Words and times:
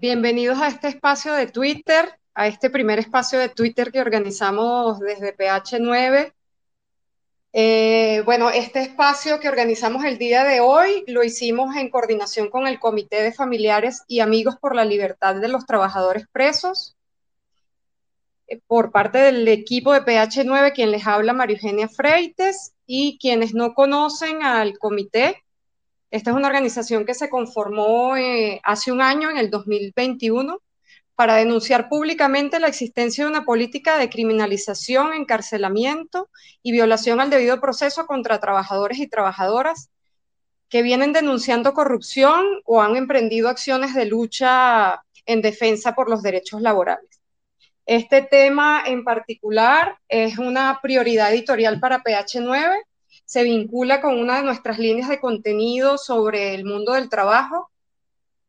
Bienvenidos 0.00 0.58
a 0.62 0.68
este 0.68 0.88
espacio 0.88 1.34
de 1.34 1.46
Twitter, 1.46 2.18
a 2.32 2.46
este 2.46 2.70
primer 2.70 2.98
espacio 2.98 3.38
de 3.38 3.50
Twitter 3.50 3.92
que 3.92 4.00
organizamos 4.00 4.98
desde 4.98 5.36
PH9. 5.36 6.32
Eh, 7.52 8.22
bueno, 8.24 8.48
este 8.48 8.80
espacio 8.80 9.40
que 9.40 9.50
organizamos 9.50 10.02
el 10.04 10.16
día 10.16 10.42
de 10.44 10.60
hoy 10.60 11.04
lo 11.06 11.22
hicimos 11.22 11.76
en 11.76 11.90
coordinación 11.90 12.48
con 12.48 12.66
el 12.66 12.80
Comité 12.80 13.22
de 13.22 13.30
Familiares 13.30 14.02
y 14.08 14.20
Amigos 14.20 14.56
por 14.56 14.74
la 14.74 14.86
Libertad 14.86 15.34
de 15.34 15.48
los 15.48 15.66
Trabajadores 15.66 16.26
Presos, 16.32 16.96
eh, 18.46 18.58
por 18.66 18.92
parte 18.92 19.18
del 19.18 19.46
equipo 19.48 19.92
de 19.92 20.00
PH9, 20.00 20.72
quien 20.72 20.92
les 20.92 21.06
habla 21.06 21.34
María 21.34 21.56
Eugenia 21.56 21.88
Freites, 21.88 22.72
y 22.86 23.18
quienes 23.18 23.52
no 23.52 23.74
conocen 23.74 24.44
al 24.44 24.78
comité, 24.78 25.44
esta 26.10 26.30
es 26.30 26.36
una 26.36 26.48
organización 26.48 27.04
que 27.04 27.14
se 27.14 27.28
conformó 27.30 28.16
eh, 28.16 28.60
hace 28.64 28.90
un 28.90 29.00
año, 29.00 29.30
en 29.30 29.38
el 29.38 29.50
2021, 29.50 30.60
para 31.14 31.36
denunciar 31.36 31.88
públicamente 31.88 32.58
la 32.58 32.68
existencia 32.68 33.24
de 33.24 33.30
una 33.30 33.44
política 33.44 33.98
de 33.98 34.08
criminalización, 34.08 35.12
encarcelamiento 35.12 36.30
y 36.62 36.72
violación 36.72 37.20
al 37.20 37.30
debido 37.30 37.60
proceso 37.60 38.06
contra 38.06 38.40
trabajadores 38.40 38.98
y 38.98 39.06
trabajadoras 39.06 39.90
que 40.68 40.82
vienen 40.82 41.12
denunciando 41.12 41.74
corrupción 41.74 42.44
o 42.64 42.80
han 42.80 42.96
emprendido 42.96 43.48
acciones 43.48 43.94
de 43.94 44.06
lucha 44.06 45.02
en 45.26 45.42
defensa 45.42 45.94
por 45.94 46.08
los 46.08 46.22
derechos 46.22 46.62
laborales. 46.62 47.20
Este 47.86 48.22
tema 48.22 48.82
en 48.86 49.04
particular 49.04 49.98
es 50.08 50.38
una 50.38 50.78
prioridad 50.80 51.32
editorial 51.32 51.80
para 51.80 52.02
PH9 52.02 52.82
se 53.30 53.44
vincula 53.44 54.00
con 54.00 54.18
una 54.18 54.38
de 54.38 54.42
nuestras 54.42 54.80
líneas 54.80 55.08
de 55.08 55.20
contenido 55.20 55.98
sobre 55.98 56.52
el 56.52 56.64
mundo 56.64 56.94
del 56.94 57.08
trabajo 57.08 57.70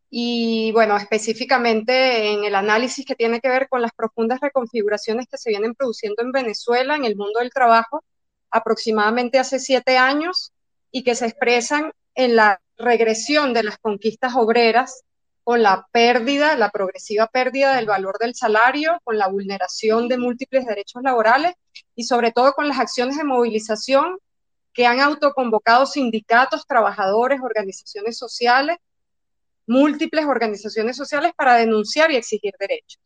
y, 0.09 0.71
bueno, 0.71 0.97
específicamente 0.97 2.31
en 2.31 2.45
el 2.45 2.55
análisis 2.55 3.05
que 3.05 3.13
tiene 3.13 3.41
que 3.41 3.47
ver 3.47 3.69
con 3.69 3.83
las 3.83 3.91
profundas 3.91 4.39
reconfiguraciones 4.39 5.27
que 5.29 5.37
se 5.37 5.51
vienen 5.51 5.75
produciendo 5.75 6.23
en 6.23 6.31
Venezuela 6.31 6.95
en 6.95 7.05
el 7.05 7.15
mundo 7.15 7.41
del 7.41 7.51
trabajo 7.51 8.03
aproximadamente 8.49 9.37
hace 9.37 9.59
siete 9.59 9.99
años 9.99 10.51
y 10.89 11.03
que 11.03 11.13
se 11.13 11.27
expresan 11.27 11.91
en 12.15 12.35
la 12.35 12.59
regresión 12.75 13.53
de 13.53 13.61
las 13.61 13.77
conquistas 13.77 14.33
obreras 14.35 15.03
con 15.43 15.61
la 15.61 15.85
pérdida, 15.91 16.55
la 16.55 16.71
progresiva 16.71 17.27
pérdida 17.27 17.75
del 17.75 17.85
valor 17.85 18.17
del 18.17 18.33
salario, 18.33 18.99
con 19.03 19.19
la 19.19 19.27
vulneración 19.27 20.07
de 20.07 20.17
múltiples 20.17 20.65
derechos 20.65 21.03
laborales 21.03 21.53
y 21.95 22.05
sobre 22.05 22.31
todo 22.31 22.53
con 22.53 22.67
las 22.67 22.79
acciones 22.79 23.15
de 23.17 23.25
movilización 23.25 24.17
que 24.73 24.85
han 24.85 24.99
autoconvocado 24.99 25.85
sindicatos, 25.85 26.65
trabajadores, 26.65 27.41
organizaciones 27.41 28.17
sociales, 28.17 28.77
múltiples 29.67 30.25
organizaciones 30.25 30.95
sociales 30.95 31.33
para 31.35 31.55
denunciar 31.55 32.11
y 32.11 32.15
exigir 32.15 32.53
derechos. 32.59 33.01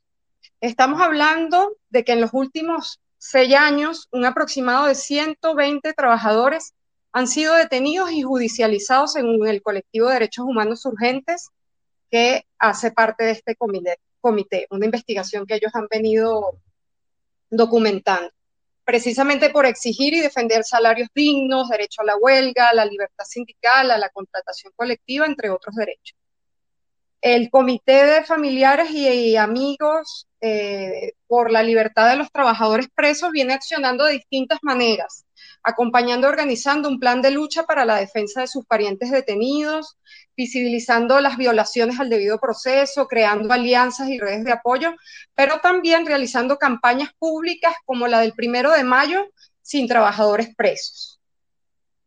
Estamos 0.61 1.01
hablando 1.01 1.77
de 1.89 2.03
que 2.03 2.13
en 2.13 2.21
los 2.21 2.31
últimos 2.33 2.99
seis 3.17 3.55
años 3.55 4.07
un 4.11 4.25
aproximado 4.25 4.87
de 4.87 4.95
120 4.95 5.93
trabajadores 5.93 6.73
han 7.11 7.27
sido 7.27 7.55
detenidos 7.55 8.11
y 8.11 8.23
judicializados 8.23 9.13
según 9.13 9.47
el 9.47 9.61
colectivo 9.61 10.07
de 10.07 10.15
derechos 10.15 10.45
humanos 10.45 10.85
urgentes 10.85 11.49
que 12.11 12.45
hace 12.59 12.91
parte 12.91 13.23
de 13.23 13.31
este 13.31 13.55
comité, 13.55 13.97
comité 14.21 14.67
una 14.69 14.85
investigación 14.85 15.45
que 15.45 15.55
ellos 15.55 15.73
han 15.73 15.87
venido 15.89 16.59
documentando 17.49 18.34
precisamente 18.85 19.49
por 19.49 19.65
exigir 19.65 20.13
y 20.13 20.21
defender 20.21 20.63
salarios 20.63 21.09
dignos, 21.13 21.69
derecho 21.69 22.01
a 22.01 22.05
la 22.05 22.17
huelga, 22.17 22.73
la 22.73 22.85
libertad 22.85 23.25
sindical, 23.25 23.91
a 23.91 23.97
la 23.97 24.09
contratación 24.09 24.71
colectiva, 24.75 25.25
entre 25.25 25.49
otros 25.49 25.75
derechos. 25.75 26.17
El 27.19 27.49
Comité 27.49 28.05
de 28.05 28.23
Familiares 28.23 28.91
y, 28.91 29.35
Amigos 29.35 30.27
eh, 30.39 31.13
por 31.27 31.51
la 31.51 31.63
Libertad 31.63 32.09
de 32.09 32.17
los 32.17 32.31
Trabajadores 32.31 32.87
Presos 32.93 33.31
viene 33.31 33.53
accionando 33.53 34.05
de 34.05 34.13
distintas 34.13 34.59
maneras 34.61 35.24
acompañando 35.65 36.27
organizando 36.27 36.87
un 36.87 36.99
plan 36.99 37.23
de 37.23 37.31
lucha 37.31 37.63
para 37.63 37.85
la 37.85 37.95
defensa 37.95 38.41
de 38.41 38.47
sus 38.47 38.65
parientes 38.65 39.09
detenidos, 39.09 39.97
visibilizando 40.37 41.19
las 41.19 41.37
violaciones 41.37 41.99
al 41.99 42.09
debido 42.09 42.39
proceso, 42.39 43.07
creando 43.07 43.51
alianzas 43.51 44.09
y 44.09 44.19
redes 44.19 44.43
de 44.43 44.51
apoyo, 44.51 44.93
pero 45.33 45.59
también 45.61 46.05
realizando 46.05 46.57
campañas 46.57 47.09
públicas 47.17 47.73
como 47.83 48.07
la 48.07 48.19
del 48.19 48.33
primero 48.33 48.71
de 48.71 48.83
mayo 48.83 49.25
sin 49.61 49.87
trabajadores 49.87 50.55
presos. 50.55 51.19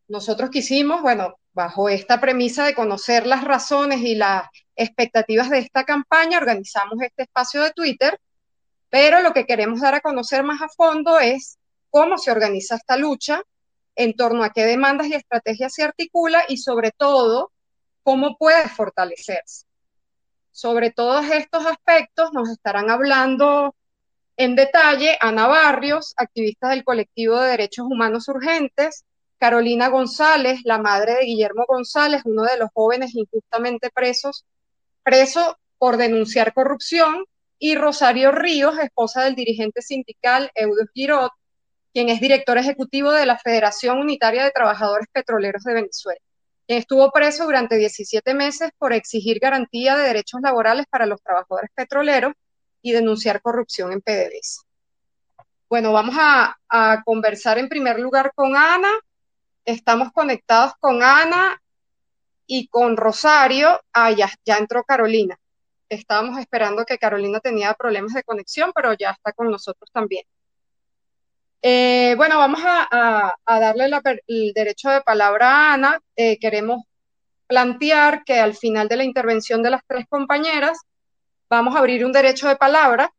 Nosotros 0.06 0.50
quisimos, 0.50 1.02
bueno, 1.02 1.34
bajo 1.52 1.88
esta 1.88 2.20
premisa 2.20 2.64
de 2.64 2.74
conocer 2.74 3.26
las 3.26 3.42
razones 3.42 4.00
y 4.02 4.14
las 4.14 4.44
expectativas 4.76 5.50
de 5.50 5.58
esta 5.58 5.82
campaña, 5.82 6.38
organizamos 6.38 7.02
este 7.02 7.24
espacio 7.24 7.60
de 7.60 7.72
Twitter, 7.72 8.20
pero 8.88 9.20
lo 9.20 9.32
que 9.32 9.46
queremos 9.46 9.80
dar 9.80 9.96
a 9.96 10.00
conocer 10.00 10.44
más 10.44 10.62
a 10.62 10.68
fondo 10.68 11.18
es 11.18 11.58
cómo 11.90 12.18
se 12.18 12.30
organiza 12.30 12.76
esta 12.76 12.96
lucha, 12.96 13.42
en 13.94 14.14
torno 14.14 14.44
a 14.44 14.50
qué 14.50 14.64
demandas 14.64 15.08
y 15.08 15.14
estrategias 15.14 15.74
se 15.74 15.82
articula 15.82 16.44
y 16.48 16.58
sobre 16.58 16.92
todo 16.92 17.52
cómo 18.02 18.36
puede 18.36 18.68
fortalecerse. 18.68 19.66
Sobre 20.52 20.90
todos 20.90 21.26
estos 21.30 21.66
aspectos 21.66 22.32
nos 22.32 22.48
estarán 22.48 22.90
hablando 22.90 23.74
en 24.36 24.54
detalle 24.54 25.18
Ana 25.20 25.48
Barrios, 25.48 26.14
activista 26.16 26.68
del 26.70 26.84
colectivo 26.84 27.40
de 27.40 27.50
derechos 27.50 27.86
humanos 27.86 28.28
urgentes, 28.28 29.04
Carolina 29.38 29.88
González, 29.88 30.60
la 30.64 30.78
madre 30.78 31.14
de 31.14 31.24
Guillermo 31.24 31.64
González, 31.66 32.22
uno 32.24 32.44
de 32.44 32.56
los 32.56 32.70
jóvenes 32.72 33.14
injustamente 33.14 33.90
presos, 33.90 34.44
preso 35.02 35.58
por 35.78 35.96
denunciar 35.96 36.52
corrupción, 36.52 37.24
y 37.58 37.74
Rosario 37.74 38.30
Ríos, 38.30 38.78
esposa 38.78 39.24
del 39.24 39.34
dirigente 39.34 39.82
sindical 39.82 40.50
Eudo 40.54 40.84
Girot, 40.94 41.32
quien 41.98 42.10
es 42.10 42.20
director 42.20 42.56
ejecutivo 42.56 43.10
de 43.10 43.26
la 43.26 43.36
Federación 43.36 43.98
Unitaria 43.98 44.44
de 44.44 44.52
Trabajadores 44.52 45.08
Petroleros 45.10 45.64
de 45.64 45.74
Venezuela, 45.74 46.20
quien 46.64 46.78
estuvo 46.78 47.10
preso 47.10 47.44
durante 47.44 47.76
17 47.76 48.34
meses 48.34 48.70
por 48.78 48.92
exigir 48.92 49.40
garantía 49.40 49.96
de 49.96 50.04
derechos 50.04 50.40
laborales 50.40 50.86
para 50.88 51.06
los 51.06 51.20
trabajadores 51.20 51.70
petroleros 51.74 52.34
y 52.82 52.92
denunciar 52.92 53.42
corrupción 53.42 53.90
en 53.90 54.00
PDVSA. 54.00 54.62
Bueno, 55.68 55.92
vamos 55.92 56.14
a, 56.16 56.56
conversar 57.04 57.58
en 57.58 57.68
primer 57.68 57.98
lugar 57.98 58.30
con 58.32 58.54
Ana. 58.54 58.92
Estamos 59.64 60.12
conectados 60.12 60.74
con 60.78 61.02
Ana 61.02 61.60
y 62.46 62.68
con 62.68 62.96
Rosario. 62.96 63.80
Ah, 63.92 64.12
ya, 64.12 64.30
ya 64.44 64.56
entró 64.56 64.84
Carolina. 64.84 65.36
Estábamos 65.88 66.38
esperando 66.38 66.84
que 66.84 66.96
Carolina 66.96 67.40
tenía 67.40 67.74
problemas 67.74 68.14
de 68.14 68.22
conexión, 68.22 68.70
pero 68.72 68.92
ya 68.92 69.10
está 69.10 69.32
con 69.32 69.50
nosotros 69.50 69.90
también. 69.92 70.22
Eh, 71.60 72.14
bueno, 72.16 72.38
vamos 72.38 72.60
a, 72.62 73.34
darle 73.46 73.90
el 74.26 74.52
derecho 74.54 74.90
de 74.90 75.00
palabra 75.02 75.70
a 75.70 75.74
Ana. 75.74 76.00
Eh, 76.16 76.38
queremos 76.38 76.82
plantear 77.46 78.24
que 78.24 78.38
al 78.38 78.54
final 78.54 78.88
de 78.88 78.96
la 78.96 79.04
intervención 79.04 79.62
de 79.62 79.70
las 79.70 79.82
tres 79.86 80.06
compañeras 80.08 80.78
vamos 81.48 81.74
a 81.74 81.78
abrir 81.80 82.04
un 82.04 82.12
derecho 82.12 82.48
de 82.48 82.56
palabra 82.56 83.12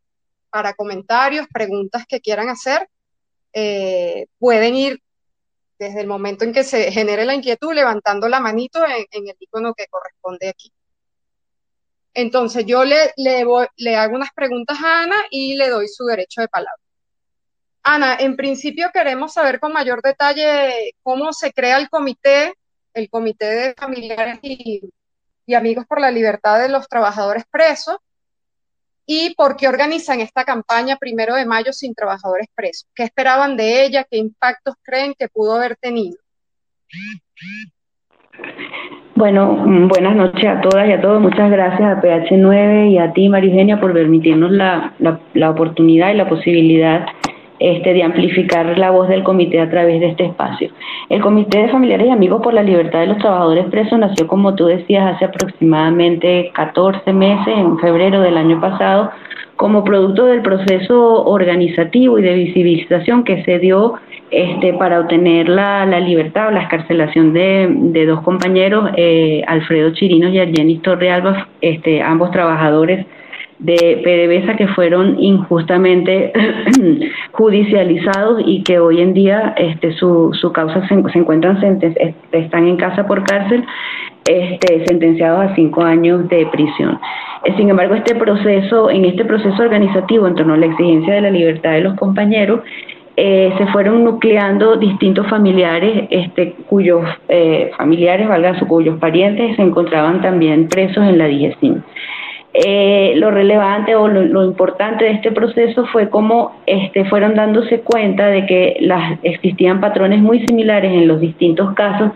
para 0.49 0.73
comentarios, 0.73 1.47
preguntas 1.53 2.05
que 2.07 2.21
quieran 2.21 2.49
hacer. 2.49 2.87
Eh, 3.53 4.27
pueden 4.37 4.75
ir 4.75 5.01
desde 5.79 6.01
el 6.01 6.07
momento 6.07 6.43
en 6.45 6.53
que 6.53 6.63
se 6.63 6.91
genere 6.91 7.25
la 7.25 7.35
inquietud 7.35 7.73
levantando 7.73 8.27
la 8.29 8.39
manito 8.39 8.83
en, 8.85 9.27
el 9.27 9.35
icono 9.39 9.73
que 9.73 9.87
corresponde 9.87 10.49
aquí. 10.49 10.71
Entonces 12.13 12.65
yo 12.65 12.83
le, 12.85 13.13
le 13.17 13.95
hago 13.95 14.15
unas 14.15 14.31
preguntas 14.33 14.77
a 14.83 15.03
Ana 15.03 15.25
y 15.29 15.55
le 15.55 15.69
doy 15.69 15.87
su 15.87 16.05
derecho 16.05 16.41
de 16.41 16.47
palabra. 16.49 16.88
Ana, 17.83 18.17
en 18.19 18.35
principio 18.35 18.89
queremos 18.93 19.33
saber 19.33 19.59
con 19.59 19.71
mayor 19.71 20.01
detalle 20.01 20.93
cómo 21.01 21.31
se 21.31 21.53
crea 21.53 21.77
el 21.77 21.89
comité, 21.89 22.53
el 22.93 23.09
comité 23.09 23.45
de 23.45 23.73
familiares 23.73 24.39
y, 24.41 24.81
amigos 25.55 25.85
por 25.87 25.99
la 25.99 26.11
libertad 26.11 26.59
de 26.59 26.69
los 26.69 26.87
trabajadores 26.87 27.43
presos 27.49 27.97
y 29.07 29.33
por 29.33 29.55
qué 29.55 29.67
organizan 29.67 30.19
esta 30.19 30.43
campaña 30.43 30.97
primero 30.97 31.33
de 31.33 31.45
mayo 31.45 31.73
sin 31.73 31.95
trabajadores 31.95 32.47
presos. 32.53 32.87
¿Qué 32.93 33.03
esperaban 33.03 33.57
de 33.57 33.83
ella? 33.83 34.03
¿Qué 34.03 34.17
impactos 34.17 34.75
creen 34.83 35.15
que 35.17 35.27
pudo 35.27 35.55
haber 35.55 35.75
tenido? 35.77 36.17
Bueno, 39.15 39.53
mm, 39.53 39.87
buenas 39.87 40.15
noches 40.15 40.45
a 40.45 40.61
todas 40.61 40.87
y 40.87 40.91
a 40.91 41.01
todos. 41.01 41.19
Muchas 41.19 41.49
gracias 41.49 41.97
a 41.97 41.99
PH9 41.99 42.91
y 42.91 42.99
a 42.99 43.11
ti, 43.13 43.27
Marigenia, 43.27 43.81
por 43.81 43.93
permitirnos 43.93 44.51
la, 44.51 44.93
la, 44.99 45.19
la 45.33 45.49
oportunidad 45.49 46.11
y 46.11 46.17
la 46.17 46.29
posibilidad 46.29 47.07
este, 47.59 47.93
de 47.93 48.03
amplificar 48.03 48.77
la 48.77 48.91
voz 48.91 49.07
del 49.09 49.23
comité 49.23 49.59
a 49.59 49.69
través 49.69 49.99
de 49.99 50.07
este 50.07 50.25
espacio. 50.25 50.69
El 51.09 51.21
Comité 51.21 51.63
de 51.63 51.69
Familiares 51.69 52.07
y 52.07 52.11
Amigos 52.11 52.41
por 52.41 52.53
la 52.53 52.63
Libertad 52.63 53.01
de 53.01 53.07
los 53.07 53.17
Trabajadores 53.17 53.65
Presos 53.65 53.99
nació, 53.99 54.27
como 54.27 54.55
tú 54.55 54.65
decías, 54.65 55.15
hace 55.15 55.25
aproximadamente 55.25 56.51
14 56.53 57.11
meses, 57.13 57.53
en 57.57 57.77
febrero 57.79 58.21
del 58.21 58.37
año 58.37 58.61
pasado, 58.61 59.11
como 59.55 59.83
producto 59.83 60.25
del 60.25 60.41
proceso 60.41 61.25
organizativo 61.25 62.17
y 62.17 62.21
de 62.21 62.33
visibilización 62.33 63.25
que 63.25 63.43
se 63.43 63.59
dio 63.59 63.95
este, 64.31 64.73
para 64.73 65.01
obtener 65.01 65.49
la, 65.49 65.85
libertad 65.99 66.47
o 66.47 66.51
la 66.51 66.61
escarcelación 66.61 67.33
de, 67.33 68.05
dos 68.05 68.21
compañeros, 68.21 68.91
eh, 68.95 69.43
Alfredo 69.47 69.91
Chirinos 69.91 70.31
y 70.31 70.39
Argenis 70.39 70.81
Torrealba, 70.81 71.49
este, 71.59 72.01
ambos 72.01 72.31
trabajadores 72.31 73.05
de 73.59 74.01
PDVSA 74.03 74.55
que 74.55 74.67
fueron 74.69 75.19
injustamente 75.19 76.31
judicializados 77.31 78.41
y 78.45 78.63
que 78.63 78.79
hoy 78.79 79.01
en 79.01 79.13
día 79.13 79.53
este, 79.57 79.93
su, 79.93 80.31
su 80.33 80.51
causa 80.53 80.87
se, 80.87 80.93
encuentran 80.93 81.59
están 82.31 82.67
en 82.67 82.77
casa 82.77 83.05
por 83.05 83.23
cárcel 83.25 83.65
este, 84.25 84.85
sentenciados 84.85 85.51
a 85.51 85.55
cinco 85.55 85.81
años 85.81 86.27
de 86.29 86.45
prisión. 86.47 86.99
Eh, 87.43 87.53
sin 87.57 87.69
embargo, 87.69 87.95
este 87.95 88.15
proceso, 88.15 88.89
en 88.89 89.05
este 89.05 89.25
proceso 89.25 89.61
organizativo 89.61 90.27
en 90.27 90.35
torno 90.35 90.53
a 90.53 90.57
la 90.57 90.67
exigencia 90.67 91.15
de 91.15 91.21
la 91.21 91.31
libertad 91.31 91.71
de 91.71 91.81
los 91.81 91.95
compañeros, 91.95 92.61
eh, 93.17 93.53
se 93.57 93.65
fueron 93.67 94.05
nucleando 94.05 94.77
distintos 94.77 95.27
familiares, 95.27 96.07
este, 96.09 96.53
cuyos 96.67 97.05
eh, 97.27 97.71
familiares, 97.77 98.29
valga 98.29 98.57
su, 98.57 98.65
cuyos 98.65 98.97
parientes 98.99 99.57
se 99.57 99.61
encontraban 99.61 100.21
también 100.21 100.69
presos 100.69 101.03
en 101.05 101.17
la 101.17 101.25
DIGESIN. 101.25 101.83
Eh, 102.51 103.13
lo 103.17 103.29
relevante 103.29 103.95
o 103.95 104.07
lo, 104.07 104.43
importante 104.43 105.05
de 105.05 105.11
este 105.11 105.31
proceso 105.31 105.85
fue 105.91 106.09
cómo 106.09 106.59
este, 106.65 107.05
fueron 107.05 107.35
dándose 107.35 107.81
cuenta 107.81 108.25
de 108.27 108.47
que 108.47 108.77
las, 108.81 109.19
existían 109.21 109.79
patrones 109.79 110.19
muy 110.19 110.43
similares 110.47 110.91
en 110.91 111.07
los 111.07 111.21
distintos 111.21 111.75
casos 111.75 112.11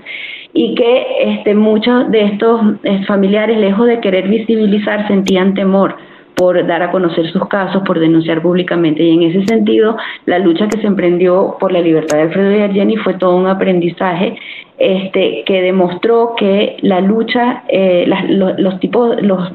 y 0.52 0.74
que 0.74 1.06
este, 1.20 1.54
muchos 1.54 2.10
de 2.10 2.24
estos 2.24 2.62
eh, 2.84 3.04
familiares, 3.06 3.58
lejos 3.60 3.86
de 3.86 4.00
querer 4.00 4.28
visibilizar, 4.28 5.08
sentían 5.08 5.54
temor 5.54 5.96
por 6.36 6.66
dar 6.66 6.82
a 6.82 6.92
conocer 6.92 7.28
sus 7.32 7.48
casos, 7.48 7.84
por 7.86 8.00
denunciar 8.00 8.42
públicamente. 8.42 9.04
Y 9.04 9.14
en 9.14 9.24
ese 9.24 9.46
sentido, 9.46 9.98
la 10.26 10.40
lucha 10.40 10.68
que 10.68 10.80
se 10.80 10.88
emprendió 10.88 11.58
por 11.60 11.72
la 11.72 11.82
libertad 11.82 12.18
de 12.18 12.24
Alfredo 12.24 12.52
y 12.52 12.62
Argeni 12.62 12.98
fue 12.98 13.16
todo 13.16 13.36
un 13.36 13.48
aprendizaje 13.48 14.36
este, 14.78 15.44
que 15.46 15.62
demostró 15.62 16.34
que 16.36 16.78
la 16.82 17.00
lucha, 17.00 17.64
eh, 17.68 18.06
los, 18.58 18.80
tipos, 18.80 19.22
los, 19.22 19.52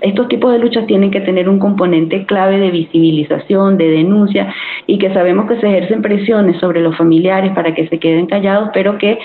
estos 0.00 0.28
tipos 0.28 0.52
de 0.52 0.58
luchas 0.58 0.86
tienen 0.86 1.10
que 1.10 1.20
tener 1.20 1.48
un 1.48 1.58
componente 1.58 2.24
clave 2.24 2.58
de 2.58 2.70
visibilización, 2.70 3.76
de 3.76 3.90
denuncia, 3.90 4.52
y 4.86 4.98
que 4.98 5.12
sabemos 5.12 5.46
que 5.46 5.60
se 5.60 5.68
ejercen 5.68 6.02
presiones 6.02 6.58
sobre 6.58 6.80
los 6.80 6.96
familiares 6.96 7.52
para 7.54 7.74
que 7.74 7.86
se 7.88 7.98
queden 7.98 8.26
callados, 8.26 8.70
pero 8.72 8.96
que 8.98 9.18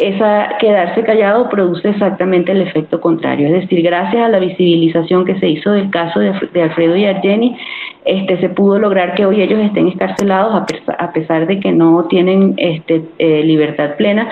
esa 0.00 0.56
quedarse 0.58 1.04
callado 1.04 1.48
produce 1.48 1.90
exactamente 1.90 2.52
el 2.52 2.62
efecto 2.62 3.00
contrario. 3.00 3.48
Es 3.48 3.62
decir, 3.62 3.82
gracias 3.82 4.22
a 4.24 4.28
la 4.28 4.38
visibilización 4.38 5.24
que 5.24 5.38
se 5.38 5.48
hizo 5.48 5.72
del 5.72 5.90
caso 5.90 6.20
de, 6.20 6.62
Alfredo 6.62 6.96
y 6.96 7.04
Argeni, 7.04 7.56
este, 8.04 8.40
se 8.40 8.48
pudo 8.48 8.78
lograr 8.78 9.14
que 9.14 9.26
hoy 9.26 9.42
ellos 9.42 9.60
estén 9.60 9.88
escarcelados 9.88 10.54
a, 10.98 11.12
pesar 11.12 11.46
de 11.46 11.60
que 11.60 11.72
no 11.72 12.04
tienen 12.04 12.54
este, 12.56 13.02
eh, 13.18 13.42
libertad 13.44 13.96
plena, 13.96 14.28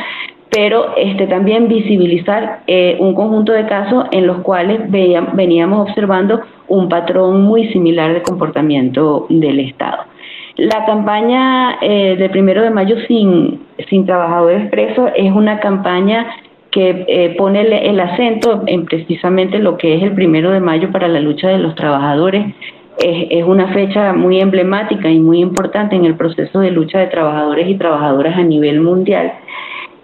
pero 0.50 0.96
este, 0.96 1.26
también 1.26 1.68
visibilizar 1.68 2.60
eh, 2.66 2.96
un 2.98 3.14
conjunto 3.14 3.52
de 3.52 3.66
casos 3.66 4.06
en 4.12 4.26
los 4.26 4.38
cuales 4.38 4.80
veníamos 4.90 5.88
observando 5.88 6.40
un 6.68 6.88
patrón 6.88 7.42
muy 7.42 7.68
similar 7.68 8.14
de 8.14 8.22
comportamiento 8.22 9.26
del 9.28 9.60
Estado. 9.60 10.04
La 10.58 10.84
campaña 10.86 11.78
eh, 11.80 12.16
del 12.16 12.30
primero 12.30 12.62
de 12.62 12.70
mayo 12.70 12.96
sin, 13.06 13.60
sin 13.88 14.04
trabajadores 14.04 14.68
presos 14.70 15.08
es 15.14 15.30
una 15.30 15.60
campaña 15.60 16.26
que 16.72 17.04
eh, 17.06 17.36
pone 17.38 17.60
el, 17.60 18.00
acento 18.00 18.64
en 18.66 18.84
precisamente 18.84 19.60
lo 19.60 19.78
que 19.78 19.94
es 19.94 20.02
el 20.02 20.14
primero 20.14 20.50
de 20.50 20.58
mayo 20.58 20.90
para 20.90 21.06
la 21.06 21.20
lucha 21.20 21.46
de 21.46 21.58
los 21.58 21.76
trabajadores. 21.76 22.56
Es, 22.98 23.44
una 23.44 23.72
fecha 23.72 24.12
muy 24.12 24.40
emblemática 24.40 25.08
y 25.08 25.20
muy 25.20 25.38
importante 25.38 25.94
en 25.94 26.04
el 26.04 26.16
proceso 26.16 26.58
de 26.58 26.72
lucha 26.72 26.98
de 26.98 27.06
trabajadores 27.06 27.68
y 27.68 27.76
trabajadoras 27.76 28.36
a 28.36 28.42
nivel 28.42 28.80
mundial 28.80 29.34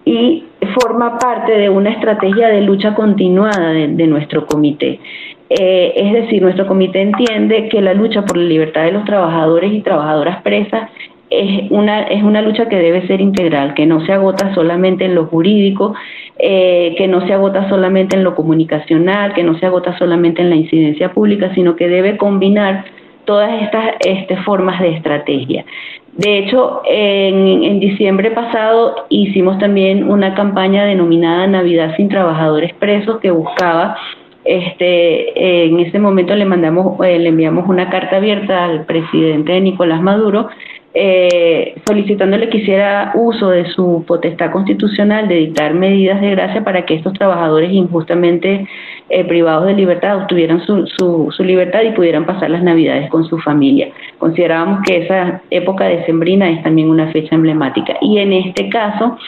y 0.05 0.45
forma 0.81 1.19
parte 1.19 1.59
de 1.59 1.69
una 1.69 1.91
estrategia 1.91 2.47
de 2.47 2.61
lucha 2.61 2.95
continuada 2.95 3.71
de 3.73 4.07
nuestro 4.07 4.47
comité. 4.47 5.01
Eh, 5.51 5.93
es 5.97 6.13
decir, 6.13 6.43
nuestro 6.43 6.67
comité 6.67 7.03
entiende 7.03 7.69
que 7.69 7.83
la 7.83 7.95
lucha 7.95 8.23
por 8.23 8.37
la 8.37 8.45
libertad 8.45 8.85
de 8.85 8.93
los 8.93 9.05
trabajadores 9.05 9.73
y 9.73 9.83
trabajadoras 9.83 10.43
presas 10.43 10.91
es 11.31 11.71
una, 11.71 12.03
es 12.03 12.23
una 12.23 12.43
lucha 12.43 12.69
que 12.69 12.77
debe 12.77 13.07
ser 13.07 13.21
integral, 13.21 13.75
que 13.75 13.87
no 13.87 14.05
se 14.07 14.13
agota 14.13 14.55
solamente 14.55 15.05
en 15.05 15.15
lo 15.15 15.27
jurídico, 15.27 15.95
eh, 16.39 16.95
que 16.97 17.09
no 17.09 17.27
se 17.27 17.33
agota 17.33 17.69
solamente 17.69 18.17
en 18.17 18.25
lo 18.25 18.35
comunicacional, 18.35 19.35
que 19.35 19.43
no 19.43 19.59
se 19.59 19.67
agota 19.67 19.97
solamente 19.99 20.43
en 20.43 20.51
la 20.51 20.57
incidencia 20.57 21.13
pública, 21.13 21.53
sino 21.55 21.77
que 21.77 21.89
debe 21.89 22.17
combinar 22.17 22.85
todas 23.25 23.63
estas 23.63 23.95
este, 24.01 24.37
formas 24.39 24.81
de 24.81 24.97
estrategia. 24.97 25.65
De 26.13 26.39
hecho, 26.39 26.83
en, 26.89 27.65
en, 27.65 27.81
diciembre 27.81 28.31
pasado 28.31 29.07
hicimos 29.09 29.59
también 29.59 30.09
una 30.09 30.35
campaña 30.35 30.85
denominada 30.85 31.47
Navidad 31.49 31.97
sin 31.97 32.09
Trabajadores 32.09 32.73
Presos 32.75 33.19
que 33.19 33.33
buscaba 33.33 33.97
este, 34.45 35.67
en 35.67 35.81
ese 35.81 35.99
momento 35.99 36.35
le 36.35 36.45
mandamos, 36.45 37.05
eh, 37.07 37.19
le 37.19 37.31
enviamos 37.31 37.69
una 37.69 37.91
carta 37.91 38.17
abierta 38.17 38.65
al 38.65 38.85
presidente 38.85 39.61
Nicolás 39.61 40.03
Maduro 40.03 40.49
eh, 40.97 41.75
solicitándole 41.87 42.49
que 42.49 42.59
hiciera 42.59 43.11
uso 43.17 43.51
de 43.51 43.67
su 43.67 44.05
potestad 44.07 44.53
constitucional 44.53 45.27
de 45.27 45.35
dictar 45.35 45.75
medidas 45.75 46.21
de 46.21 46.31
gracia 46.31 46.63
para 46.63 46.87
que 46.87 46.95
estos 46.95 47.13
trabajadores 47.15 47.73
injustamente 47.73 48.69
eh, 49.09 49.25
privados 49.25 49.67
de 49.67 49.75
libertad 49.75 50.23
obtuvieran 50.23 50.65
su, 50.65 50.87
su, 50.87 51.33
su, 51.33 51.43
libertad 51.43 51.83
y 51.83 51.91
pudieran 51.91 52.25
pasar 52.25 52.51
las 52.51 52.63
navidades 52.63 53.11
con 53.11 53.25
su 53.25 53.39
familia. 53.39 53.89
Considerábamos 54.19 54.83
que 54.87 54.99
esa 54.99 55.43
época 55.51 55.85
decembrina 55.85 56.49
es 56.49 56.63
también 56.63 56.89
una 56.89 57.11
fecha 57.11 57.35
emblemática. 57.35 57.95
Y 58.01 58.19
en 58.19 58.33
este 58.33 58.69
caso, 58.69 59.19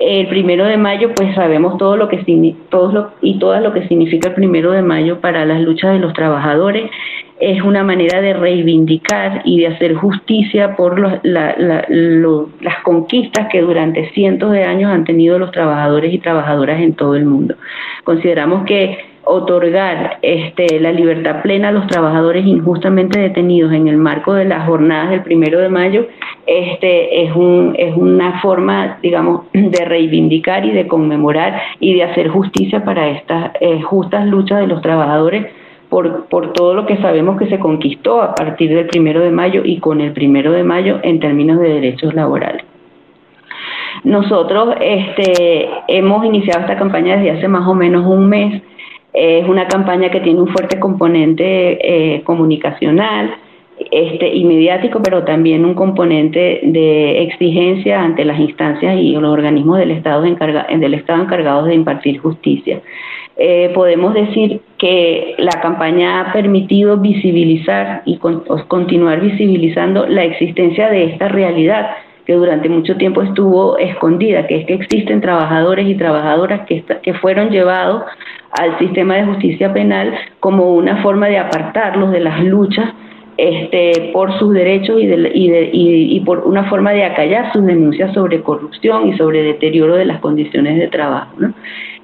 el 0.00 0.26
primero 0.26 0.64
de 0.64 0.76
mayo, 0.76 1.12
pues 1.14 1.34
sabemos 1.36 1.78
todo 1.78 1.96
lo 1.96 2.08
que 2.08 2.18
todo 2.68 2.92
lo, 2.92 3.10
y 3.20 3.38
todo 3.38 3.58
lo 3.60 3.72
que 3.72 3.86
significa 3.86 4.30
el 4.30 4.34
primero 4.34 4.72
de 4.72 4.82
mayo 4.82 5.20
para 5.20 5.46
las 5.46 5.60
luchas 5.60 5.92
de 5.92 6.00
los 6.00 6.12
trabajadores 6.14 6.90
es 7.42 7.60
una 7.60 7.82
manera 7.82 8.20
de 8.20 8.34
reivindicar 8.34 9.42
y 9.44 9.58
de 9.58 9.66
hacer 9.66 9.94
justicia 9.94 10.76
por 10.76 11.00
las 11.24 12.76
conquistas 12.84 13.48
que 13.50 13.62
durante 13.62 14.10
cientos 14.12 14.52
de 14.52 14.62
años 14.62 14.92
han 14.92 15.02
tenido 15.02 15.40
los 15.40 15.50
trabajadores 15.50 16.14
y 16.14 16.18
trabajadoras 16.18 16.80
en 16.80 16.94
todo 16.94 17.16
el 17.16 17.24
mundo. 17.24 17.56
Consideramos 18.04 18.64
que 18.64 18.96
otorgar 19.24 20.18
este, 20.22 20.78
la 20.78 20.92
libertad 20.92 21.42
plena 21.42 21.70
a 21.70 21.72
los 21.72 21.88
trabajadores 21.88 22.46
injustamente 22.46 23.18
detenidos 23.18 23.72
en 23.72 23.88
el 23.88 23.96
marco 23.96 24.34
de 24.34 24.44
las 24.44 24.64
jornadas 24.64 25.10
del 25.10 25.22
primero 25.22 25.58
de 25.58 25.68
mayo 25.68 26.06
este, 26.46 27.24
es, 27.24 27.34
un, 27.34 27.74
es 27.76 27.96
una 27.96 28.40
forma, 28.40 28.98
digamos, 29.02 29.46
de 29.52 29.84
reivindicar 29.84 30.64
y 30.64 30.70
de 30.70 30.86
conmemorar 30.86 31.60
y 31.80 31.94
de 31.94 32.04
hacer 32.04 32.28
justicia 32.28 32.84
para 32.84 33.08
estas 33.08 33.50
eh, 33.60 33.82
justas 33.82 34.26
luchas 34.26 34.60
de 34.60 34.68
los 34.68 34.80
trabajadores 34.80 35.46
por, 35.92 36.24
por 36.24 36.54
todo 36.54 36.72
lo 36.72 36.86
que 36.86 36.96
sabemos 37.02 37.38
que 37.38 37.48
se 37.48 37.58
conquistó 37.58 38.22
a 38.22 38.34
partir 38.34 38.74
del 38.74 38.86
primero 38.86 39.20
de 39.20 39.30
mayo 39.30 39.60
y 39.62 39.78
con 39.78 40.00
el 40.00 40.12
primero 40.12 40.50
de 40.50 40.64
mayo 40.64 40.98
en 41.02 41.20
términos 41.20 41.60
de 41.60 41.68
derechos 41.68 42.14
laborales. 42.14 42.64
Nosotros 44.02 44.74
este, 44.80 45.68
hemos 45.88 46.24
iniciado 46.24 46.62
esta 46.62 46.78
campaña 46.78 47.16
desde 47.16 47.32
hace 47.32 47.46
más 47.46 47.68
o 47.68 47.74
menos 47.74 48.06
un 48.06 48.26
mes. 48.26 48.62
Es 49.12 49.46
una 49.46 49.68
campaña 49.68 50.10
que 50.10 50.20
tiene 50.20 50.40
un 50.40 50.48
fuerte 50.48 50.80
componente 50.80 51.44
eh, 52.16 52.22
comunicacional 52.22 53.34
este, 53.90 54.34
y 54.34 54.44
mediático, 54.44 55.02
pero 55.02 55.24
también 55.24 55.62
un 55.66 55.74
componente 55.74 56.60
de 56.62 57.22
exigencia 57.22 58.00
ante 58.00 58.24
las 58.24 58.40
instancias 58.40 58.96
y 58.98 59.12
los 59.12 59.30
organismos 59.30 59.76
del 59.76 59.90
Estado, 59.90 60.22
del 60.22 60.94
Estado 60.94 61.22
encargados 61.22 61.66
de 61.66 61.74
impartir 61.74 62.18
justicia. 62.18 62.80
Eh, 63.36 63.70
podemos 63.74 64.12
decir 64.12 64.60
que 64.78 65.34
la 65.38 65.60
campaña 65.62 66.20
ha 66.20 66.32
permitido 66.32 66.98
visibilizar 66.98 68.02
y 68.04 68.18
continuar 68.18 69.20
visibilizando 69.20 70.06
la 70.06 70.24
existencia 70.24 70.90
de 70.90 71.04
esta 71.04 71.28
realidad 71.28 71.90
que 72.26 72.34
durante 72.34 72.68
mucho 72.68 72.96
tiempo 72.96 73.22
estuvo 73.22 73.78
escondida, 73.78 74.46
que 74.46 74.60
es 74.60 74.66
que 74.66 74.74
existen 74.74 75.20
trabajadores 75.20 75.88
y 75.88 75.94
trabajadoras 75.96 76.66
que, 76.66 77.14
fueron 77.14 77.50
llevados 77.50 78.04
al 78.52 78.78
sistema 78.78 79.14
de 79.16 79.24
justicia 79.24 79.72
penal 79.72 80.14
como 80.40 80.74
una 80.74 81.02
forma 81.02 81.26
de 81.26 81.38
apartarlos 81.38 82.12
de 82.12 82.20
las 82.20 82.42
luchas 82.44 82.90
este, 83.38 84.10
por 84.12 84.38
sus 84.38 84.52
derechos 84.52 85.00
y, 85.02 86.20
por 86.20 86.40
una 86.40 86.68
forma 86.68 86.92
de 86.92 87.04
acallar 87.04 87.52
sus 87.52 87.64
denuncias 87.64 88.12
sobre 88.14 88.42
corrupción 88.42 89.08
y 89.08 89.16
sobre 89.16 89.42
deterioro 89.42 89.96
de 89.96 90.04
las 90.04 90.20
condiciones 90.20 90.78
de 90.78 90.88
trabajo. 90.88 91.32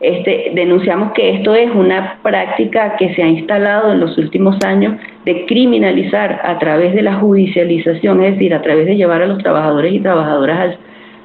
Este, 0.00 0.52
denunciamos 0.54 1.12
que 1.12 1.30
esto 1.30 1.54
es 1.54 1.74
una 1.74 2.18
práctica 2.22 2.96
que 2.96 3.12
se 3.14 3.22
ha 3.22 3.26
instalado 3.26 3.92
en 3.92 3.98
los 3.98 4.16
últimos 4.16 4.56
años 4.64 4.94
de 5.24 5.44
criminalizar 5.46 6.40
a 6.44 6.56
través 6.60 6.94
de 6.94 7.02
la 7.02 7.14
judicialización, 7.14 8.22
es 8.22 8.34
decir, 8.34 8.54
a 8.54 8.62
través 8.62 8.86
de 8.86 8.94
llevar 8.94 9.22
a 9.22 9.26
los 9.26 9.38
trabajadores 9.38 9.92
y 9.92 9.98
trabajadoras 9.98 10.78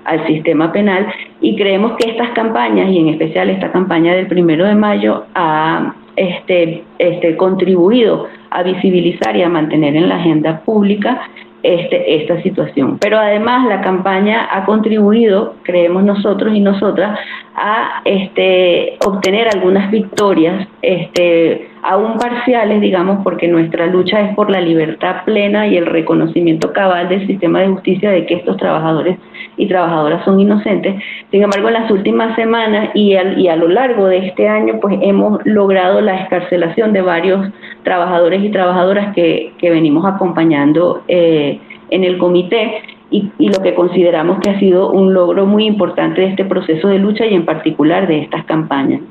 al, 0.06 0.26
sistema 0.26 0.72
penal. 0.72 1.06
Y 1.40 1.56
creemos 1.56 1.94
que 1.98 2.10
estas 2.10 2.32
campañas 2.32 2.90
y 2.90 2.98
en 2.98 3.10
especial 3.10 3.52
esta 3.52 3.72
campaña 3.72 4.16
del 4.16 4.26
primero 4.26 4.66
de 4.66 4.76
mayo 4.76 5.26
ha 5.36 5.94
este, 6.16 6.84
este, 6.98 7.38
contribuido 7.38 8.28
a 8.50 8.64
visibilizar 8.64 9.36
y 9.36 9.44
a 9.44 9.50
mantener 9.50 9.96
en 9.96 10.10
la 10.10 10.16
agenda 10.16 10.62
pública 10.62 11.22
este, 11.64 12.22
esta 12.22 12.42
situación. 12.44 12.98
Pero 13.00 13.18
además 13.18 13.68
la 13.68 13.82
campaña 13.82 14.50
ha 14.52 14.66
contribuido, 14.66 15.56
creemos 15.64 16.04
nosotros 16.04 16.54
y 16.54 16.60
nosotras, 16.60 17.18
a 17.56 18.02
este, 18.06 18.98
obtener 19.06 19.48
algunas 19.48 19.90
victorias, 19.90 20.68
este, 20.82 21.70
aún 21.84 22.18
parciales, 22.18 22.82
digamos, 22.82 23.20
porque 23.24 23.48
nuestra 23.48 23.88
lucha 23.88 24.22
es 24.22 24.36
por 24.36 24.50
la 24.50 24.62
libertad 24.62 25.24
plena 25.26 25.68
y 25.68 25.78
el 25.78 25.86
reconocimiento 25.86 26.72
cabal 26.72 27.10
del 27.10 27.28
sistema 27.28 27.60
de 27.60 27.68
justicia 27.68 28.12
de 28.12 28.26
que 28.26 28.36
estos 28.36 28.58
trabajadores 28.58 29.18
y 29.58 29.68
trabajadoras 29.68 30.24
son 30.24 30.40
inocentes. 30.40 30.96
Sin 31.30 31.44
embargo, 31.44 31.68
en 31.68 31.74
las 31.74 31.92
últimas 31.92 32.36
semanas 32.36 32.90
y, 32.94 33.16
a 33.16 33.56
lo 33.56 33.68
largo 33.68 34.08
de 34.08 34.28
este 34.28 34.48
año, 34.48 34.80
pues 34.82 34.98
hemos 35.02 35.40
logrado 35.46 36.02
la 36.02 36.22
escarcelación 36.22 36.94
de 36.94 37.02
varios 37.02 37.48
trabajadores 37.84 38.44
y 38.44 38.50
trabajadoras 38.50 39.14
que, 39.14 39.52
que 39.58 39.70
venimos 39.70 40.06
acompañando 40.06 41.04
eh, 41.08 41.60
en 41.90 42.04
el 42.04 42.18
comité 42.18 42.82
y, 43.10 43.32
lo 43.40 43.62
que 43.62 43.76
consideramos 43.76 44.40
que 44.40 44.50
ha 44.50 44.60
sido 44.60 44.92
un 44.92 45.14
logro 45.14 45.46
muy 45.46 45.66
importante 45.66 46.22
de 46.22 46.28
este 46.28 46.46
proceso 46.46 46.88
de 46.88 47.00
lucha 47.00 47.26
y 47.26 47.36
en 47.36 47.46
particular 47.46 48.08
de 48.08 48.22
estas 48.22 48.46
campañas. 48.46 49.02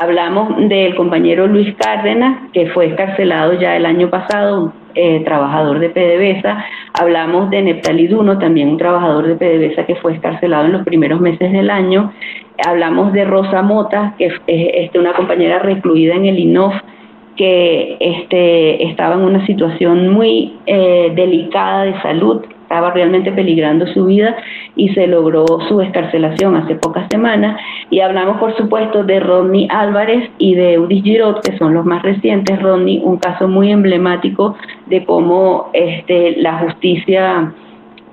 Hablamos 0.00 0.68
del 0.68 0.94
compañero 0.94 1.46
Luis 1.46 1.74
Cárdenas, 1.76 2.50
que 2.52 2.66
fue 2.70 2.86
escarcelado 2.86 3.54
ya 3.54 3.76
el 3.76 3.86
año 3.86 4.10
pasado, 4.10 4.72
eh, 4.94 5.22
trabajador 5.24 5.78
de 5.78 5.90
PDVSA. 5.90 6.64
Hablamos 6.98 7.50
de 7.50 7.62
Neptali 7.62 8.06
Duno, 8.06 8.38
también 8.38 8.70
un 8.70 8.78
trabajador 8.78 9.26
de 9.26 9.36
PDVSA 9.36 9.84
que 9.86 9.96
fue 9.96 10.14
escarcelado 10.14 10.66
en 10.66 10.72
los 10.72 10.84
primeros 10.84 11.20
meses 11.20 11.52
del 11.52 11.70
año. 11.70 12.12
Hablamos 12.66 13.12
de 13.12 13.24
Rosa 13.24 13.62
Mota, 13.62 14.14
que 14.18 14.26
es 14.26 14.34
este, 14.46 14.98
una 14.98 15.12
compañera 15.12 15.58
recluida 15.58 16.14
en 16.14 16.26
el 16.26 16.38
INOF, 16.38 16.74
que 17.36 17.96
este, 18.00 18.84
estaba 18.88 19.16
en 19.16 19.20
una 19.20 19.44
situación 19.46 20.08
muy 20.08 20.54
eh, 20.66 21.12
delicada 21.14 21.84
de 21.84 22.00
salud, 22.00 22.42
estaba 22.66 22.90
realmente 22.90 23.30
peligrando 23.30 23.86
su 23.86 24.06
vida 24.06 24.36
y 24.74 24.88
se 24.88 25.06
logró 25.06 25.46
su 25.68 25.80
escarcelación 25.80 26.56
hace 26.56 26.74
pocas 26.74 27.06
semanas. 27.10 27.60
Y 27.90 28.00
hablamos, 28.00 28.38
por 28.38 28.56
supuesto, 28.56 29.04
de 29.04 29.20
Rodney 29.20 29.68
Álvarez 29.70 30.28
y 30.38 30.56
de 30.56 30.74
Eudis 30.74 31.04
Girot, 31.04 31.46
que 31.46 31.56
son 31.58 31.74
los 31.74 31.84
más 31.84 32.02
recientes. 32.02 32.60
Rodney, 32.60 33.00
un 33.04 33.18
caso 33.18 33.46
muy 33.46 33.70
emblemático 33.70 34.56
de 34.86 35.04
cómo 35.04 35.70
este, 35.72 36.36
la 36.38 36.58
justicia 36.58 37.52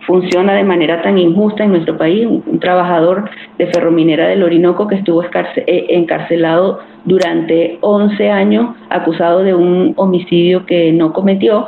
funciona 0.05 0.53
de 0.53 0.63
manera 0.63 1.01
tan 1.01 1.17
injusta 1.17 1.63
en 1.63 1.72
nuestro 1.72 1.98
país. 1.98 2.27
Un, 2.27 2.60
trabajador 2.60 3.29
de 3.57 3.67
Ferrominera 3.67 4.27
del 4.27 4.43
Orinoco 4.43 4.88
que 4.88 4.95
estuvo 4.95 5.24
eh, 5.24 5.86
encarcelado 5.89 6.79
durante 7.05 7.79
11 7.81 8.29
años 8.29 8.75
acusado 8.89 9.43
de 9.43 9.55
un 9.55 9.93
homicidio 9.98 10.65
que 10.67 10.91
no 10.91 11.12
cometió 11.12 11.67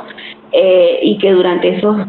eh, 0.52 1.00
y 1.02 1.18
que 1.18 1.32
durante 1.32 1.76
esos 1.76 2.06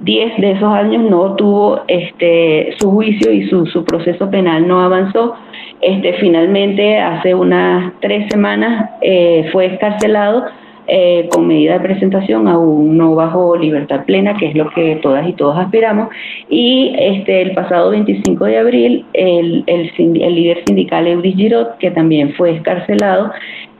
10 0.00 0.36
de 0.38 0.50
esos 0.52 0.72
años 0.72 1.02
no 1.10 1.34
tuvo 1.36 1.80
este 1.88 2.74
su 2.78 2.90
juicio 2.90 3.32
y 3.32 3.48
su, 3.48 3.66
su 3.66 3.84
proceso 3.84 4.30
penal 4.30 4.66
no 4.66 4.80
avanzó. 4.80 5.34
Este, 5.80 6.14
finalmente, 6.14 6.98
hace 6.98 7.34
unas 7.34 7.92
tres 8.00 8.26
semanas 8.30 8.90
eh, 9.00 9.48
fue 9.52 9.66
escarcelado 9.66 10.44
eh, 10.92 11.28
con 11.30 11.46
medida 11.46 11.74
de 11.74 11.80
presentación 11.80 12.48
aún 12.48 12.96
no 12.96 13.14
bajo 13.14 13.56
libertad 13.56 14.04
plena, 14.06 14.36
que 14.36 14.48
es 14.48 14.56
lo 14.56 14.68
que 14.70 14.96
todas 14.96 15.28
y 15.28 15.34
todos 15.34 15.56
aspiramos. 15.56 16.08
Y 16.48 16.92
este, 16.98 17.42
el 17.42 17.52
pasado 17.52 17.90
25 17.90 18.44
de 18.44 18.58
abril, 18.58 19.04
el, 19.12 19.62
el, 19.68 20.34
líder 20.34 20.64
sindical 20.66 21.06
Eudis 21.06 21.36
Girot, 21.36 21.78
que 21.78 21.92
también 21.92 22.34
fue 22.34 22.56
escarcelado, 22.56 23.30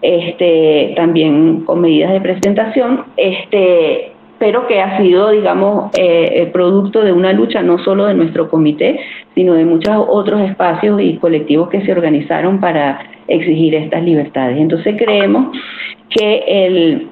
este, 0.02 0.92
también 0.94 1.64
con 1.64 1.80
medidas 1.80 2.12
de 2.12 2.20
presentación, 2.20 3.02
este, 3.16 4.12
pero 4.40 4.66
que 4.66 4.80
ha 4.80 4.96
sido, 4.96 5.30
digamos, 5.30 5.90
eh, 5.98 6.48
producto 6.50 7.04
de 7.04 7.12
una 7.12 7.34
lucha 7.34 7.62
no 7.62 7.76
solo 7.78 8.06
de 8.06 8.14
nuestro 8.14 8.48
comité, 8.48 8.98
sino 9.34 9.52
de 9.52 9.66
muchos 9.66 9.94
otros 10.08 10.40
espacios 10.40 10.98
y 11.00 11.18
colectivos 11.18 11.68
que 11.68 11.84
se 11.84 11.92
organizaron 11.92 12.58
para 12.58 13.00
exigir 13.28 13.74
estas 13.74 14.02
libertades. 14.02 14.56
Entonces 14.56 14.96
creemos 14.98 15.54
que 16.08 16.42
el 16.46 17.08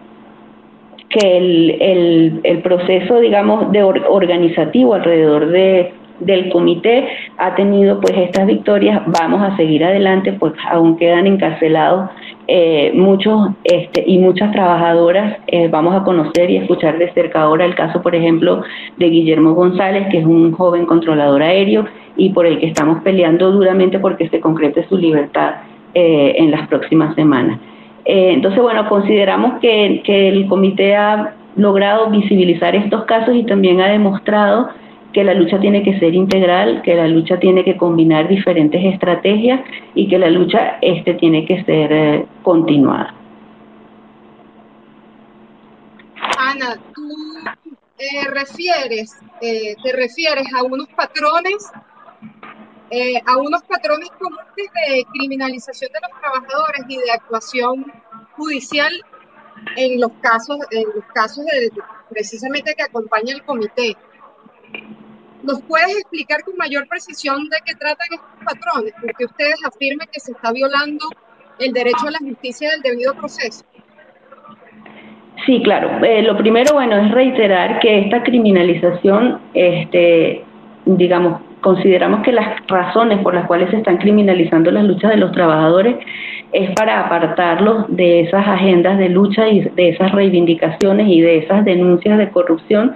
que 1.11 1.37
el, 1.39 2.41
el, 2.45 2.59
proceso, 2.59 3.19
digamos, 3.21 3.73
de 3.73 3.83
organizativo 3.83 4.95
alrededor 4.95 5.49
de, 5.49 5.93
del 6.21 6.51
comité 6.51 7.09
ha 7.37 7.55
tenido 7.55 8.01
pues 8.01 8.15
estas 8.17 8.47
victorias, 8.47 9.03
vamos 9.07 9.43
a 9.43 9.57
seguir 9.57 9.85
adelante, 9.85 10.33
pues 10.33 10.53
aún 10.71 10.97
quedan 10.97 11.27
encarcelados 11.27 12.11
eh, 12.51 12.93
muchos 12.95 13.51
este, 13.65 14.03
y 14.07 14.19
muchas 14.19 14.51
trabajadoras, 14.53 15.39
eh, 15.49 15.69
vamos 15.69 15.95
a 15.95 16.03
conocer 16.03 16.51
y 16.51 16.57
escuchar 16.57 16.97
de 16.97 17.13
cerca 17.13 17.43
ahora 17.43 17.67
el 17.67 17.75
caso, 17.75 18.01
por 18.01 18.15
ejemplo, 18.15 18.63
de 18.97 19.11
Guillermo 19.11 19.53
González, 19.53 20.09
que 20.11 20.19
es 20.19 20.25
un 20.25 20.53
joven 20.53 20.87
controlador 20.87 21.43
aéreo 21.43 21.85
y 22.17 22.31
por 22.31 22.47
el 22.47 22.59
que 22.59 22.67
estamos 22.67 23.03
peleando 23.03 23.53
duramente 23.53 23.99
porque 23.99 24.31
se 24.31 24.41
concrete 24.41 24.87
su 24.89 24.97
libertad 24.97 25.57
eh, 25.95 26.37
en 26.39 26.51
las 26.51 26.67
próximas 26.69 27.15
semanas. 27.15 27.59
Entonces, 28.11 28.63
bueno, 28.63 28.89
consideramos 28.89 29.61
que, 29.61 30.01
el 30.07 30.47
comité 30.47 30.97
ha 30.97 31.35
logrado 31.57 32.09
visibilizar 32.09 32.75
estos 32.75 33.05
casos 33.05 33.35
y 33.35 33.45
también 33.45 33.83
ha 33.83 33.89
demostrado 33.89 34.71
que 35.19 35.25
la 35.25 35.35
lucha 35.35 35.59
tiene 35.59 35.83
que 35.83 35.99
ser 35.99 36.15
integral, 36.15 36.81
que 36.83 36.95
la 36.95 37.09
lucha 37.09 37.41
tiene 37.41 37.65
que 37.65 37.77
combinar 37.77 38.29
diferentes 38.29 38.81
estrategias 38.85 39.61
y 39.97 40.09
que 40.09 40.17
la 40.17 40.31
lucha 40.31 40.79
este, 40.81 41.15
tiene 41.15 41.45
que 41.45 41.65
ser 41.65 41.93
eh, 41.93 42.27
continuada. 42.45 43.13
Ana, 46.39 46.79
tú 46.95 47.09
refieres, 48.31 49.19
te 49.41 49.93
refieres 49.93 50.47
a 50.57 50.63
unos 50.63 50.87
patrones 50.95 51.69
eh, 52.91 53.21
a 53.27 53.39
unos 53.39 53.63
patrones 53.65 54.09
comunes 54.21 54.47
de 54.57 55.05
criminalización 55.15 55.91
de 55.93 55.99
los 56.01 56.21
trabajadores 56.21 56.85
y 56.89 56.97
de 56.97 57.11
actuación 57.11 57.93
judicial 58.37 58.93
en 59.77 60.01
los 60.01 60.13
casos, 60.23 60.59
en 60.71 60.85
los 60.95 61.05
casos 61.13 61.45
de, 61.47 61.73
precisamente 62.09 62.73
que 62.77 62.85
acompaña 62.85 63.35
el 63.35 63.43
comité. 63.43 63.97
¿Nos 65.49 65.63
puedes 65.63 65.97
explicar 65.97 66.43
con 66.45 66.55
mayor 66.59 66.87
precisión 66.89 67.49
de 67.49 67.57
qué 67.65 67.75
tratan 67.75 68.07
estos 68.13 68.45
patrones? 68.45 68.93
Porque 69.01 69.25
ustedes 69.25 69.57
afirman 69.65 70.07
que 70.13 70.21
se 70.21 70.33
está 70.33 70.53
violando 70.53 71.07
el 71.59 71.73
derecho 71.73 72.07
a 72.07 72.11
la 72.11 72.19
justicia 72.19 72.71
del 72.73 72.83
debido 72.83 73.15
proceso. 73.15 73.65
Sí, 75.47 75.63
claro. 75.63 76.05
Eh, 76.05 76.23
lo 76.23 76.37
primero, 76.37 76.75
bueno, 76.75 76.99
es 76.99 77.11
reiterar 77.13 77.81
que 77.81 78.01
esta 78.01 78.23
criminalización, 78.25 79.41
este, 79.55 80.45
digamos, 80.85 81.41
consideramos 81.63 82.23
que 82.25 82.33
las 82.33 82.67
razones 82.67 83.19
por 83.21 83.35
las 83.35 83.47
cuales 83.47 83.71
se 83.71 83.79
están 83.79 83.97
criminalizando 83.97 84.71
las 84.71 84.85
luchas 84.85 85.13
de 85.13 85.17
los 85.17 85.33
trabajadores 85.33 85.97
es 86.53 86.71
para 86.73 87.07
apartarlos 87.07 87.87
de 87.89 88.21
esas 88.21 88.47
agendas 88.47 88.99
de 88.99 89.09
lucha 89.09 89.49
y 89.49 89.61
de 89.61 89.89
esas 89.91 90.13
reivindicaciones 90.13 91.09
y 91.09 91.23
de 91.23 91.39
esas 91.39 91.65
denuncias 91.65 92.19
de 92.19 92.31
corrupción 92.31 92.95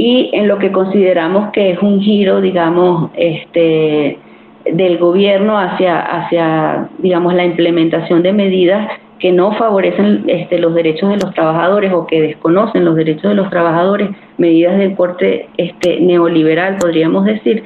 y 0.00 0.30
en 0.32 0.48
lo 0.48 0.58
que 0.58 0.72
consideramos 0.72 1.50
que 1.52 1.72
es 1.72 1.82
un 1.82 2.00
giro, 2.00 2.40
digamos, 2.40 3.10
este 3.14 4.18
del 4.64 4.96
gobierno 4.96 5.58
hacia 5.58 6.00
hacia 6.00 6.88
digamos 6.98 7.34
la 7.34 7.44
implementación 7.44 8.22
de 8.22 8.32
medidas 8.32 8.88
que 9.18 9.30
no 9.30 9.52
favorecen 9.52 10.24
este, 10.28 10.58
los 10.58 10.74
derechos 10.74 11.10
de 11.10 11.18
los 11.18 11.34
trabajadores 11.34 11.92
o 11.92 12.06
que 12.06 12.22
desconocen 12.22 12.86
los 12.86 12.96
derechos 12.96 13.24
de 13.24 13.34
los 13.34 13.50
trabajadores, 13.50 14.08
medidas 14.38 14.78
del 14.78 14.94
corte 14.94 15.50
este, 15.58 16.00
neoliberal, 16.00 16.78
podríamos 16.80 17.26
decir, 17.26 17.62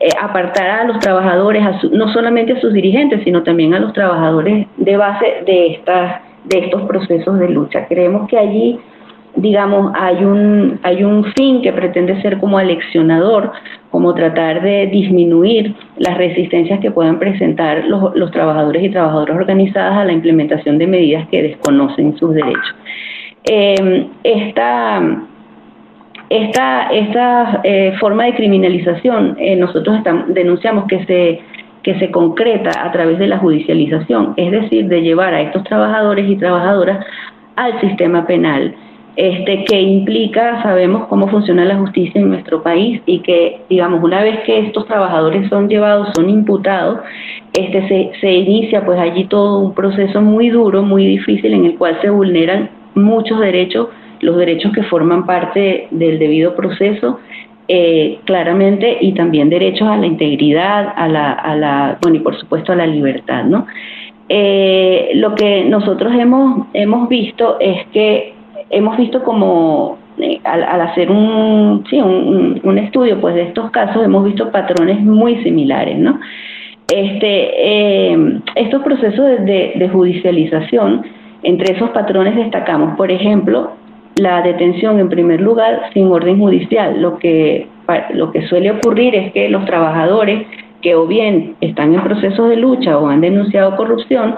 eh, 0.00 0.08
apartar 0.20 0.68
a 0.68 0.84
los 0.84 0.98
trabajadores, 0.98 1.62
no 1.92 2.12
solamente 2.12 2.54
a 2.54 2.60
sus 2.60 2.72
dirigentes, 2.72 3.22
sino 3.22 3.44
también 3.44 3.72
a 3.74 3.78
los 3.78 3.92
trabajadores 3.92 4.66
de 4.76 4.96
base 4.96 5.26
de, 5.46 5.74
estas, 5.74 6.22
de 6.46 6.58
estos 6.58 6.82
procesos 6.88 7.38
de 7.38 7.50
lucha. 7.50 7.86
Creemos 7.86 8.28
que 8.28 8.36
allí 8.36 8.80
digamos, 9.36 9.92
hay 9.94 10.24
un, 10.24 10.80
hay 10.82 11.04
un 11.04 11.24
fin 11.34 11.62
que 11.62 11.72
pretende 11.72 12.20
ser 12.22 12.38
como 12.38 12.58
aleccionador, 12.58 13.52
como 13.90 14.14
tratar 14.14 14.62
de 14.62 14.86
disminuir 14.86 15.74
las 15.98 16.16
resistencias 16.16 16.80
que 16.80 16.90
puedan 16.90 17.18
presentar 17.18 17.84
los, 17.84 18.14
los 18.16 18.30
trabajadores 18.30 18.82
y 18.82 18.90
trabajadoras 18.90 19.36
organizadas 19.36 19.98
a 19.98 20.04
la 20.04 20.12
implementación 20.12 20.78
de 20.78 20.86
medidas 20.86 21.28
que 21.28 21.42
desconocen 21.42 22.16
sus 22.16 22.34
derechos. 22.34 22.74
Eh, 23.44 24.06
esta 24.24 25.00
esta, 26.28 26.88
esta 26.88 27.60
eh, 27.62 27.94
forma 28.00 28.24
de 28.24 28.34
criminalización 28.34 29.36
eh, 29.38 29.54
nosotros 29.54 29.98
estamos, 29.98 30.34
denunciamos 30.34 30.86
que 30.86 31.04
se, 31.04 31.40
que 31.84 31.98
se 32.00 32.10
concreta 32.10 32.84
a 32.84 32.90
través 32.90 33.20
de 33.20 33.28
la 33.28 33.38
judicialización, 33.38 34.34
es 34.36 34.50
decir, 34.50 34.86
de 34.88 35.02
llevar 35.02 35.34
a 35.34 35.42
estos 35.42 35.62
trabajadores 35.62 36.28
y 36.28 36.34
trabajadoras 36.34 37.06
al 37.54 37.80
sistema 37.80 38.26
penal 38.26 38.74
este, 39.16 39.64
que 39.64 39.80
implica, 39.80 40.62
sabemos 40.62 41.06
cómo 41.08 41.26
funciona 41.28 41.64
la 41.64 41.76
justicia 41.76 42.20
en 42.20 42.28
nuestro 42.28 42.62
país 42.62 43.00
y 43.06 43.20
que, 43.20 43.62
digamos, 43.70 44.02
una 44.04 44.22
vez 44.22 44.40
que 44.44 44.58
estos 44.58 44.86
trabajadores 44.86 45.48
son 45.48 45.68
llevados, 45.70 46.08
son 46.14 46.28
imputados, 46.28 47.00
este, 47.54 47.88
se, 47.88 48.10
se 48.20 48.30
inicia 48.30 48.84
pues 48.84 48.98
allí 48.98 49.24
todo 49.24 49.60
un 49.60 49.74
proceso 49.74 50.20
muy 50.20 50.50
duro, 50.50 50.82
muy 50.82 51.06
difícil, 51.06 51.54
en 51.54 51.64
el 51.64 51.78
cual 51.78 51.98
se 52.02 52.10
vulneran 52.10 52.68
muchos 52.94 53.40
derechos, 53.40 53.88
los 54.20 54.36
derechos 54.36 54.72
que 54.72 54.82
forman 54.82 55.24
parte 55.24 55.88
del 55.90 56.18
debido 56.18 56.54
proceso, 56.54 57.18
eh, 57.68 58.18
claramente, 58.24 58.98
y 59.00 59.12
también 59.12 59.48
derechos 59.48 59.88
a 59.88 59.96
la 59.96 60.06
integridad, 60.06 60.92
a 60.94 61.08
la, 61.08 61.32
a 61.32 61.56
la, 61.56 61.98
bueno, 62.02 62.18
y 62.18 62.20
por 62.20 62.38
supuesto 62.38 62.72
a 62.72 62.76
la 62.76 62.86
libertad, 62.86 63.44
¿no? 63.44 63.66
Eh, 64.28 65.12
lo 65.14 65.34
que 65.34 65.64
nosotros 65.64 66.12
hemos, 66.14 66.66
hemos 66.74 67.08
visto 67.08 67.56
es 67.60 67.86
que 67.92 68.35
hemos 68.70 68.96
visto 68.96 69.22
como 69.22 69.98
eh, 70.18 70.40
al, 70.44 70.80
hacer 70.80 71.10
un, 71.10 71.84
sí, 71.90 72.00
un, 72.00 72.60
un, 72.62 72.78
estudio 72.78 73.20
pues 73.20 73.34
de 73.34 73.42
estos 73.42 73.70
casos 73.70 74.04
hemos 74.04 74.24
visto 74.24 74.50
patrones 74.50 75.00
muy 75.00 75.42
similares, 75.42 75.98
¿no? 75.98 76.18
Este, 76.88 78.12
eh, 78.12 78.40
estos 78.54 78.82
procesos 78.82 79.44
de, 79.44 79.72
de, 79.76 79.88
judicialización, 79.88 81.02
entre 81.42 81.74
esos 81.74 81.90
patrones 81.90 82.36
destacamos, 82.36 82.96
por 82.96 83.10
ejemplo, 83.10 83.72
la 84.16 84.40
detención 84.42 85.00
en 85.00 85.08
primer 85.08 85.40
lugar 85.40 85.90
sin 85.92 86.06
orden 86.06 86.38
judicial. 86.38 87.02
Lo 87.02 87.18
que, 87.18 87.66
lo 88.14 88.30
que 88.30 88.46
suele 88.46 88.70
ocurrir 88.70 89.14
es 89.14 89.32
que 89.32 89.48
los 89.48 89.64
trabajadores 89.64 90.46
que 90.80 90.94
o 90.94 91.06
bien 91.06 91.56
están 91.60 91.94
en 91.94 92.02
procesos 92.02 92.48
de 92.48 92.56
lucha 92.56 92.98
o 92.98 93.08
han 93.08 93.20
denunciado 93.20 93.76
corrupción, 93.76 94.36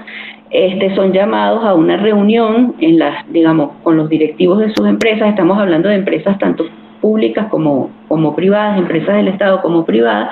este, 0.50 0.94
son 0.94 1.12
llamados 1.12 1.64
a 1.64 1.74
una 1.74 1.96
reunión 1.96 2.74
en 2.80 2.98
las, 2.98 3.30
digamos, 3.30 3.72
con 3.82 3.96
los 3.96 4.08
directivos 4.08 4.58
de 4.60 4.72
sus 4.74 4.86
empresas, 4.86 5.28
estamos 5.28 5.58
hablando 5.58 5.88
de 5.88 5.96
empresas 5.96 6.38
tanto 6.38 6.64
públicas 7.00 7.46
como, 7.48 7.90
como 8.08 8.34
privadas, 8.34 8.78
empresas 8.78 9.16
del 9.16 9.28
Estado 9.28 9.60
como 9.62 9.84
privadas, 9.84 10.30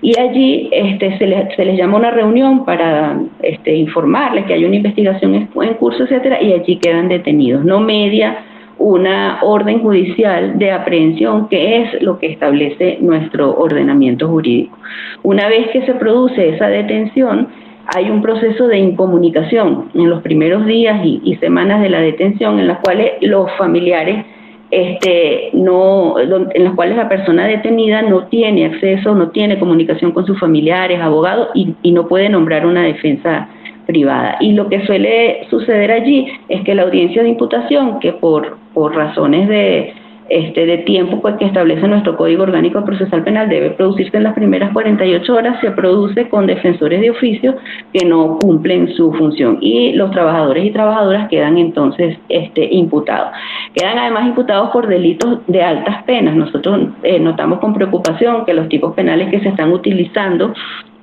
y 0.00 0.18
allí 0.18 0.68
este, 0.70 1.16
se, 1.18 1.26
les, 1.26 1.54
se 1.56 1.64
les 1.64 1.78
llama 1.78 1.96
una 1.96 2.10
reunión 2.10 2.64
para 2.64 3.18
este, 3.42 3.74
informarles 3.74 4.44
que 4.44 4.54
hay 4.54 4.64
una 4.64 4.76
investigación 4.76 5.34
en 5.34 5.74
curso, 5.74 6.04
etcétera, 6.04 6.42
y 6.42 6.52
allí 6.52 6.76
quedan 6.76 7.08
detenidos. 7.08 7.64
No 7.64 7.80
media 7.80 8.44
una 8.78 9.38
orden 9.42 9.80
judicial 9.80 10.58
de 10.58 10.72
aprehensión, 10.72 11.48
que 11.48 11.82
es 11.82 12.02
lo 12.02 12.18
que 12.18 12.26
establece 12.26 12.98
nuestro 13.00 13.56
ordenamiento 13.56 14.28
jurídico. 14.28 14.76
Una 15.22 15.48
vez 15.48 15.68
que 15.70 15.86
se 15.86 15.94
produce 15.94 16.50
esa 16.50 16.68
detención, 16.68 17.48
hay 17.86 18.10
un 18.10 18.22
proceso 18.22 18.66
de 18.66 18.78
incomunicación 18.78 19.90
en 19.94 20.10
los 20.10 20.22
primeros 20.22 20.66
días 20.66 21.04
y, 21.04 21.36
semanas 21.36 21.82
de 21.82 21.90
la 21.90 22.00
detención 22.00 22.58
en 22.58 22.68
las 22.68 22.78
cuales 22.78 23.12
los 23.20 23.50
familiares 23.58 24.24
este, 24.70 25.50
no, 25.52 26.18
en 26.18 26.64
las 26.64 26.74
cuales 26.74 26.96
la 26.96 27.08
persona 27.08 27.46
detenida 27.46 28.02
no 28.02 28.26
tiene 28.26 28.66
acceso, 28.66 29.14
no 29.14 29.30
tiene 29.30 29.58
comunicación 29.58 30.12
con 30.12 30.26
sus 30.26 30.38
familiares, 30.40 31.00
abogados 31.00 31.48
y, 31.54 31.74
y 31.82 31.92
no 31.92 32.08
puede 32.08 32.28
nombrar 32.28 32.66
una 32.66 32.82
defensa 32.82 33.48
privada. 33.86 34.36
Y 34.40 34.52
lo 34.52 34.68
que 34.68 34.84
suele 34.86 35.46
suceder 35.50 35.92
allí 35.92 36.26
es 36.48 36.62
que 36.62 36.74
la 36.74 36.82
audiencia 36.82 37.22
de 37.22 37.28
imputación, 37.28 38.00
que 38.00 38.12
por, 38.12 38.56
por 38.72 38.96
razones 38.96 39.48
de, 39.48 39.94
este, 40.28 40.64
de 40.64 40.78
tiempo 40.78 41.20
pues, 41.20 41.36
que 41.36 41.44
establece 41.44 41.86
nuestro 41.86 42.16
Código 42.16 42.44
Orgánico 42.44 42.84
Procesal 42.84 43.22
Penal 43.24 43.48
debe 43.48 43.70
producirse 43.70 44.16
en 44.16 44.22
las 44.22 44.34
primeras 44.34 44.72
48 44.72 45.34
horas, 45.34 45.60
se 45.60 45.70
produce 45.72 46.28
con 46.28 46.46
defensores 46.46 47.00
de 47.00 47.10
oficio 47.10 47.56
que 47.92 48.06
no 48.06 48.38
cumplen 48.40 48.94
su 48.94 49.12
función 49.12 49.58
y 49.60 49.92
los 49.92 50.10
trabajadores 50.12 50.64
y 50.64 50.70
trabajadoras 50.70 51.28
quedan 51.28 51.58
entonces 51.58 52.16
este, 52.28 52.64
imputados. 52.72 53.32
Quedan 53.74 53.98
además 53.98 54.26
imputados 54.26 54.70
por 54.70 54.86
delitos 54.86 55.40
de 55.46 55.62
altas 55.62 56.02
penas. 56.04 56.34
Nosotros 56.34 56.88
eh, 57.02 57.20
notamos 57.20 57.58
con 57.58 57.74
preocupación 57.74 58.46
que 58.46 58.54
los 58.54 58.68
tipos 58.68 58.94
penales 58.94 59.30
que 59.30 59.40
se 59.40 59.50
están 59.50 59.72
utilizando 59.72 60.54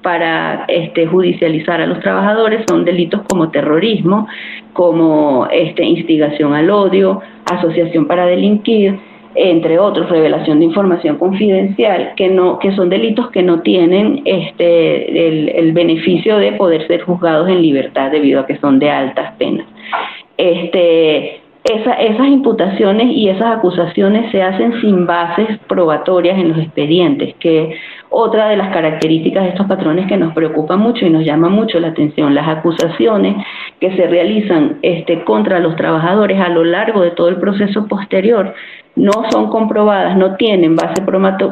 para 0.02 0.66
este, 0.68 1.06
judicializar 1.06 1.80
a 1.80 1.86
los 1.86 2.00
trabajadores 2.00 2.66
son 2.68 2.86
delitos 2.86 3.22
como 3.30 3.52
terrorismo, 3.52 4.28
como 4.74 5.48
este, 5.52 5.84
instigación 5.84 6.54
al 6.54 6.72
odio, 6.72 7.22
asociación 7.46 8.08
para 8.08 8.26
delinquir, 8.26 9.00
entre 9.36 9.80
otros, 9.80 10.10
revelación 10.10 10.60
de 10.60 10.66
información 10.66 11.18
confidencial, 11.18 12.14
que 12.16 12.30
no, 12.30 12.60
que 12.60 12.74
son 12.76 12.90
delitos 12.90 13.30
que 13.32 13.44
no 13.44 13.62
tienen 13.62 14.22
este 14.26 15.28
el, 15.28 15.50
el 15.50 15.72
beneficio 15.74 16.38
de 16.38 16.54
poder 16.54 16.88
ser 16.88 17.02
juzgados 17.02 17.48
en 17.50 17.62
libertad 17.62 18.12
debido 18.12 18.42
a 18.42 18.46
que 18.46 18.58
son 18.58 18.80
de 18.80 18.90
altas 18.90 19.34
penas. 19.38 19.68
Este, 20.38 21.41
esa, 21.64 21.94
esas 21.94 22.28
imputaciones 22.28 23.08
y 23.12 23.30
esas 23.30 23.58
acusaciones 23.58 24.32
se 24.32 24.42
hacen 24.42 24.82
sin 24.82 25.06
bases 25.06 25.60
probatorias 25.68 26.38
en 26.40 26.50
los 26.50 26.58
expedientes, 26.58 27.36
que 27.40 27.76
otra 28.10 28.50
de 28.50 28.58
las 28.58 28.74
características 28.74 29.44
de 29.44 29.50
estos 29.50 29.68
patrones 29.68 30.08
que 30.08 30.18
nos 30.18 30.34
preocupa 30.34 30.76
mucho 30.76 31.06
y 31.06 31.10
nos 31.10 31.24
llama 31.24 31.50
mucho 31.50 31.80
la 31.80 31.90
atención. 31.90 32.34
Las 32.34 32.48
acusaciones 32.48 33.36
que 33.80 33.96
se 33.96 34.08
realizan 34.08 34.80
este, 34.82 35.24
contra 35.24 35.60
los 35.60 35.76
trabajadores 35.76 36.40
a 36.40 36.50
lo 36.50 36.64
largo 36.64 37.02
de 37.02 37.12
todo 37.12 37.30
el 37.30 37.38
proceso 37.38 37.88
posterior 37.88 38.54
no 38.96 39.12
son 39.30 39.50
comprobadas, 39.50 40.18
no 40.18 40.36
tienen 40.36 40.76
base 40.76 41.02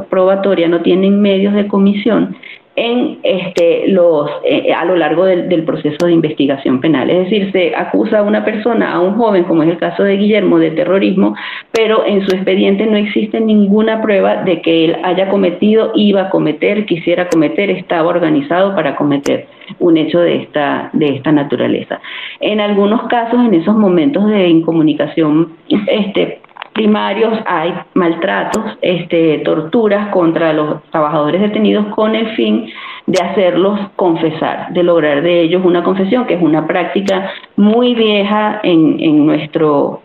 probatoria, 0.09 0.67
no 0.67 0.81
tienen 0.81 1.21
medios 1.21 1.53
de 1.53 1.67
comisión 1.67 2.35
en 2.79 3.19
este, 3.23 3.89
los, 3.89 4.29
eh, 4.45 4.71
a 4.73 4.85
lo 4.85 4.95
largo 4.95 5.25
del, 5.25 5.49
del, 5.49 5.63
proceso 5.63 6.05
de 6.05 6.13
investigación 6.13 6.79
penal. 6.79 7.09
Es 7.09 7.25
decir, 7.25 7.51
se 7.51 7.75
acusa 7.75 8.19
a 8.19 8.23
una 8.23 8.45
persona, 8.45 8.93
a 8.93 9.01
un 9.01 9.15
joven, 9.17 9.43
como 9.43 9.63
es 9.63 9.69
el 9.69 9.77
caso 9.77 10.03
de 10.03 10.15
Guillermo, 10.15 10.57
de 10.59 10.71
terrorismo, 10.71 11.35
pero 11.73 12.05
en 12.05 12.25
su 12.25 12.33
expediente 12.33 12.85
no 12.85 12.95
existe 12.95 13.41
ninguna 13.41 14.01
prueba 14.01 14.43
de 14.43 14.61
que 14.61 14.85
él 14.85 14.97
haya 15.03 15.27
cometido, 15.29 15.91
iba 15.93 16.21
a 16.21 16.29
cometer, 16.29 16.85
quisiera 16.85 17.27
cometer, 17.27 17.69
estaba 17.69 18.07
organizado 18.07 18.73
para 18.73 18.95
cometer 18.95 19.47
un 19.79 19.97
hecho 19.97 20.21
de 20.21 20.37
esta, 20.43 20.89
de 20.93 21.17
esta 21.17 21.33
naturaleza. 21.33 21.99
En 22.39 22.61
algunos 22.61 23.03
casos, 23.09 23.39
en 23.45 23.55
esos 23.55 23.75
momentos 23.75 24.25
de 24.29 24.47
incomunicación 24.47 25.49
este, 25.67 26.39
primarios 26.79 27.37
hay 27.45 27.73
maltratos, 27.93 28.77
este, 28.81 29.39
torturas 29.39 30.07
contra 30.13 30.53
los 30.53 30.81
trabajadores 30.91 31.41
detenidos 31.41 31.87
con 31.87 32.15
el 32.15 32.33
fin 32.37 32.71
de 33.05 33.21
hacerlos 33.21 33.77
confesar, 33.97 34.71
de 34.71 34.83
lograr 34.83 35.21
de 35.21 35.41
ellos 35.41 35.61
una 35.65 35.83
confesión, 35.83 36.25
que 36.25 36.35
es 36.35 36.41
una 36.41 36.65
práctica 36.67 37.31
muy 37.57 37.95
vieja 37.95 38.61
en, 38.63 39.25
nuestro 39.25 40.01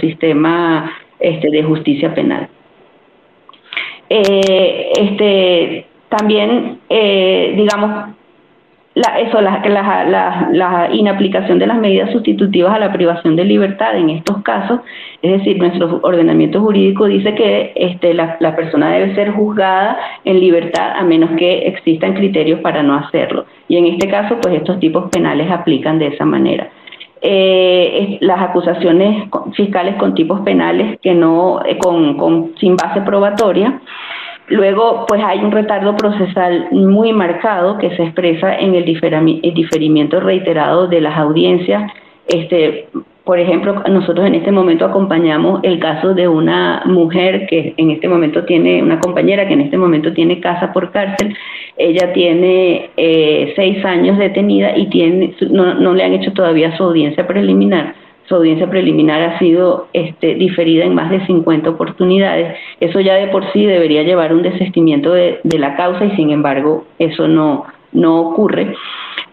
sistema 0.00 0.92
este, 1.18 1.50
de 1.50 1.64
justicia 1.64 2.14
penal. 2.14 2.48
Eh, 4.08 4.92
este, 5.00 5.86
también, 6.08 6.78
eh, 6.88 7.54
digamos, 7.56 8.14
la, 8.96 9.20
eso, 9.20 9.42
la, 9.42 9.60
la, 9.68 10.48
la, 10.52 10.88
inaplicación 10.90 11.58
de 11.58 11.66
las 11.66 11.76
medidas 11.76 12.10
sustitutivas 12.12 12.74
a 12.74 12.78
la 12.78 12.94
privación 12.94 13.36
de 13.36 13.44
libertad 13.44 13.94
en 13.94 14.08
estos 14.08 14.42
casos, 14.42 14.80
es 15.20 15.32
decir, 15.32 15.58
nuestro 15.58 16.00
ordenamiento 16.02 16.62
jurídico 16.62 17.04
dice 17.04 17.34
que 17.34 17.72
este, 17.76 18.14
la, 18.14 18.38
persona 18.56 18.92
debe 18.92 19.14
ser 19.14 19.32
juzgada 19.32 19.98
en 20.24 20.40
libertad 20.40 20.92
a 20.96 21.02
menos 21.02 21.28
que 21.36 21.66
existan 21.66 22.14
criterios 22.14 22.60
para 22.60 22.82
no 22.82 22.94
hacerlo. 22.94 23.44
Y 23.68 23.76
en 23.76 23.84
este 23.84 24.08
caso, 24.08 24.38
pues 24.40 24.54
estos 24.54 24.80
tipos 24.80 25.10
penales 25.10 25.50
aplican 25.50 25.98
de 25.98 26.06
esa 26.06 26.24
manera. 26.24 26.70
Eh, 27.20 28.16
las 28.22 28.40
acusaciones 28.40 29.28
fiscales 29.54 29.96
con 29.96 30.14
tipos 30.14 30.40
penales 30.40 30.98
que 31.02 31.12
no, 31.12 31.60
eh, 31.66 31.76
con, 31.76 32.16
con, 32.16 32.54
sin 32.58 32.76
base 32.76 33.02
probatoria, 33.02 33.78
Luego, 34.48 35.06
pues 35.08 35.22
hay 35.24 35.40
un 35.40 35.50
retardo 35.50 35.96
procesal 35.96 36.68
muy 36.70 37.12
marcado 37.12 37.78
que 37.78 37.94
se 37.96 38.04
expresa 38.04 38.56
en 38.56 38.74
el 38.76 38.84
diferimiento 38.84 40.20
reiterado 40.20 40.86
de 40.86 41.00
las 41.00 41.18
audiencias. 41.18 41.90
Este, 42.28 42.88
por 43.24 43.40
ejemplo, 43.40 43.82
nosotros 43.90 44.24
en 44.24 44.36
este 44.36 44.52
momento 44.52 44.84
acompañamos 44.84 45.58
el 45.64 45.80
caso 45.80 46.14
de 46.14 46.28
una 46.28 46.82
mujer 46.86 47.48
que 47.48 47.74
en 47.76 47.90
este 47.90 48.08
momento 48.08 48.44
tiene, 48.44 48.80
una 48.84 49.00
compañera 49.00 49.48
que 49.48 49.54
en 49.54 49.62
este 49.62 49.76
momento 49.76 50.12
tiene 50.12 50.38
casa 50.38 50.72
por 50.72 50.92
cárcel. 50.92 51.36
Ella 51.76 52.12
tiene 52.12 52.90
eh, 52.96 53.52
seis 53.56 53.84
años 53.84 54.16
detenida 54.16 54.76
y 54.76 54.86
tiene, 54.90 55.34
no, 55.50 55.74
no 55.74 55.92
le 55.92 56.04
han 56.04 56.12
hecho 56.12 56.32
todavía 56.32 56.76
su 56.76 56.84
audiencia 56.84 57.26
preliminar 57.26 58.05
su 58.28 58.34
audiencia 58.34 58.68
preliminar 58.68 59.22
ha 59.22 59.38
sido 59.38 59.88
este, 59.92 60.34
diferida 60.34 60.84
en 60.84 60.94
más 60.94 61.10
de 61.10 61.24
50 61.26 61.70
oportunidades. 61.70 62.56
Eso 62.80 63.00
ya 63.00 63.14
de 63.14 63.28
por 63.28 63.50
sí 63.52 63.64
debería 63.64 64.02
llevar 64.02 64.32
un 64.32 64.42
desestimiento 64.42 65.12
de, 65.12 65.40
la 65.44 65.76
causa 65.76 66.04
y 66.04 66.16
sin 66.16 66.30
embargo 66.30 66.84
eso 66.98 67.28
no, 67.28 67.64
no 67.92 68.20
ocurre. 68.20 68.74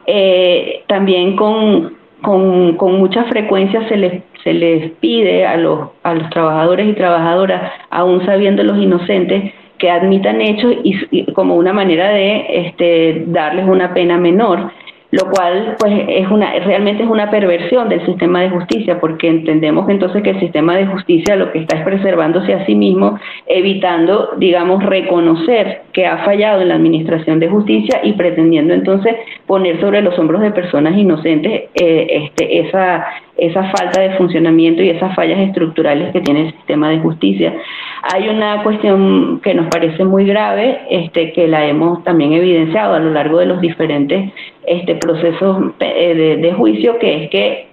Eh, 0.05 0.83
también 0.87 1.35
con, 1.35 1.93
con, 2.21 2.75
con, 2.77 2.97
mucha 2.97 3.23
frecuencia 3.25 3.87
se 3.87 3.97
les, 3.97 4.23
se 4.43 4.53
les 4.53 4.91
pide 4.93 5.45
a 5.45 5.57
los, 5.57 5.89
a 6.03 6.13
los 6.13 6.29
trabajadores 6.29 6.87
y 6.87 6.93
trabajadoras, 6.93 7.71
aún 7.89 8.25
sabiendo 8.25 8.63
los 8.63 8.77
inocentes, 8.77 9.53
que 9.79 9.89
admitan 9.89 10.39
hechos 10.39 10.75
y 10.83 11.25
como 11.33 11.55
una 11.55 11.73
manera 11.73 12.09
de 12.09 12.45
este, 12.67 13.23
darles 13.27 13.67
una 13.67 13.93
pena 13.93 14.17
menor 14.17 14.71
lo 15.13 15.29
cual 15.29 15.75
pues 15.79 15.93
es 16.07 16.27
una 16.31 16.51
realmente 16.65 17.03
es 17.03 17.09
una 17.09 17.29
perversión 17.29 17.87
del 17.87 18.03
sistema 18.03 18.41
de 18.41 18.49
justicia 18.49 18.99
porque 18.99 19.27
entendemos 19.27 19.87
entonces 19.87 20.23
que 20.23 20.31
el 20.31 20.39
sistema 20.39 20.75
de 20.75 20.87
justicia 20.87 21.35
lo 21.35 21.51
que 21.51 21.59
está 21.59 21.77
es 21.77 21.85
preservándose 21.85 22.51
a 22.51 22.65
sí 22.65 22.73
mismo 22.73 23.19
evitando 23.45 24.31
digamos 24.37 24.83
reconocer 24.83 25.83
que 25.93 26.07
ha 26.07 26.25
fallado 26.25 26.61
en 26.63 26.69
la 26.69 26.75
administración 26.75 27.39
de 27.39 27.47
justicia 27.47 27.99
y 28.01 28.13
pretendiendo 28.13 28.73
entonces 28.73 29.15
poner 29.45 29.79
sobre 29.79 30.01
los 30.01 30.17
hombros 30.17 30.41
de 30.41 30.49
personas 30.49 30.97
inocentes 30.97 31.65
eh, 31.75 32.07
este 32.09 32.61
esa 32.61 33.05
esa 33.37 33.63
falta 33.71 33.99
de 33.99 34.11
funcionamiento 34.11 34.83
y 34.83 34.89
esas 34.89 35.15
fallas 35.15 35.39
estructurales 35.39 36.11
que 36.11 36.21
tiene 36.21 36.47
el 36.47 36.53
sistema 36.53 36.89
de 36.89 36.99
justicia. 36.99 37.53
Hay 38.13 38.29
una 38.29 38.61
cuestión 38.61 39.41
que 39.41 39.55
nos 39.55 39.67
parece 39.67 40.03
muy 40.03 40.25
grave, 40.25 40.81
este, 40.89 41.33
que 41.33 41.47
la 41.47 41.65
hemos 41.65 42.03
también 42.03 42.33
evidenciado 42.33 42.93
a 42.93 42.99
lo 42.99 43.11
largo 43.11 43.39
de 43.39 43.47
los 43.47 43.59
diferentes 43.59 44.31
este, 44.65 44.95
procesos 44.95 45.73
eh, 45.79 46.37
de 46.41 46.53
juicio, 46.53 46.97
que 46.99 47.23
es 47.23 47.29
que 47.29 47.72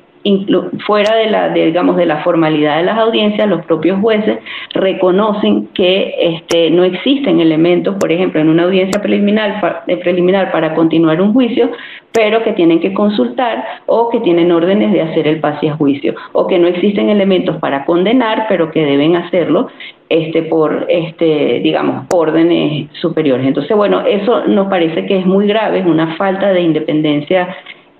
fuera 0.86 1.16
de 1.16 1.30
la 1.30 1.48
digamos 1.48 1.96
de 1.96 2.04
la 2.04 2.22
formalidad 2.22 2.76
de 2.76 2.84
las 2.84 2.98
audiencias 2.98 3.48
los 3.48 3.64
propios 3.64 3.98
jueces 4.00 4.38
reconocen 4.74 5.68
que 5.68 6.14
este, 6.18 6.70
no 6.70 6.84
existen 6.84 7.40
elementos 7.40 7.96
por 7.96 8.12
ejemplo 8.12 8.40
en 8.40 8.50
una 8.50 8.64
audiencia 8.64 9.00
preliminar 9.00 9.82
preliminar 10.02 10.52
para 10.52 10.74
continuar 10.74 11.22
un 11.22 11.32
juicio 11.32 11.70
pero 12.12 12.42
que 12.42 12.52
tienen 12.52 12.80
que 12.80 12.92
consultar 12.92 13.64
o 13.86 14.10
que 14.10 14.20
tienen 14.20 14.52
órdenes 14.52 14.92
de 14.92 15.00
hacer 15.00 15.26
el 15.26 15.40
pase 15.40 15.70
a 15.70 15.76
juicio 15.76 16.14
o 16.32 16.46
que 16.46 16.58
no 16.58 16.66
existen 16.66 17.08
elementos 17.08 17.56
para 17.56 17.84
condenar 17.86 18.46
pero 18.48 18.70
que 18.70 18.84
deben 18.84 19.16
hacerlo 19.16 19.68
este 20.10 20.42
por 20.42 20.86
este 20.88 21.60
digamos 21.62 22.06
órdenes 22.12 22.90
superiores. 23.00 23.46
Entonces 23.46 23.74
bueno 23.74 24.02
eso 24.02 24.46
nos 24.46 24.68
parece 24.68 25.06
que 25.06 25.18
es 25.18 25.26
muy 25.26 25.46
grave 25.46 25.78
es 25.78 25.86
una 25.86 26.16
falta 26.16 26.52
de 26.52 26.60
independencia 26.60 27.48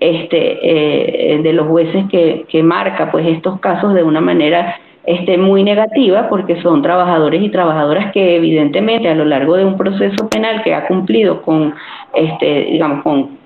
este, 0.01 1.35
eh, 1.35 1.41
de 1.43 1.53
los 1.53 1.67
jueces 1.67 2.05
que, 2.09 2.63
marca 2.63 3.11
pues 3.11 3.25
estos 3.27 3.59
casos 3.59 3.93
de 3.93 4.01
una 4.01 4.19
manera 4.19 4.75
este, 5.05 5.37
muy 5.37 5.63
negativa 5.63 6.27
porque 6.27 6.59
son 6.63 6.81
trabajadores 6.81 7.41
y 7.41 7.49
trabajadoras 7.49 8.11
que 8.11 8.35
evidentemente 8.35 9.07
a 9.09 9.15
lo 9.15 9.25
largo 9.25 9.57
de 9.57 9.65
un 9.65 9.77
proceso 9.77 10.27
penal 10.27 10.63
que 10.63 10.73
ha 10.73 10.87
cumplido 10.87 11.43
con 11.43 11.75
este 12.15 12.65
digamos 12.71 13.03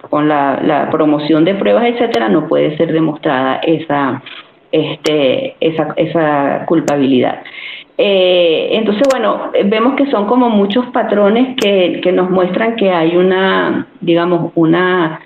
con, 0.10 0.30
la, 0.30 0.88
promoción 0.92 1.44
de 1.44 1.56
pruebas 1.56 1.86
etcétera 1.88 2.30
no 2.30 2.48
puede 2.48 2.78
ser 2.78 2.94
demostrada 2.94 3.58
esa 3.58 4.24
este 4.72 5.56
esa, 5.60 5.94
esa 5.98 6.66
culpabilidad. 6.68 7.44
Eh, 7.98 8.70
entonces 8.72 9.04
bueno 9.12 9.52
vemos 9.66 9.96
que 9.96 10.10
son 10.10 10.26
como 10.26 10.50
muchos 10.50 10.86
patrones 10.88 11.56
que, 11.62 12.00
que 12.02 12.14
nos 12.14 12.30
muestran 12.30 12.78
que 12.78 12.92
hay 12.92 13.18
una 13.18 13.88
digamos 14.00 14.52
una 14.56 15.20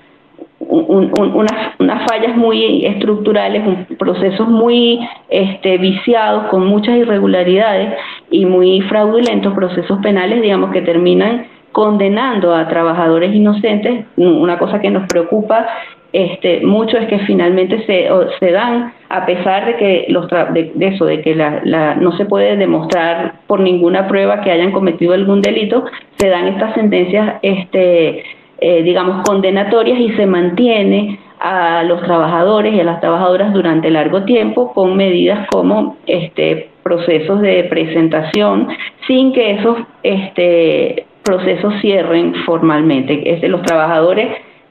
unas, 0.70 2.08
fallas 2.08 2.38
muy 2.38 2.86
estructurales, 2.86 3.88
procesos 3.98 4.48
muy 4.48 5.00
este, 5.30 5.78
viciados, 5.78 6.48
con 6.50 6.68
muchas 6.68 6.96
irregularidades 6.98 7.96
y 8.30 8.46
muy 8.46 8.82
fraudulentos, 8.82 9.54
procesos 9.54 10.00
penales, 10.02 10.42
digamos, 10.42 10.72
que 10.72 10.82
terminan 10.82 11.48
condenando 11.72 12.54
a 12.54 12.68
trabajadores 12.68 13.34
inocentes. 13.34 14.06
Una 14.16 14.60
cosa 14.60 14.80
que 14.80 14.92
nos 14.92 15.08
preocupa 15.08 15.68
este, 16.12 16.62
mucho 16.62 16.98
es 16.98 17.08
que 17.08 17.20
finalmente 17.20 17.86
se, 17.86 18.10
se 18.40 18.52
dan, 18.52 18.94
a 19.10 19.26
pesar 19.26 19.66
de 19.66 19.76
que 19.78 20.06
los 20.10 20.28
de, 20.28 20.72
eso, 20.80 21.06
de 21.06 21.22
que 21.22 21.36
la, 21.36 21.96
no 21.96 22.12
se 22.18 22.26
puede 22.26 22.58
demostrar 22.58 23.42
por 23.48 23.60
ninguna 23.60 24.08
prueba 24.08 24.42
que 24.42 24.52
hayan 24.52 24.72
cometido 24.72 25.14
algún 25.14 25.42
delito, 25.42 25.86
se 26.18 26.30
dan 26.30 26.48
estas 26.48 26.74
sentencias 26.74 27.36
este, 27.42 28.24
eh, 28.62 28.84
digamos, 28.84 29.24
condenatorias 29.28 30.00
y 30.00 30.12
se 30.14 30.26
mantiene 30.26 31.20
a 31.40 31.84
los 31.84 32.02
trabajadores 32.04 32.74
y 32.74 32.80
a 32.80 32.84
las 32.84 33.00
trabajadoras 33.00 33.54
durante 33.54 33.90
largo 33.90 34.24
tiempo 34.24 34.74
con 34.74 34.96
medidas 34.98 35.48
como 35.52 35.98
este 36.06 36.70
procesos 36.84 37.40
de 37.42 37.66
presentación 37.66 38.68
sin 39.08 39.32
que 39.32 39.52
esos 39.52 39.78
este 40.04 41.06
procesos 41.24 41.74
cierren 41.82 42.34
formalmente. 42.46 43.22
Este, 43.32 43.48
los 43.48 43.62
trabajadores 43.62 44.30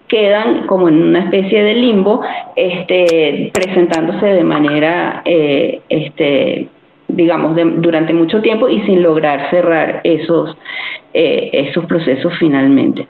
quedan 0.09 0.67
como 0.67 0.89
en 0.89 1.03
una 1.03 1.21
especie 1.21 1.63
de 1.63 1.75
limbo, 1.75 2.23
este, 2.57 3.51
presentándose 3.53 4.27
de 4.27 4.45
manera 4.45 5.23
eh, 5.25 5.81
este, 5.89 6.69
digamos, 7.19 7.57
durante 7.83 8.15
mucho 8.15 8.41
tiempo 8.41 8.69
y 8.69 8.81
sin 8.83 9.03
lograr 9.03 9.51
cerrar 9.51 10.01
esos, 10.05 10.57
eh, 11.13 11.51
esos 11.53 11.85
procesos 11.87 12.33
finalmente. 12.39 13.09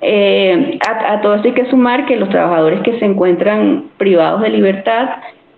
Eh, 0.00 0.78
a, 0.88 1.20
todo 1.20 1.34
esto 1.34 1.48
hay 1.48 1.54
que 1.54 1.68
sumar 1.68 2.06
que 2.06 2.16
los 2.16 2.28
trabajadores 2.28 2.80
que 2.82 2.98
se 3.00 3.04
encuentran 3.04 3.90
privados 3.96 4.42
de 4.42 4.50
libertad 4.50 5.08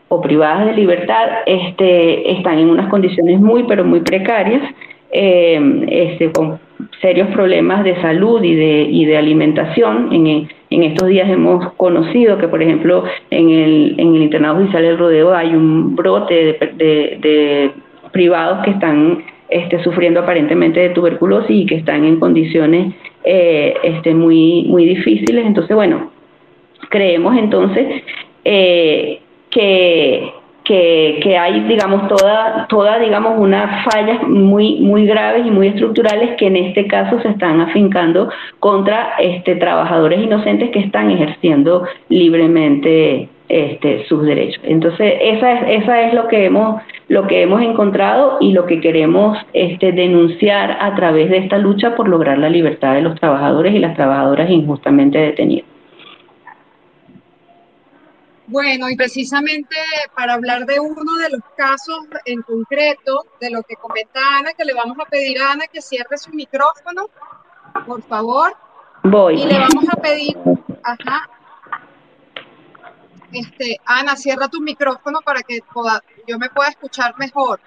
o 0.08 0.22
privadas 0.22 0.66
de 0.68 0.72
libertad 0.72 1.28
este, 1.44 2.32
están 2.32 2.58
en 2.58 2.70
unas 2.70 2.88
condiciones 2.88 3.38
muy, 3.38 3.64
pero 3.64 3.84
muy 3.84 4.00
precarias, 4.00 4.62
eh, 5.12 5.60
este, 5.88 6.32
con 6.32 6.58
serios 7.02 7.28
problemas 7.28 7.84
de 7.84 8.00
salud 8.00 8.42
y 8.42 8.54
de, 8.54 8.82
y 8.90 9.04
de 9.04 9.18
alimentación. 9.18 10.08
En, 10.10 10.48
en 10.70 10.84
estos 10.84 11.08
días 11.08 11.28
hemos 11.28 11.72
conocido 11.74 12.38
que, 12.38 12.46
por 12.46 12.62
ejemplo, 12.62 13.04
en 13.30 13.50
el, 13.50 13.94
en 13.98 14.14
el 14.14 14.22
internado 14.22 14.56
judicial 14.56 14.82
del 14.84 14.98
Rodeo 14.98 15.34
hay 15.34 15.54
un 15.54 15.96
brote 15.96 16.56
de, 16.76 17.72
privados 18.12 18.64
que 18.64 18.70
están 18.70 19.25
este, 19.49 19.83
sufriendo 19.83 20.20
aparentemente 20.20 20.81
de 20.81 20.90
tuberculosis 20.90 21.51
y 21.51 21.66
que 21.66 21.77
están 21.77 22.05
en 22.05 22.20
condiciones 22.20 22.94
eh, 23.25 23.75
este, 23.83 24.14
muy, 24.14 24.64
muy 24.68 24.85
difíciles. 24.87 25.44
Entonces, 25.44 25.75
bueno, 25.75 26.11
creemos 26.88 27.37
entonces 27.37 28.03
eh, 28.44 29.20
que 29.51 30.33
que, 30.70 31.37
hay, 31.37 31.64
digamos, 31.64 32.07
toda, 32.07 32.66
toda, 32.68 32.99
digamos, 33.01 33.38
unas 33.38 33.85
fallas 33.85 34.23
muy, 34.23 34.77
muy 34.77 35.05
graves 35.05 35.44
y 35.44 35.51
muy 35.51 35.66
estructurales 35.68 36.37
que 36.37 36.46
en 36.46 36.57
este 36.57 36.87
caso 36.87 37.20
se 37.23 37.29
están 37.29 37.61
afincando 37.61 38.31
contra 38.61 39.14
este, 39.18 39.57
trabajadores 39.57 40.20
inocentes 40.23 40.70
que 40.70 40.79
están 40.79 41.11
ejerciendo 41.11 41.85
libremente 42.09 43.29
este, 43.50 44.06
sus 44.06 44.24
derechos. 44.24 44.62
Entonces, 44.64 45.14
esa 45.20 45.52
es, 45.52 45.82
esa 45.82 46.02
es 46.02 46.14
lo 46.14 46.28
que 46.28 46.44
hemos, 46.44 46.80
lo 47.08 47.26
que 47.26 47.42
hemos 47.42 47.60
encontrado 47.60 48.38
y 48.40 48.52
lo 48.52 48.64
que 48.64 48.80
queremos 48.80 49.36
este, 49.52 49.90
denunciar 49.90 50.78
a 50.80 50.94
través 50.94 51.30
de 51.30 51.38
esta 51.38 51.58
lucha 51.58 51.96
por 51.96 52.08
lograr 52.08 52.38
la 52.38 52.48
libertad 52.48 52.94
de 52.94 53.02
los 53.02 53.18
trabajadores 53.18 53.74
y 53.74 53.80
las 53.80 53.96
trabajadoras 53.96 54.48
injustamente 54.48 55.18
detenidos. 55.18 55.68
Bueno, 58.46 58.88
y 58.88 58.96
precisamente 58.96 59.76
para 60.16 60.34
hablar 60.34 60.64
de 60.66 60.78
uno 60.78 61.16
de 61.22 61.30
los 61.30 61.40
casos 61.56 62.00
en 62.24 62.42
concreto, 62.42 63.26
de 63.40 63.50
lo 63.50 63.62
que 63.62 63.74
comenta 63.76 64.20
Ana, 64.38 64.52
que 64.54 64.64
le 64.64 64.74
vamos 64.74 64.96
a 65.00 65.08
pedir 65.08 65.40
a 65.40 65.52
Ana 65.52 65.64
que 65.72 65.82
cierre 65.82 66.18
su 66.18 66.30
micrófono, 66.32 67.08
por 67.86 68.02
favor. 68.02 68.52
Voy. 69.02 69.40
Y 69.40 69.46
le 69.46 69.58
vamos 69.58 69.84
a 69.92 69.96
pedir, 70.00 70.36
ajá, 70.82 71.28
este, 73.32 73.80
Ana, 73.84 74.16
cierra 74.16 74.48
tu 74.48 74.60
micrófono 74.60 75.20
para 75.20 75.42
que 75.42 75.60
yo 76.26 76.38
me 76.38 76.50
pueda 76.50 76.70
escuchar 76.70 77.14
mejor. 77.18 77.60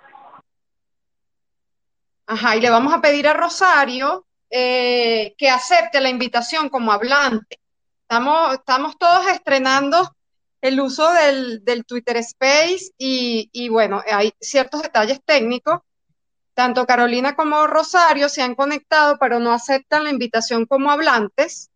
Ajá, 2.25 2.55
y 2.55 2.61
le 2.61 2.69
vamos 2.69 2.93
a 2.93 3.01
pedir 3.01 3.27
a 3.27 3.33
Rosario 3.33 4.25
eh, 4.49 5.35
que 5.37 5.49
acepte 5.49 5.99
la 5.99 6.09
invitación 6.09 6.69
como 6.69 6.91
hablante. 6.91 7.59
Estamos, 8.01 8.53
estamos 8.53 8.97
todos 8.97 9.27
estrenando 9.27 10.15
el 10.61 10.79
uso 10.79 11.11
del, 11.11 11.85
Twitter 11.85 12.17
Space 12.17 12.91
y, 12.97 13.67
bueno, 13.69 14.01
hay 14.05 14.33
ciertos 14.39 14.81
detalles 14.81 15.19
técnicos. 15.25 15.79
Tanto 16.53 16.85
Carolina 16.85 17.35
como 17.35 17.67
Rosario 17.67 18.29
se 18.29 18.41
han 18.41 18.55
conectado, 18.55 19.17
pero 19.19 19.39
no 19.39 19.51
aceptan 19.51 20.05
la 20.05 20.11
invitación 20.11 20.65
como 20.65 20.91
hablantes. 20.91 21.69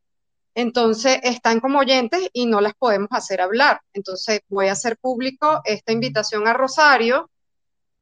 Entonces 0.57 1.19
están 1.21 1.59
como 1.59 1.77
oyentes 1.77 2.31
y 2.33 2.47
no 2.47 2.61
las 2.61 2.73
podemos 2.73 3.09
hacer 3.11 3.41
hablar. 3.41 3.79
Entonces 3.93 4.41
voy 4.49 4.69
a 4.69 4.71
hacer 4.71 4.97
público 4.97 5.61
esta 5.65 5.91
invitación 5.91 6.47
a 6.47 6.53
Rosario 6.53 7.29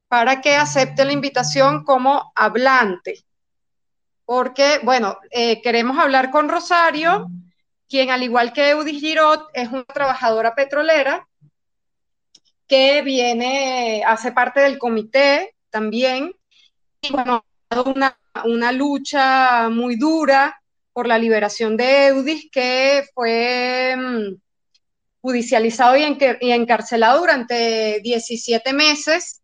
para 0.08 0.40
que 0.40 0.56
acepte 0.56 1.04
la 1.04 1.12
invitación 1.12 1.84
como 1.84 2.32
hablante. 2.34 3.26
Porque, 4.24 4.80
bueno, 4.84 5.18
eh, 5.32 5.62
queremos 5.62 5.98
hablar 6.00 6.32
con 6.32 6.48
Rosario 6.48 7.28
quien 7.90 8.10
al 8.10 8.24
igual 8.24 8.54
que 8.54 8.70
Eudis 8.70 9.02
Girot 9.02 9.50
es 9.54 9.68
una 9.68 9.84
trabajadora 9.84 10.56
petrolera 10.56 11.28
que 12.68 13.02
viene, 13.02 14.02
hace 14.08 14.32
parte 14.32 14.62
del 14.62 14.80
comité 14.80 15.56
también, 15.70 16.34
y 17.02 17.12
bueno, 17.12 17.46
una, 17.86 18.18
una 18.46 18.72
lucha 18.72 19.70
muy 19.70 19.98
dura 19.98 20.58
por 20.96 21.08
la 21.08 21.18
liberación 21.18 21.76
de 21.76 22.08
Eudis, 22.08 22.48
que 22.50 23.04
fue 23.14 23.96
mm, 23.98 24.38
judicializado 25.20 25.98
y, 25.98 26.52
encarcelado 26.54 27.20
durante 27.20 28.00
17 28.00 28.72
meses 28.72 29.42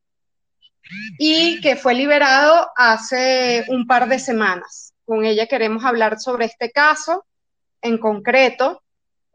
y 1.19 1.59
que 1.59 1.75
fue 1.75 1.93
liberado 1.93 2.69
hace 2.77 3.65
un 3.67 3.85
par 3.85 4.07
de 4.07 4.17
semanas. 4.17 4.93
Con 5.03 5.25
ella 5.25 5.45
queremos 5.45 5.83
hablar 5.83 6.21
sobre 6.21 6.45
este 6.45 6.71
caso 6.71 7.25
en 7.81 7.97
concreto. 7.97 8.81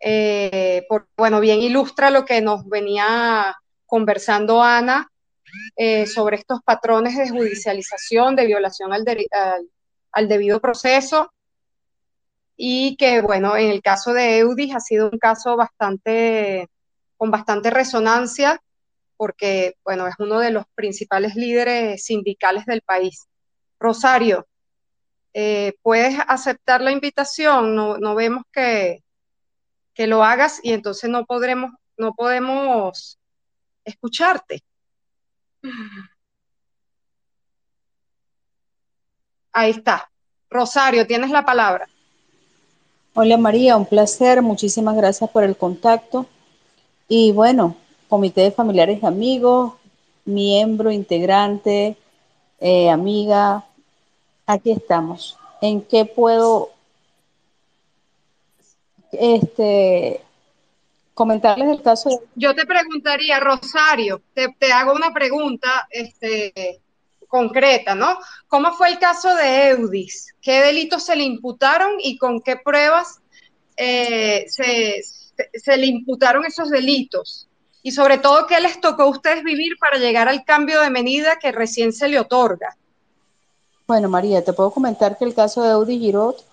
eh, 0.00 0.86
porque, 0.88 1.10
bueno, 1.18 1.38
bien 1.40 1.60
ilustra 1.60 2.10
lo 2.10 2.24
que 2.24 2.40
nos 2.40 2.66
venía 2.66 3.54
conversando 3.84 4.62
Ana 4.62 5.10
eh, 5.76 6.06
sobre 6.06 6.36
estos 6.36 6.62
patrones 6.62 7.18
de 7.18 7.28
judicialización, 7.28 8.36
de 8.36 8.46
violación 8.46 8.90
al, 8.94 10.28
debido 10.28 10.60
proceso, 10.60 11.30
y 12.56 12.96
que, 12.96 13.20
bueno, 13.20 13.56
en 13.56 13.70
el 13.70 13.82
caso 13.82 14.12
de 14.12 14.38
Eudis 14.38 14.74
ha 14.74 14.80
sido 14.80 15.10
un 15.10 15.18
caso 15.18 15.56
bastante, 15.56 16.68
con 17.16 17.30
bastante 17.30 17.70
resonancia, 17.70 18.60
porque, 19.16 19.76
bueno, 19.84 20.06
es 20.06 20.14
uno 20.18 20.38
de 20.40 20.50
los 20.50 20.64
principales 20.74 21.36
líderes 21.36 22.04
sindicales 22.04 22.66
del 22.66 22.82
país. 22.82 23.26
Rosario, 23.78 24.46
eh, 25.34 25.74
¿puedes 25.82 26.18
aceptar 26.26 26.80
la 26.80 26.92
invitación? 26.92 27.74
No, 27.74 27.98
no 27.98 28.14
vemos 28.14 28.44
que, 28.52 29.04
que 29.94 30.06
lo 30.06 30.24
hagas 30.24 30.60
y 30.62 30.72
entonces 30.72 31.10
no 31.10 31.26
podremos, 31.26 31.72
no 31.98 32.14
podemos 32.14 33.18
escucharte. 33.84 34.62
Ahí 39.52 39.70
está. 39.70 40.10
Rosario, 40.50 41.06
tienes 41.06 41.30
la 41.30 41.44
palabra. 41.44 41.88
Hola 43.18 43.38
María, 43.38 43.78
un 43.78 43.86
placer. 43.86 44.42
Muchísimas 44.42 44.94
gracias 44.94 45.30
por 45.30 45.42
el 45.42 45.56
contacto. 45.56 46.26
Y 47.08 47.32
bueno, 47.32 47.74
comité 48.10 48.42
de 48.42 48.52
familiares 48.52 48.98
y 49.02 49.06
amigos, 49.06 49.72
miembro, 50.26 50.90
integrante, 50.90 51.96
eh, 52.60 52.90
amiga, 52.90 53.64
aquí 54.46 54.70
estamos. 54.70 55.38
¿En 55.62 55.80
qué 55.80 56.04
puedo 56.04 56.72
este, 59.12 60.20
comentarles 61.14 61.70
el 61.70 61.80
caso 61.80 62.10
de... 62.10 62.18
Yo 62.34 62.54
te 62.54 62.66
preguntaría, 62.66 63.40
Rosario, 63.40 64.20
te, 64.34 64.54
te 64.58 64.72
hago 64.74 64.92
una 64.92 65.14
pregunta 65.14 65.88
este, 65.88 66.82
concreta, 67.26 67.94
¿no? 67.94 68.16
¿Cómo 68.48 68.72
fue 68.72 68.88
el 68.88 68.98
caso 68.98 69.34
de 69.34 69.70
Eudis? 69.70 70.34
¿Qué 70.40 70.60
delitos 70.60 71.04
se 71.04 71.16
le 71.16 71.24
imputaron 71.24 71.92
y 71.98 72.18
con 72.18 72.40
qué 72.40 72.56
pruebas 72.56 73.20
eh, 73.76 74.46
se, 74.48 75.02
se, 75.54 75.76
le 75.76 75.86
imputaron 75.86 76.44
esos 76.44 76.70
delitos? 76.70 77.48
Y 77.82 77.92
sobre 77.92 78.18
todo, 78.18 78.46
¿qué 78.46 78.60
les 78.60 78.80
tocó 78.80 79.04
a 79.04 79.10
ustedes 79.10 79.44
vivir 79.44 79.76
para 79.78 79.98
llegar 79.98 80.28
al 80.28 80.44
cambio 80.44 80.80
de 80.80 80.90
medida 80.90 81.38
que 81.40 81.52
recién 81.52 81.92
se 81.92 82.08
le 82.08 82.18
otorga? 82.18 82.76
Bueno, 83.86 84.08
María, 84.08 84.44
te 84.44 84.52
puedo 84.52 84.70
comentar 84.70 85.16
que 85.16 85.24
el 85.24 85.34
caso 85.34 85.62
de 85.62 85.70
Eudis 85.70 86.00
Girot 86.00 86.44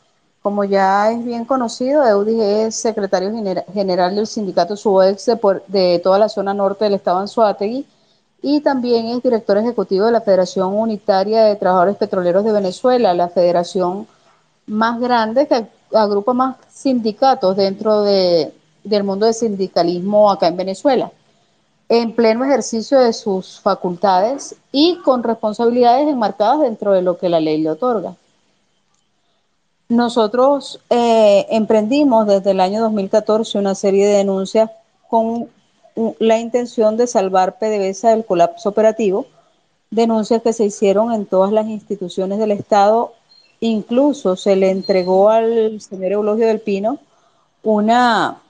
como 0.43 0.65
ya 0.65 1.09
es 1.09 1.23
bien 1.23 1.45
conocido, 1.45 2.05
Eudis 2.05 2.41
es 2.41 2.75
secretario 2.75 3.31
general 3.73 4.13
del 4.13 4.27
sindicato 4.27 4.75
SUEX 4.75 5.25
de, 5.25 5.39
de, 5.67 5.99
toda 5.99 6.19
la 6.19 6.27
zona 6.27 6.53
norte 6.53 6.83
del 6.83 6.95
estado 6.95 7.19
Anzuategui 7.19 7.87
y 8.45 8.59
también 8.59 9.07
es 9.07 9.23
director 9.23 9.57
ejecutivo 9.57 10.05
de 10.05 10.11
la 10.11 10.21
Federación 10.21 10.73
Unitaria 10.73 11.45
de 11.45 11.55
Trabajadores 11.55 11.95
Petroleros 11.95 12.43
de 12.43 12.51
Venezuela, 12.51 13.13
la 13.13 13.29
federación 13.29 14.05
más 14.67 14.99
grande 14.99 15.47
que 15.47 15.65
agrupa 15.93 16.33
más 16.33 16.57
sindicatos 16.69 17.55
dentro 17.55 18.03
de, 18.03 18.53
del 18.83 19.05
mundo 19.05 19.25
del 19.25 19.33
sindicalismo 19.33 20.29
acá 20.29 20.47
en 20.47 20.57
Venezuela, 20.57 21.09
en 21.87 22.13
pleno 22.13 22.43
ejercicio 22.43 22.99
de 22.99 23.13
sus 23.13 23.61
facultades 23.61 24.57
y 24.73 24.97
con 25.05 25.23
responsabilidades 25.23 26.09
enmarcadas 26.09 26.59
dentro 26.59 26.91
de 26.91 27.01
lo 27.01 27.17
que 27.17 27.29
la 27.29 27.39
ley 27.39 27.61
le 27.61 27.71
otorga. 27.71 28.17
Nosotros 29.87 30.81
eh, 30.89 31.45
emprendimos 31.49 32.27
desde 32.27 32.51
el 32.51 32.59
año 32.59 32.81
2014 32.81 33.57
una 33.57 33.73
serie 33.73 34.05
de 34.05 34.17
denuncias 34.17 34.69
con 35.07 35.47
la 36.19 36.39
intención 36.39 36.97
de 36.97 37.07
salvar 37.07 37.57
PDVSA 37.59 38.11
del 38.11 38.25
colapso 38.25 38.69
operativo, 38.69 39.27
denuncias 39.91 40.41
que 40.41 40.53
se 40.53 40.65
hicieron 40.65 41.13
en 41.13 41.25
todas 41.25 41.51
las 41.51 41.67
instituciones 41.67 42.39
del 42.39 42.51
Estado, 42.51 43.13
incluso 43.59 44.35
se 44.35 44.55
le 44.55 44.69
entregó 44.69 45.29
al 45.29 45.79
señor 45.81 46.13
Eulogio 46.13 46.47
del 46.47 46.59
Pino 46.59 46.99
una, 47.61 48.41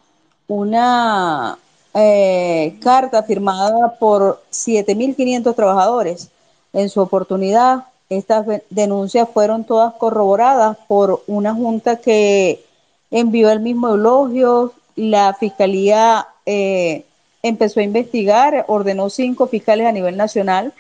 una 0.48 1.58
eh, 1.94 2.78
carta 2.82 3.24
firmada 3.24 3.96
por 4.00 4.42
7.500 4.52 5.56
trabajadores 5.56 6.30
en 6.72 6.90
su 6.90 7.02
oportunidad 7.02 7.86
estas 8.18 8.46
denuncias 8.70 9.28
fueron 9.34 9.64
todas 9.64 9.94
corroboradas 9.96 10.78
por 10.88 11.24
una 11.28 11.54
junta 11.54 11.98
que 11.98 12.64
envió 13.10 13.50
el 13.50 13.60
mismo 13.60 13.96
elogio. 13.96 14.74
La 14.96 15.34
fiscalía 15.34 16.28
eh, 16.46 17.06
empezó 17.44 17.82
a 17.82 17.84
investigar, 17.84 18.66
ordenó 18.68 19.10
cinco 19.10 19.48
fiscales 19.48 19.86
a 19.86 19.92
nivel 19.92 20.18
nacional 20.18 20.74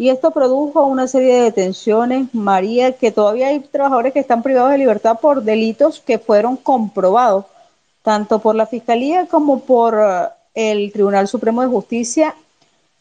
y 0.00 0.08
esto 0.08 0.30
produjo 0.30 0.84
una 0.84 1.06
serie 1.08 1.34
de 1.34 1.42
detenciones, 1.42 2.34
María, 2.34 2.92
que 2.92 3.12
todavía 3.12 3.48
hay 3.48 3.60
trabajadores 3.60 4.14
que 4.14 4.20
están 4.20 4.42
privados 4.42 4.70
de 4.70 4.78
libertad 4.78 5.18
por 5.20 5.42
delitos 5.42 6.00
que 6.00 6.18
fueron 6.18 6.56
comprobados, 6.56 7.44
tanto 8.02 8.38
por 8.38 8.54
la 8.54 8.66
Fiscalía 8.66 9.26
como 9.26 9.60
por 9.60 9.98
eh, 10.00 10.28
el 10.54 10.92
Tribunal 10.92 11.28
Supremo 11.28 11.60
de 11.60 11.68
Justicia, 11.68 12.34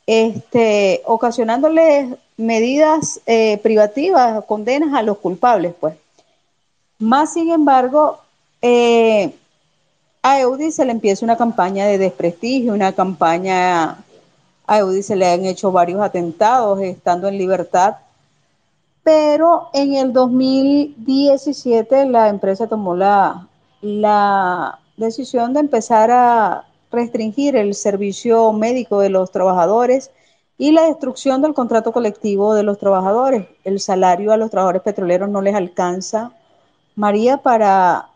este, 0.08 1.02
ocasionándoles 1.06 2.16
medidas 2.36 3.22
eh, 3.26 3.60
privativas, 3.64 4.44
condenas 4.46 4.94
a 4.94 5.02
los 5.02 5.20
culpables, 5.20 5.74
pues. 5.80 5.96
Más 6.98 7.32
sin 7.32 7.50
embargo, 7.50 8.20
eh, 8.62 9.34
a 10.22 10.40
Eudi 10.42 10.72
se 10.72 10.86
le 10.86 10.92
empieza 10.92 11.26
una 11.26 11.38
campaña 11.38 11.88
de 11.88 11.98
desprestigio, 11.98 12.74
una 12.74 12.94
campaña, 12.94 13.98
a 14.68 14.78
Eudi 14.80 15.02
se 15.02 15.16
le 15.16 15.28
han 15.28 15.46
hecho 15.46 15.72
varios 15.72 16.02
atentados 16.02 16.82
estando 16.82 17.28
en 17.28 17.38
libertad, 17.38 17.96
pero 19.04 19.70
en 19.74 19.94
el 19.96 20.14
2017 20.14 22.06
la 22.06 22.30
empresa 22.30 22.68
tomó 22.68 22.96
la, 22.96 23.48
la 23.82 24.80
decisión 24.98 25.54
de 25.54 25.62
empezar 25.62 26.12
a 26.12 26.66
restringir 26.92 27.56
el 27.56 27.74
servicio 27.74 28.52
médico 28.52 29.00
de 29.00 29.10
los 29.10 29.32
trabajadores 29.32 30.12
y 30.58 30.72
la 30.72 30.84
destrucción 30.84 31.42
del 31.42 31.54
contrato 31.54 31.94
colectivo 31.94 32.54
de 32.54 32.64
los 32.64 32.78
trabajadores. 32.78 33.48
El 33.64 33.80
salario 33.80 34.34
a 34.34 34.38
los 34.38 34.52
trabajadores 34.52 34.82
petroleros 34.82 35.30
no 35.30 35.42
les 35.42 35.56
alcanza, 35.56 36.34
María, 36.96 37.38
para 37.38 38.10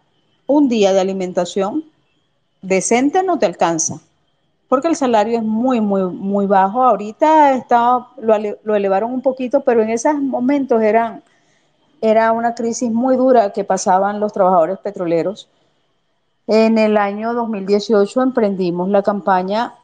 un 0.45 0.67
día 0.67 0.91
de 0.91 0.99
alimentación 0.99 1.85
decente 2.63 3.21
no 3.21 3.37
te 3.37 3.45
alcanza, 3.45 3.99
porque 4.67 4.87
el 4.87 4.95
salario 4.95 5.37
es 5.37 5.43
muy, 5.43 5.81
muy, 5.81 6.05
muy 6.05 6.47
bajo. 6.47 6.83
Ahorita 6.83 7.53
está, 7.53 8.07
lo, 8.19 8.75
elevaron 8.75 9.13
un 9.13 9.21
poquito, 9.21 9.61
pero 9.61 9.83
en 9.83 9.91
esos 9.91 10.15
momentos 10.15 10.81
eran, 10.81 11.21
era 12.01 12.31
una 12.31 12.55
crisis 12.55 12.89
muy 12.89 13.17
dura 13.17 13.51
que 13.51 13.63
pasaban 13.63 14.19
los 14.19 14.33
trabajadores 14.33 14.79
petroleros. 14.79 15.49
En 16.47 16.77
el 16.77 16.97
año 16.97 17.33
2018 17.33 18.21
emprendimos 18.21 18.89
la 18.89 19.03
campaña, 19.03 19.75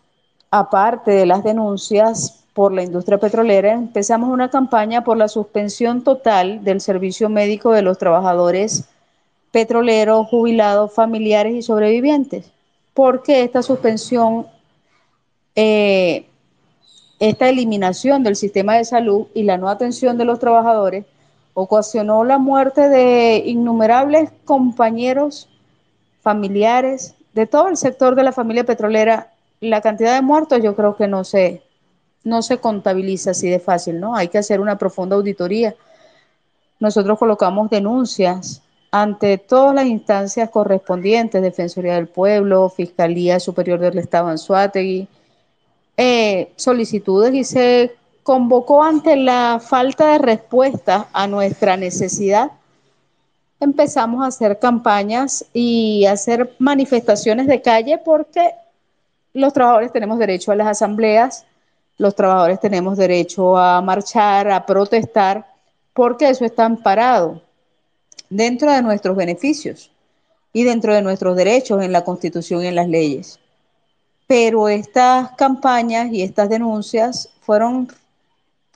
aparte 0.50 1.12
de 1.12 1.26
las 1.26 1.44
denuncias 1.44 2.44
por 2.54 2.74
la 2.74 2.84
industria 2.84 3.18
petrolera, 3.20 3.74
empezamos 3.74 4.30
una 4.30 4.50
campaña 4.50 5.04
por 5.04 5.18
la 5.18 5.28
suspensión 5.28 6.04
total 6.04 6.64
del 6.64 6.82
servicio 6.82 7.30
médico 7.30 7.72
de 7.72 7.82
los 7.82 7.98
trabajadores 7.98 8.90
petroleros, 9.52 10.28
jubilados, 10.28 10.94
familiares 10.94 11.56
y 11.56 11.62
sobrevivientes, 11.62 12.52
porque 13.00 13.44
esta 13.44 13.62
suspensión, 13.64 14.46
eh, 15.56 16.28
esta 17.22 17.48
eliminación 17.48 18.24
del 18.24 18.36
sistema 18.36 18.76
de 18.76 18.84
salud 18.84 19.28
y 19.34 19.44
la 19.44 19.58
no 19.58 19.70
atención 19.70 20.18
de 20.18 20.26
los 20.26 20.38
trabajadores 20.38 21.06
ocasionó 21.54 22.26
la 22.26 22.40
muerte 22.40 22.90
de 22.90 23.42
innumerables 23.46 24.32
compañeros, 24.44 25.48
familiares, 26.20 27.16
de 27.34 27.48
todo 27.48 27.70
el 27.70 27.78
sector 27.78 28.16
de 28.16 28.24
la 28.24 28.34
familia 28.34 28.66
petrolera. 28.66 29.32
La 29.62 29.80
cantidad 29.80 30.16
de 30.16 30.22
muertos 30.22 30.62
yo 30.62 30.76
creo 30.76 30.98
que 30.98 31.08
no 31.08 31.24
se, 31.24 31.64
no 32.26 32.42
se 32.42 32.58
contabiliza 32.58 33.32
así 33.32 33.50
de 33.50 33.62
fácil, 33.62 34.02
¿no? 34.02 34.14
Hay 34.14 34.28
que 34.28 34.40
hacer 34.40 34.60
una 34.60 34.78
profunda 34.78 35.16
auditoría. 35.16 35.74
Nosotros 36.82 37.18
colocamos 37.18 37.70
denuncias 37.70 38.62
ante 38.92 39.38
todas 39.38 39.76
las 39.76 39.86
instancias 39.86 40.50
correspondientes, 40.50 41.42
Defensoría 41.42 41.96
del 41.96 42.08
Pueblo, 42.08 42.70
Fiscalía 42.70 43.40
Superior 43.40 43.80
del 43.80 44.00
Estado 44.00 44.32
en 44.32 44.38
Suátegui, 44.38 45.08
eh, 45.98 46.52
solicitudes 46.56 47.34
y 47.34 47.44
se 47.44 47.96
convocó 48.24 48.84
ante 48.84 49.16
la 49.16 49.60
falta 49.62 50.14
de 50.14 50.18
respuesta 50.18 51.08
a 51.14 51.28
nuestra 51.28 51.78
necesidad. 51.78 52.52
Empezamos 53.60 54.24
a 54.24 54.28
hacer 54.28 54.58
campañas 54.60 55.46
y 55.54 56.06
hacer 56.06 56.56
manifestaciones 56.58 57.48
de 57.48 57.62
calle 57.62 57.98
porque 57.98 58.54
los 59.34 59.54
trabajadores 59.54 59.92
tenemos 59.92 60.18
derecho 60.18 60.52
a 60.52 60.56
las 60.56 60.68
asambleas, 60.68 61.46
los 61.98 62.16
trabajadores 62.16 62.60
tenemos 62.60 62.98
derecho 62.98 63.58
a 63.58 63.82
marchar, 63.82 64.50
a 64.50 64.66
protestar, 64.66 65.46
porque 65.94 66.30
eso 66.30 66.46
está 66.46 66.66
amparado 66.66 67.42
dentro 68.30 68.72
de 68.72 68.82
nuestros 68.82 69.16
beneficios. 69.16 69.92
y 70.52 70.64
dentro 70.64 70.94
de 70.96 71.02
nuestros 71.04 71.36
derechos 71.38 71.84
en 71.84 71.92
la 71.92 72.04
Constitución 72.04 72.64
y 72.64 72.68
en 72.68 72.76
las 72.76 72.88
leyes. 72.88 73.40
Pero 74.28 74.68
estas 74.70 75.32
campañas 75.38 76.12
y 76.12 76.24
estas 76.24 76.50
denuncias 76.50 77.30
fueron 77.42 77.88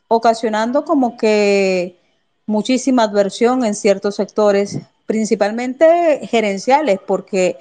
ocasionando 0.07 0.85
como 0.85 1.17
que 1.17 1.97
muchísima 2.45 3.03
adversión 3.03 3.65
en 3.65 3.75
ciertos 3.75 4.15
sectores, 4.15 4.79
principalmente 5.05 6.27
gerenciales, 6.27 6.99
porque 7.05 7.57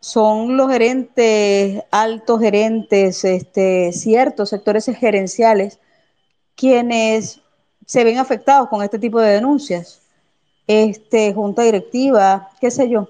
son 0.00 0.56
los 0.56 0.70
gerentes, 0.70 1.82
altos 1.90 2.40
gerentes, 2.40 3.24
este, 3.24 3.92
ciertos 3.92 4.50
sectores 4.50 4.86
gerenciales, 4.86 5.78
quienes 6.56 7.40
se 7.86 8.04
ven 8.04 8.18
afectados 8.18 8.68
con 8.68 8.82
este 8.82 8.98
tipo 8.98 9.20
de 9.20 9.32
denuncias. 9.32 9.99
Este, 10.72 11.34
junta 11.34 11.62
directiva, 11.62 12.48
qué 12.60 12.70
sé 12.70 12.88
yo. 12.88 13.08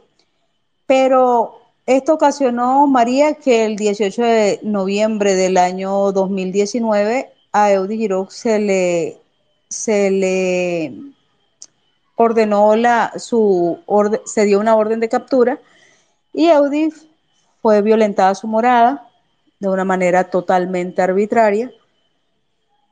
Pero 0.87 1.61
esto 1.85 2.15
ocasionó, 2.15 2.87
María, 2.87 3.35
que 3.35 3.67
el 3.67 3.77
18 3.77 4.23
de 4.23 4.61
noviembre 4.63 5.35
del 5.35 5.59
año 5.59 6.11
2019 6.13 7.31
a 7.53 7.71
Eudi 7.73 7.99
Giroux 7.99 8.31
se 8.31 8.61
le, 8.61 9.21
se 9.69 10.11
le 10.11 10.95
ordenó 12.17 12.77
la, 12.77 13.13
su 13.19 13.79
orden, 13.85 14.23
se 14.25 14.47
dio 14.47 14.59
una 14.59 14.75
orden 14.75 14.99
de 14.99 15.11
captura 15.11 15.59
y 16.33 16.47
Eudi 16.47 16.89
fue 17.61 17.83
violentada 17.83 18.35
su 18.35 18.47
morada 18.47 19.07
de 19.59 19.69
una 19.69 19.85
manera 19.85 20.25
totalmente 20.31 21.03
arbitraria. 21.03 21.71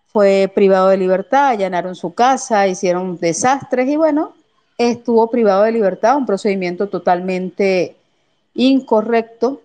Fue 0.08 0.52
privado 0.54 0.88
de 0.88 0.98
libertad, 0.98 1.48
allanaron 1.48 1.94
su 1.94 2.12
casa, 2.12 2.68
hicieron 2.68 3.16
desastres 3.16 3.88
y 3.88 3.96
bueno, 3.96 4.34
estuvo 4.78 5.28
privado 5.28 5.64
de 5.64 5.72
libertad, 5.72 6.16
un 6.16 6.24
procedimiento 6.24 6.88
totalmente 6.88 7.96
incorrecto, 8.54 9.60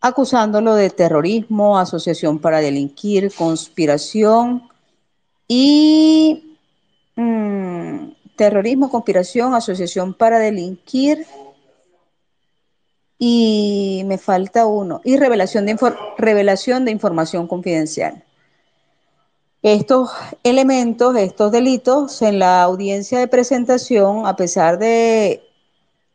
acusándolo 0.00 0.74
de 0.74 0.90
terrorismo, 0.90 1.78
asociación 1.78 2.38
para 2.38 2.60
delinquir, 2.60 3.32
conspiración 3.34 4.68
y 5.48 6.56
mmm, 7.16 8.10
terrorismo, 8.36 8.90
conspiración, 8.90 9.54
asociación 9.54 10.14
para 10.14 10.38
delinquir 10.38 11.26
y 13.18 14.02
me 14.06 14.18
falta 14.18 14.66
uno, 14.66 15.00
y 15.04 15.16
revelación 15.16 15.66
de, 15.66 15.76
revelación 16.18 16.84
de 16.84 16.90
información 16.90 17.46
confidencial. 17.46 18.22
Estos 19.64 20.10
elementos, 20.42 21.16
estos 21.16 21.50
delitos, 21.50 22.20
en 22.20 22.38
la 22.38 22.62
audiencia 22.62 23.18
de 23.18 23.28
presentación, 23.28 24.26
a 24.26 24.36
pesar 24.36 24.78
de, 24.78 25.42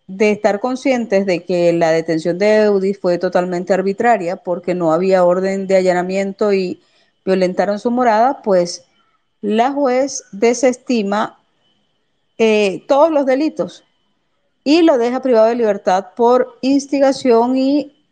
de 0.06 0.32
estar 0.34 0.60
conscientes 0.60 1.26
de 1.26 1.44
que 1.44 1.74
la 1.74 1.90
detención 1.90 2.38
de 2.38 2.66
Eudis 2.66 3.00
fue 3.00 3.18
totalmente 3.18 3.74
arbitraria 3.74 4.36
porque 4.36 4.76
no 4.76 4.94
había 4.94 5.24
orden 5.26 5.66
de 5.66 5.78
allanamiento 5.78 6.54
y 6.54 6.80
violentaron 7.26 7.80
su 7.80 7.90
morada, 7.90 8.44
pues 8.44 8.86
la 9.42 9.72
juez 9.72 10.26
desestima 10.32 11.40
eh, 12.38 12.84
todos 12.88 13.10
los 13.10 13.26
delitos 13.26 13.84
y 14.64 14.84
lo 14.84 15.00
deja 15.00 15.24
privado 15.24 15.48
de 15.48 15.56
libertad 15.56 16.10
por 16.16 16.60
instigación 16.62 17.58
y 17.58 18.06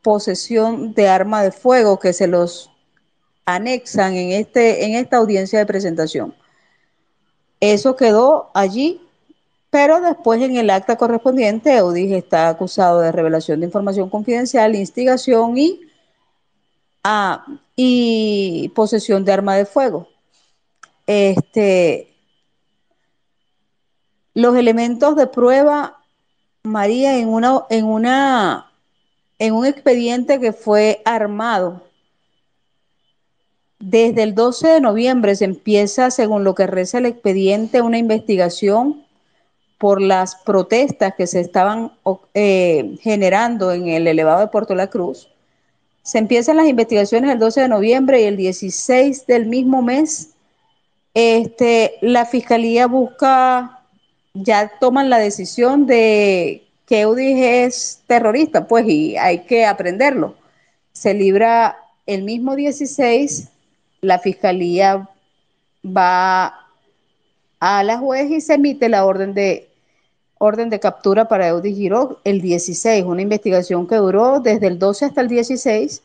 posesión 0.00 0.94
de 0.94 1.08
arma 1.08 1.42
de 1.42 1.52
fuego 1.52 1.98
que 1.98 2.14
se 2.14 2.26
los 2.26 2.69
anexan 3.44 4.14
en, 4.14 4.32
este, 4.32 4.84
en 4.84 4.94
esta 4.94 5.16
audiencia 5.16 5.58
de 5.58 5.66
presentación. 5.66 6.34
Eso 7.60 7.96
quedó 7.96 8.50
allí, 8.54 9.00
pero 9.70 10.00
después 10.00 10.40
en 10.42 10.56
el 10.56 10.70
acta 10.70 10.96
correspondiente, 10.96 11.76
Eudis 11.76 12.12
está 12.12 12.48
acusado 12.48 13.00
de 13.00 13.12
revelación 13.12 13.60
de 13.60 13.66
información 13.66 14.08
confidencial, 14.08 14.74
instigación 14.74 15.58
y, 15.58 15.80
ah, 17.04 17.44
y 17.76 18.70
posesión 18.74 19.24
de 19.24 19.32
arma 19.32 19.56
de 19.56 19.66
fuego. 19.66 20.08
Este, 21.06 22.10
los 24.34 24.56
elementos 24.56 25.16
de 25.16 25.26
prueba, 25.26 26.02
María, 26.62 27.18
en 27.18 27.28
una, 27.28 27.64
en 27.68 27.84
una, 27.84 28.72
en 29.38 29.54
un 29.54 29.66
expediente 29.66 30.40
que 30.40 30.52
fue 30.52 31.02
armado. 31.04 31.82
Desde 33.80 34.22
el 34.22 34.34
12 34.34 34.68
de 34.68 34.80
noviembre 34.80 35.34
se 35.34 35.46
empieza, 35.46 36.10
según 36.10 36.44
lo 36.44 36.54
que 36.54 36.66
reza 36.66 36.98
el 36.98 37.06
expediente, 37.06 37.80
una 37.82 37.98
investigación 37.98 39.04
por 39.78 40.02
las 40.02 40.36
protestas 40.36 41.14
que 41.16 41.26
se 41.26 41.40
estaban 41.40 41.92
eh, 42.34 42.98
generando 43.00 43.72
en 43.72 43.88
el 43.88 44.06
elevado 44.06 44.40
de 44.40 44.48
Puerto 44.48 44.74
La 44.74 44.88
Cruz. 44.88 45.28
Se 46.02 46.18
empiezan 46.18 46.58
las 46.58 46.68
investigaciones 46.68 47.30
el 47.30 47.38
12 47.38 47.62
de 47.62 47.68
noviembre 47.68 48.20
y 48.20 48.24
el 48.24 48.36
16 48.36 49.26
del 49.26 49.46
mismo 49.46 49.80
mes, 49.80 50.34
este, 51.14 51.94
la 52.02 52.26
fiscalía 52.26 52.86
busca 52.86 53.80
ya 54.34 54.70
toman 54.78 55.10
la 55.10 55.18
decisión 55.18 55.86
de 55.86 56.68
que 56.86 57.00
Eudis 57.00 57.36
es 57.38 58.02
terrorista, 58.06 58.66
pues, 58.66 58.86
y 58.86 59.16
hay 59.16 59.40
que 59.40 59.64
aprenderlo. 59.64 60.36
Se 60.92 61.14
libra 61.14 61.78
el 62.06 62.22
mismo 62.22 62.56
16, 62.56 63.48
la 64.00 64.18
fiscalía 64.18 65.08
va 65.84 66.66
a 67.58 67.82
la 67.82 67.98
juez 67.98 68.30
y 68.30 68.40
se 68.40 68.54
emite 68.54 68.88
la 68.88 69.04
orden 69.04 69.34
de 69.34 69.68
orden 70.38 70.70
de 70.70 70.80
captura 70.80 71.28
para 71.28 71.48
Eudis 71.48 71.76
Giro 71.76 72.20
el 72.24 72.40
16, 72.40 73.04
una 73.04 73.20
investigación 73.20 73.86
que 73.86 73.96
duró 73.96 74.40
desde 74.40 74.68
el 74.68 74.78
12 74.78 75.04
hasta 75.04 75.20
el 75.20 75.28
16 75.28 76.02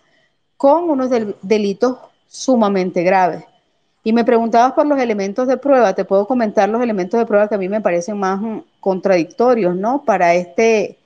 con 0.58 0.90
unos 0.90 1.10
delitos 1.42 1.98
sumamente 2.28 3.04
graves. 3.04 3.46
Y 4.04 4.12
me 4.12 4.26
preguntabas 4.26 4.74
por 4.74 4.86
los 4.86 5.00
elementos 5.00 5.48
de 5.48 5.58
prueba. 5.58 5.96
Te 5.96 6.06
puedo 6.06 6.28
comentar 6.28 6.68
los 6.70 6.82
elementos 6.82 7.18
de 7.18 7.26
prueba 7.26 7.48
que 7.48 7.56
a 7.56 7.58
mí 7.58 7.70
me 7.70 7.82
parecen 7.82 8.20
más 8.20 8.42
contradictorios, 8.82 9.76
¿no? 9.76 10.04
Para 10.04 10.36
este, 10.36 11.00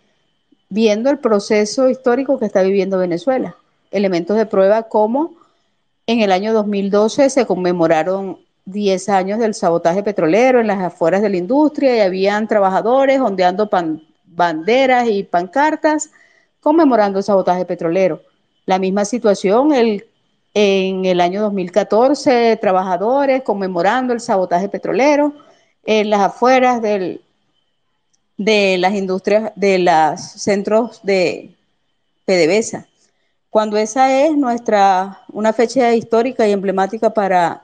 viendo 0.70 1.10
el 1.10 1.20
proceso 1.20 1.88
histórico 1.88 2.40
que 2.40 2.46
está 2.46 2.62
viviendo 2.62 2.98
Venezuela. 2.98 3.56
Elementos 3.92 4.38
de 4.38 4.48
prueba 4.48 4.84
como 4.84 5.39
en 6.12 6.22
el 6.22 6.32
año 6.32 6.54
2012 6.54 7.30
se 7.30 7.46
conmemoraron 7.46 8.40
10 8.66 9.10
años 9.10 9.38
del 9.38 9.54
sabotaje 9.54 10.02
petrolero 10.02 10.60
en 10.60 10.66
las 10.66 10.80
afueras 10.80 11.22
de 11.22 11.30
la 11.30 11.38
industria 11.38 11.96
y 11.96 12.00
habían 12.00 12.48
trabajadores 12.48 13.20
ondeando 13.20 13.70
banderas 14.26 15.08
y 15.08 15.22
pancartas 15.22 16.10
conmemorando 16.62 17.20
el 17.20 17.24
sabotaje 17.24 17.64
petrolero. 17.64 18.24
La 18.66 18.80
misma 18.80 19.06
situación 19.06 19.72
en 19.72 21.06
el 21.06 21.22
año 21.22 21.44
2014, 21.44 22.58
trabajadores 22.58 23.44
conmemorando 23.44 24.12
el 24.12 24.20
sabotaje 24.20 24.68
petrolero 24.68 25.36
en 25.86 26.10
las 26.10 26.22
afueras 26.22 26.82
de 26.82 27.22
las 28.80 28.94
industrias, 28.96 29.52
de 29.56 29.78
los 29.78 30.22
centros 30.22 31.02
de 31.04 31.56
PDVSA. 32.26 32.88
Cuando 33.50 33.78
esa 33.78 34.26
es 34.26 34.38
nuestra, 34.38 35.22
una 35.32 35.54
fecha 35.54 35.94
histórica 35.96 36.48
y 36.48 36.52
emblemática 36.52 37.14
para 37.14 37.64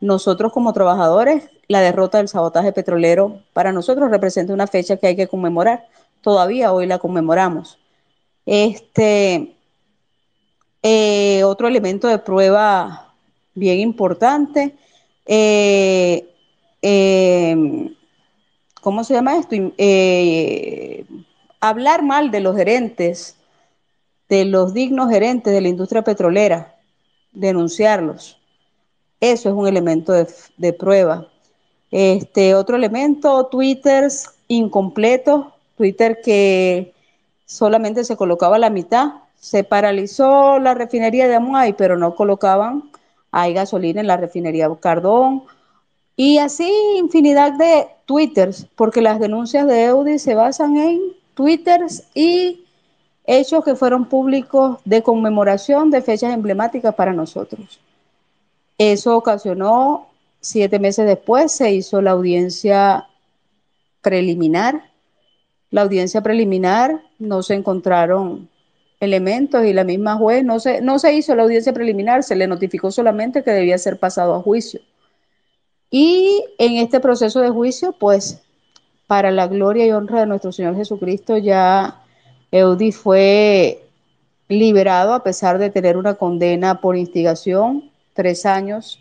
nosotros 0.00 0.52
como 0.52 0.72
trabajadores, 0.72 1.50
la 1.66 1.80
derrota 1.80 2.18
del 2.18 2.28
sabotaje 2.28 2.72
petrolero 2.72 3.40
para 3.52 3.72
nosotros 3.72 4.10
representa 4.10 4.52
una 4.52 4.66
fecha 4.66 4.96
que 4.96 5.08
hay 5.08 5.16
que 5.16 5.26
conmemorar. 5.26 5.88
Todavía 6.20 6.72
hoy 6.72 6.86
la 6.86 6.98
conmemoramos. 6.98 7.78
Este, 8.46 9.56
eh, 10.82 11.42
otro 11.44 11.66
elemento 11.66 12.08
de 12.08 12.18
prueba 12.18 13.14
bien 13.54 13.80
importante. 13.80 14.76
Eh, 15.26 16.28
eh, 16.82 17.90
¿Cómo 18.82 19.02
se 19.02 19.14
llama 19.14 19.36
esto? 19.38 19.56
hablar 21.60 22.02
mal 22.02 22.30
de 22.30 22.40
los 22.40 22.54
gerentes, 22.54 23.38
de 24.34 24.44
los 24.44 24.74
dignos 24.74 25.10
gerentes 25.10 25.52
de 25.52 25.60
la 25.60 25.68
industria 25.68 26.02
petrolera, 26.02 26.74
denunciarlos. 27.32 28.40
Eso 29.20 29.48
es 29.48 29.54
un 29.54 29.66
elemento 29.66 30.12
de, 30.12 30.26
de 30.56 30.72
prueba. 30.72 31.28
Este, 31.90 32.54
otro 32.54 32.76
elemento, 32.76 33.46
twitters 33.46 34.30
incompletos, 34.48 35.46
Twitter 35.76 36.20
que 36.22 36.92
solamente 37.46 38.04
se 38.04 38.16
colocaba 38.16 38.58
la 38.58 38.70
mitad 38.70 39.24
se 39.44 39.62
paralizó 39.62 40.58
la 40.58 40.72
refinería 40.72 41.28
de 41.28 41.34
Amuay, 41.34 41.74
pero 41.74 41.98
no 41.98 42.14
colocaban, 42.14 42.90
hay 43.30 43.52
gasolina 43.52 44.00
en 44.00 44.06
la 44.06 44.16
refinería 44.16 44.70
Cardón. 44.80 45.42
Y 46.16 46.38
así 46.38 46.72
infinidad 46.96 47.52
de 47.52 47.88
twitters, 48.06 48.66
porque 48.74 49.02
las 49.02 49.20
denuncias 49.20 49.66
de 49.66 49.84
Eudi 49.84 50.18
se 50.18 50.34
basan 50.34 50.78
en 50.78 50.98
twitters 51.34 52.04
y 52.14 52.63
hechos 53.24 53.64
que 53.64 53.74
fueron 53.74 54.06
públicos 54.06 54.78
de 54.84 55.02
conmemoración 55.02 55.90
de 55.90 56.02
fechas 56.02 56.32
emblemáticas 56.32 56.94
para 56.94 57.12
nosotros. 57.12 57.80
Eso 58.78 59.16
ocasionó, 59.16 60.08
siete 60.40 60.78
meses 60.78 61.06
después, 61.06 61.52
se 61.52 61.72
hizo 61.72 62.02
la 62.02 62.12
audiencia 62.12 63.08
preliminar 64.02 64.94
la 65.74 65.82
audiencia 65.82 66.22
preliminar, 66.22 67.02
no 67.18 67.42
se 67.42 67.54
encontraron 67.54 68.48
elementos 69.00 69.64
y 69.64 69.72
la 69.72 69.82
misma 69.82 70.16
juez 70.16 70.44
no 70.44 70.60
se, 70.60 70.80
no 70.80 71.00
se 71.00 71.12
hizo 71.14 71.34
la 71.34 71.42
audiencia 71.42 71.72
preliminar, 71.72 72.22
se 72.22 72.36
le 72.36 72.46
notificó 72.46 72.92
solamente 72.92 73.42
que 73.42 73.50
debía 73.50 73.76
ser 73.76 73.98
pasado 73.98 74.36
a 74.36 74.40
juicio. 74.40 74.80
Y 75.90 76.44
en 76.58 76.76
este 76.76 77.00
proceso 77.00 77.40
de 77.40 77.50
juicio, 77.50 77.90
pues, 77.90 78.40
para 79.08 79.32
la 79.32 79.48
gloria 79.48 79.84
y 79.84 79.90
honra 79.90 80.20
de 80.20 80.26
nuestro 80.26 80.52
Señor 80.52 80.76
Jesucristo, 80.76 81.38
ya 81.38 82.03
Eudi 82.54 82.92
fue 82.92 83.84
liberado 84.46 85.12
a 85.12 85.24
pesar 85.24 85.58
de 85.58 85.70
tener 85.70 85.96
una 85.96 86.14
condena 86.14 86.80
por 86.80 86.96
instigación, 86.96 87.90
tres 88.12 88.46
años 88.46 89.00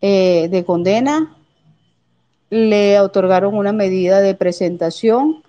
eh, 0.00 0.46
de 0.48 0.64
condena. 0.64 1.36
Le 2.50 3.00
otorgaron 3.00 3.56
una 3.56 3.72
medida 3.72 4.20
de 4.20 4.36
presentación 4.36 5.42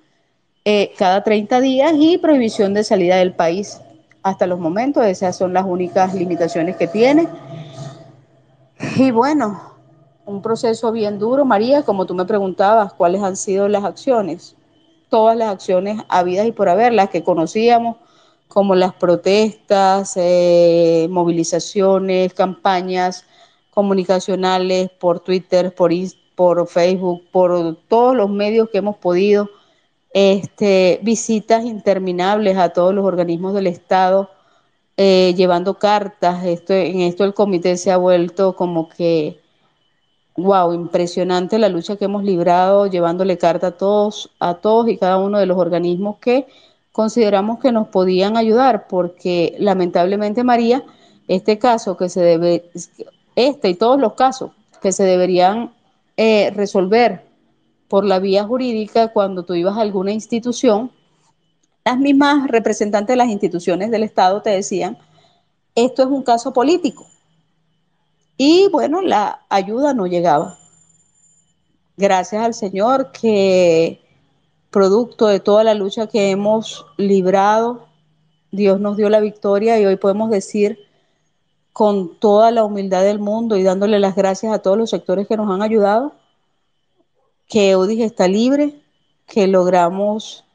eh, 0.65 0.91
cada 0.97 1.23
30 1.23 1.61
días 1.61 1.93
y 1.99 2.17
prohibición 2.17 2.73
de 2.73 2.83
salida 2.83 3.17
del 3.17 3.35
país. 3.35 3.79
Hasta 4.23 4.47
los 4.47 4.59
momentos, 4.59 5.05
esas 5.05 5.37
son 5.37 5.53
las 5.53 5.65
únicas 5.67 6.15
limitaciones 6.15 6.77
que 6.77 6.87
tiene. 6.87 7.27
Y 8.95 9.11
bueno, 9.11 9.61
un 10.25 10.41
proceso 10.41 10.91
bien 10.91 11.19
duro. 11.19 11.45
María, 11.45 11.83
como 11.83 12.07
tú 12.07 12.15
me 12.15 12.25
preguntabas, 12.25 12.91
¿cuáles 12.93 13.21
han 13.21 13.35
sido 13.35 13.67
las 13.67 13.83
acciones? 13.83 14.55
Todas 15.09 15.35
las 15.37 15.49
acciones 15.49 16.01
habidas 16.07 16.47
y 16.47 16.51
por 16.51 16.69
haber, 16.69 16.93
las 16.93 17.09
que 17.09 17.23
conocíamos, 17.23 17.97
como 18.47 18.75
las 18.75 18.93
protestas, 18.95 20.13
eh, 20.17 21.07
movilizaciones, 21.09 22.33
campañas 22.33 23.25
comunicacionales 23.71 24.89
por 24.99 25.19
Twitter, 25.21 25.73
por, 25.73 26.67
Facebook, 26.67 27.23
por 27.31 27.77
todos 27.87 28.15
los 28.15 28.29
medios 28.29 28.69
que 28.69 28.79
hemos 28.79 28.97
podido, 28.97 29.49
este, 30.13 30.99
visitas 31.03 31.63
interminables 31.63 32.57
a 32.57 32.69
todos 32.69 32.93
los 32.93 33.05
organismos 33.05 33.53
del 33.53 33.67
Estado, 33.67 34.29
eh, 34.97 35.33
llevando 35.37 35.75
cartas. 35.77 36.43
Esto, 36.45 36.73
en 36.73 37.01
esto 37.01 37.23
el 37.23 37.33
comité 37.33 37.77
se 37.77 37.91
ha 37.91 37.97
vuelto 37.97 38.55
como 38.55 38.89
que 38.89 39.39
wow, 40.43 40.73
impresionante 40.73 41.59
la 41.59 41.69
lucha 41.69 41.95
que 41.95 42.05
hemos 42.05 42.23
librado 42.23 42.87
llevándole 42.87 43.37
carta 43.37 43.67
a 43.67 43.71
todos, 43.71 44.31
a 44.39 44.55
todos 44.55 44.89
y 44.89 44.97
cada 44.97 45.17
uno 45.17 45.39
de 45.39 45.45
los 45.45 45.57
organismos 45.57 46.17
que 46.19 46.47
consideramos 46.91 47.59
que 47.59 47.71
nos 47.71 47.87
podían 47.87 48.37
ayudar, 48.37 48.87
porque 48.87 49.55
lamentablemente 49.59 50.43
María, 50.43 50.83
este 51.27 51.59
caso 51.59 51.95
que 51.95 52.09
se 52.09 52.21
debe, 52.21 52.71
este 53.35 53.69
y 53.69 53.75
todos 53.75 53.99
los 53.99 54.13
casos 54.13 54.51
que 54.81 54.91
se 54.91 55.03
deberían 55.03 55.73
eh, 56.17 56.51
resolver 56.55 57.25
por 57.87 58.05
la 58.05 58.19
vía 58.19 58.43
jurídica 58.43 59.09
cuando 59.13 59.43
tú 59.43 59.53
ibas 59.53 59.77
a 59.77 59.81
alguna 59.81 60.11
institución, 60.11 60.91
las 61.85 61.97
mismas 61.97 62.47
representantes 62.47 63.13
de 63.13 63.17
las 63.17 63.29
instituciones 63.29 63.91
del 63.91 64.03
Estado 64.03 64.41
te 64.41 64.49
decían, 64.49 64.97
esto 65.75 66.03
es 66.03 66.09
un 66.09 66.23
caso 66.23 66.53
político 66.53 67.07
y 68.41 68.69
bueno, 68.69 69.01
la 69.01 69.41
ayuda 69.49 69.93
no 69.93 70.07
llegaba. 70.07 70.57
Gracias 71.97 72.41
al 72.41 72.53
Señor 72.53 73.11
que 73.11 74.01
producto 74.71 75.27
de 75.27 75.41
toda 75.41 75.65
la 75.65 75.73
lucha 75.73 76.07
que 76.07 76.31
hemos 76.31 76.85
librado, 76.95 77.87
Dios 78.49 78.79
nos 78.79 78.95
dio 78.95 79.09
la 79.09 79.19
victoria 79.19 79.77
y 79.77 79.85
hoy 79.85 79.97
podemos 79.97 80.29
decir 80.29 80.79
con 81.73 82.17
toda 82.17 82.51
la 82.51 82.63
humildad 82.63 83.03
del 83.03 83.19
mundo 83.19 83.57
y 83.57 83.63
dándole 83.63 83.99
las 83.99 84.15
gracias 84.15 84.53
a 84.53 84.59
todos 84.59 84.77
los 84.77 84.89
sectores 84.89 85.27
que 85.27 85.35
nos 85.35 85.51
han 85.51 85.61
ayudado, 85.61 86.13
que 87.45 87.71
Eudis 87.71 87.99
está 87.99 88.29
libre, 88.29 88.81
que 89.27 89.47
logramos 89.47 90.45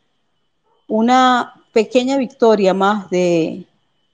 una 0.89 1.53
pequeña 1.75 2.17
victoria 2.17 2.73
más 2.73 3.11
de 3.11 3.67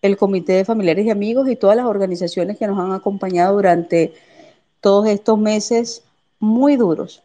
el 0.02 0.16
Comité 0.16 0.54
de 0.54 0.64
Familiares 0.64 1.06
y 1.06 1.10
Amigos 1.10 1.48
y 1.48 1.56
todas 1.56 1.76
las 1.76 1.86
organizaciones 1.86 2.58
que 2.58 2.66
nos 2.66 2.78
han 2.78 2.92
acompañado 2.92 3.54
durante 3.54 4.14
todos 4.80 5.06
estos 5.06 5.38
meses 5.38 6.04
muy 6.38 6.76
duros, 6.76 7.22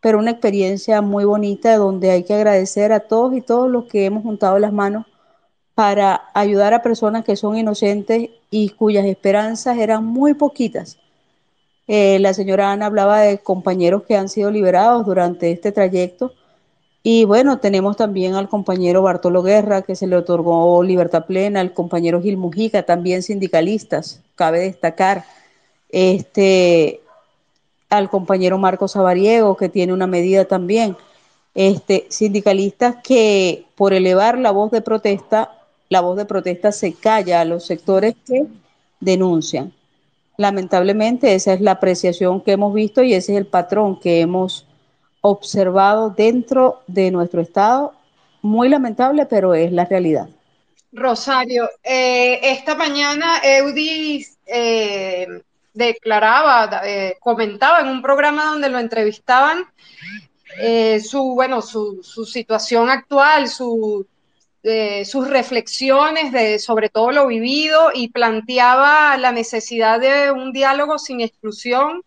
pero 0.00 0.18
una 0.18 0.32
experiencia 0.32 1.00
muy 1.00 1.24
bonita 1.24 1.76
donde 1.76 2.10
hay 2.10 2.24
que 2.24 2.34
agradecer 2.34 2.92
a 2.92 3.00
todos 3.00 3.34
y 3.34 3.40
todos 3.40 3.70
los 3.70 3.84
que 3.84 4.04
hemos 4.04 4.22
juntado 4.22 4.58
las 4.58 4.72
manos 4.72 5.06
para 5.74 6.30
ayudar 6.34 6.74
a 6.74 6.82
personas 6.82 7.24
que 7.24 7.36
son 7.36 7.56
inocentes 7.56 8.30
y 8.50 8.70
cuyas 8.70 9.06
esperanzas 9.06 9.78
eran 9.78 10.04
muy 10.04 10.34
poquitas. 10.34 10.98
Eh, 11.86 12.18
la 12.18 12.34
señora 12.34 12.72
Ana 12.72 12.86
hablaba 12.86 13.20
de 13.20 13.38
compañeros 13.38 14.02
que 14.02 14.16
han 14.16 14.28
sido 14.28 14.50
liberados 14.50 15.06
durante 15.06 15.50
este 15.50 15.72
trayecto 15.72 16.34
y 17.10 17.24
bueno, 17.24 17.58
tenemos 17.58 17.96
también 17.96 18.34
al 18.34 18.50
compañero 18.50 19.00
Bartolo 19.00 19.42
Guerra, 19.42 19.80
que 19.80 19.96
se 19.96 20.06
le 20.06 20.14
otorgó 20.14 20.82
libertad 20.82 21.24
plena, 21.24 21.60
al 21.60 21.72
compañero 21.72 22.20
Gil 22.20 22.36
Mujica, 22.36 22.82
también 22.82 23.22
sindicalistas, 23.22 24.20
cabe 24.34 24.58
destacar, 24.58 25.24
este, 25.88 27.00
al 27.88 28.10
compañero 28.10 28.58
Marcos 28.58 28.92
Sabariego, 28.92 29.56
que 29.56 29.70
tiene 29.70 29.94
una 29.94 30.06
medida 30.06 30.44
también, 30.44 30.98
este, 31.54 32.04
sindicalistas 32.10 32.96
que 33.02 33.64
por 33.74 33.94
elevar 33.94 34.36
la 34.36 34.50
voz 34.50 34.70
de 34.70 34.82
protesta, 34.82 35.62
la 35.88 36.02
voz 36.02 36.18
de 36.18 36.26
protesta 36.26 36.72
se 36.72 36.92
calla 36.92 37.40
a 37.40 37.46
los 37.46 37.64
sectores 37.64 38.16
que 38.26 38.44
denuncian. 39.00 39.72
Lamentablemente 40.36 41.34
esa 41.34 41.54
es 41.54 41.62
la 41.62 41.70
apreciación 41.70 42.42
que 42.42 42.52
hemos 42.52 42.74
visto 42.74 43.02
y 43.02 43.14
ese 43.14 43.32
es 43.32 43.38
el 43.38 43.46
patrón 43.46 43.98
que 43.98 44.20
hemos 44.20 44.67
observado 45.20 46.10
dentro 46.10 46.82
de 46.86 47.10
nuestro 47.10 47.40
Estado. 47.40 47.94
Muy 48.42 48.68
lamentable, 48.68 49.26
pero 49.26 49.54
es 49.54 49.72
la 49.72 49.84
realidad. 49.84 50.28
Rosario, 50.92 51.68
eh, 51.82 52.40
esta 52.42 52.74
mañana 52.74 53.40
Eudis 53.42 54.38
eh, 54.46 55.26
declaraba, 55.74 56.80
eh, 56.84 57.16
comentaba 57.20 57.80
en 57.80 57.88
un 57.88 58.00
programa 58.00 58.46
donde 58.46 58.70
lo 58.70 58.78
entrevistaban 58.78 59.64
su, 61.02 61.34
bueno, 61.34 61.60
su, 61.60 62.02
su, 62.02 62.24
situación 62.24 62.88
actual, 62.88 63.48
su, 63.48 64.06
sus 65.04 65.28
reflexiones 65.28 66.32
de 66.32 66.58
sobre 66.58 66.88
todo 66.88 67.12
lo 67.12 67.26
vivido 67.26 67.90
y 67.94 68.08
planteaba 68.08 69.16
la 69.18 69.30
necesidad 69.30 70.00
de 70.00 70.32
un 70.32 70.52
diálogo 70.52 70.98
sin 70.98 71.20
exclusión 71.20 72.02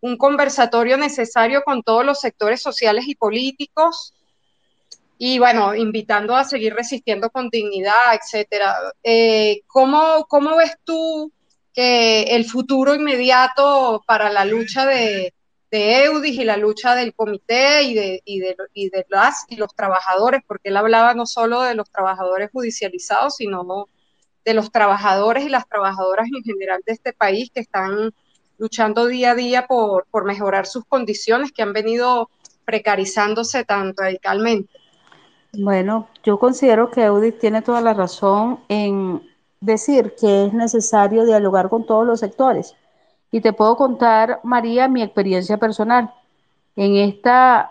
un 0.00 0.16
conversatorio 0.16 0.96
necesario 0.96 1.62
con 1.62 1.82
todos 1.82 2.04
los 2.04 2.20
sectores 2.20 2.62
sociales 2.62 3.04
y 3.08 3.14
políticos 3.14 4.14
y 5.18 5.40
bueno, 5.40 5.74
invitando 5.74 6.36
a 6.36 6.44
seguir 6.44 6.74
resistiendo 6.74 7.28
con 7.30 7.50
dignidad, 7.50 8.14
etcétera. 8.14 8.76
Eh, 9.02 9.62
¿cómo, 9.66 10.24
¿Cómo 10.28 10.56
ves 10.56 10.76
tú 10.84 11.32
que 11.74 12.22
el 12.22 12.44
futuro 12.44 12.94
inmediato 12.94 14.02
para 14.06 14.30
la 14.30 14.44
lucha 14.44 14.86
de, 14.86 15.34
de 15.70 16.04
Eudis 16.04 16.38
y 16.38 16.44
la 16.44 16.56
lucha 16.56 16.94
del 16.94 17.14
comité 17.14 17.82
y 17.82 17.94
de, 17.94 18.22
y 18.24 18.38
de, 18.38 18.56
y 18.72 18.90
de 18.90 19.06
las 19.08 19.44
y 19.48 19.56
los 19.56 19.74
trabajadores, 19.74 20.42
porque 20.46 20.68
él 20.68 20.76
hablaba 20.76 21.14
no 21.14 21.26
solo 21.26 21.62
de 21.62 21.74
los 21.74 21.90
trabajadores 21.90 22.50
judicializados, 22.52 23.36
sino 23.36 23.88
de 24.44 24.54
los 24.54 24.70
trabajadores 24.70 25.44
y 25.44 25.48
las 25.48 25.68
trabajadoras 25.68 26.28
en 26.34 26.42
general 26.42 26.80
de 26.86 26.92
este 26.92 27.12
país 27.12 27.50
que 27.52 27.60
están 27.60 28.12
luchando 28.58 29.06
día 29.06 29.32
a 29.32 29.34
día 29.34 29.66
por, 29.66 30.06
por 30.10 30.24
mejorar 30.24 30.66
sus 30.66 30.84
condiciones 30.84 31.52
que 31.52 31.62
han 31.62 31.72
venido 31.72 32.28
precarizándose 32.64 33.64
tan 33.64 33.94
radicalmente. 33.96 34.72
Bueno, 35.52 36.08
yo 36.22 36.38
considero 36.38 36.90
que 36.90 37.04
Eudith 37.04 37.38
tiene 37.38 37.62
toda 37.62 37.80
la 37.80 37.94
razón 37.94 38.60
en 38.68 39.22
decir 39.60 40.14
que 40.20 40.46
es 40.46 40.52
necesario 40.52 41.24
dialogar 41.24 41.68
con 41.68 41.86
todos 41.86 42.06
los 42.06 42.20
sectores. 42.20 42.74
Y 43.30 43.40
te 43.40 43.52
puedo 43.52 43.76
contar, 43.76 44.40
María, 44.42 44.88
mi 44.88 45.02
experiencia 45.02 45.56
personal. 45.58 46.12
En, 46.76 46.96
esta, 46.96 47.70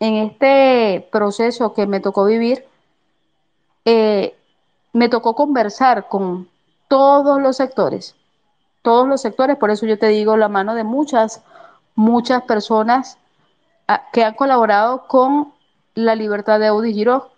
en 0.00 0.14
este 0.16 1.08
proceso 1.12 1.72
que 1.74 1.86
me 1.86 2.00
tocó 2.00 2.24
vivir, 2.24 2.64
eh, 3.84 4.34
me 4.92 5.08
tocó 5.08 5.34
conversar 5.34 6.08
con 6.08 6.48
todos 6.88 7.40
los 7.40 7.56
sectores, 7.56 8.16
todos 8.88 9.06
los 9.06 9.20
sectores, 9.20 9.58
por 9.58 9.70
eso 9.70 9.84
yo 9.84 9.98
te 9.98 10.08
digo 10.08 10.38
la 10.38 10.48
mano 10.48 10.74
de 10.74 10.82
muchas, 10.82 11.42
muchas 11.94 12.44
personas 12.44 13.18
ah, 13.86 14.04
que 14.14 14.24
han 14.24 14.32
colaborado 14.32 15.06
con 15.06 15.52
la 15.94 16.14
libertad 16.14 16.58
de 16.58 16.68
Audi 16.68 16.94
Giró, 16.94 17.30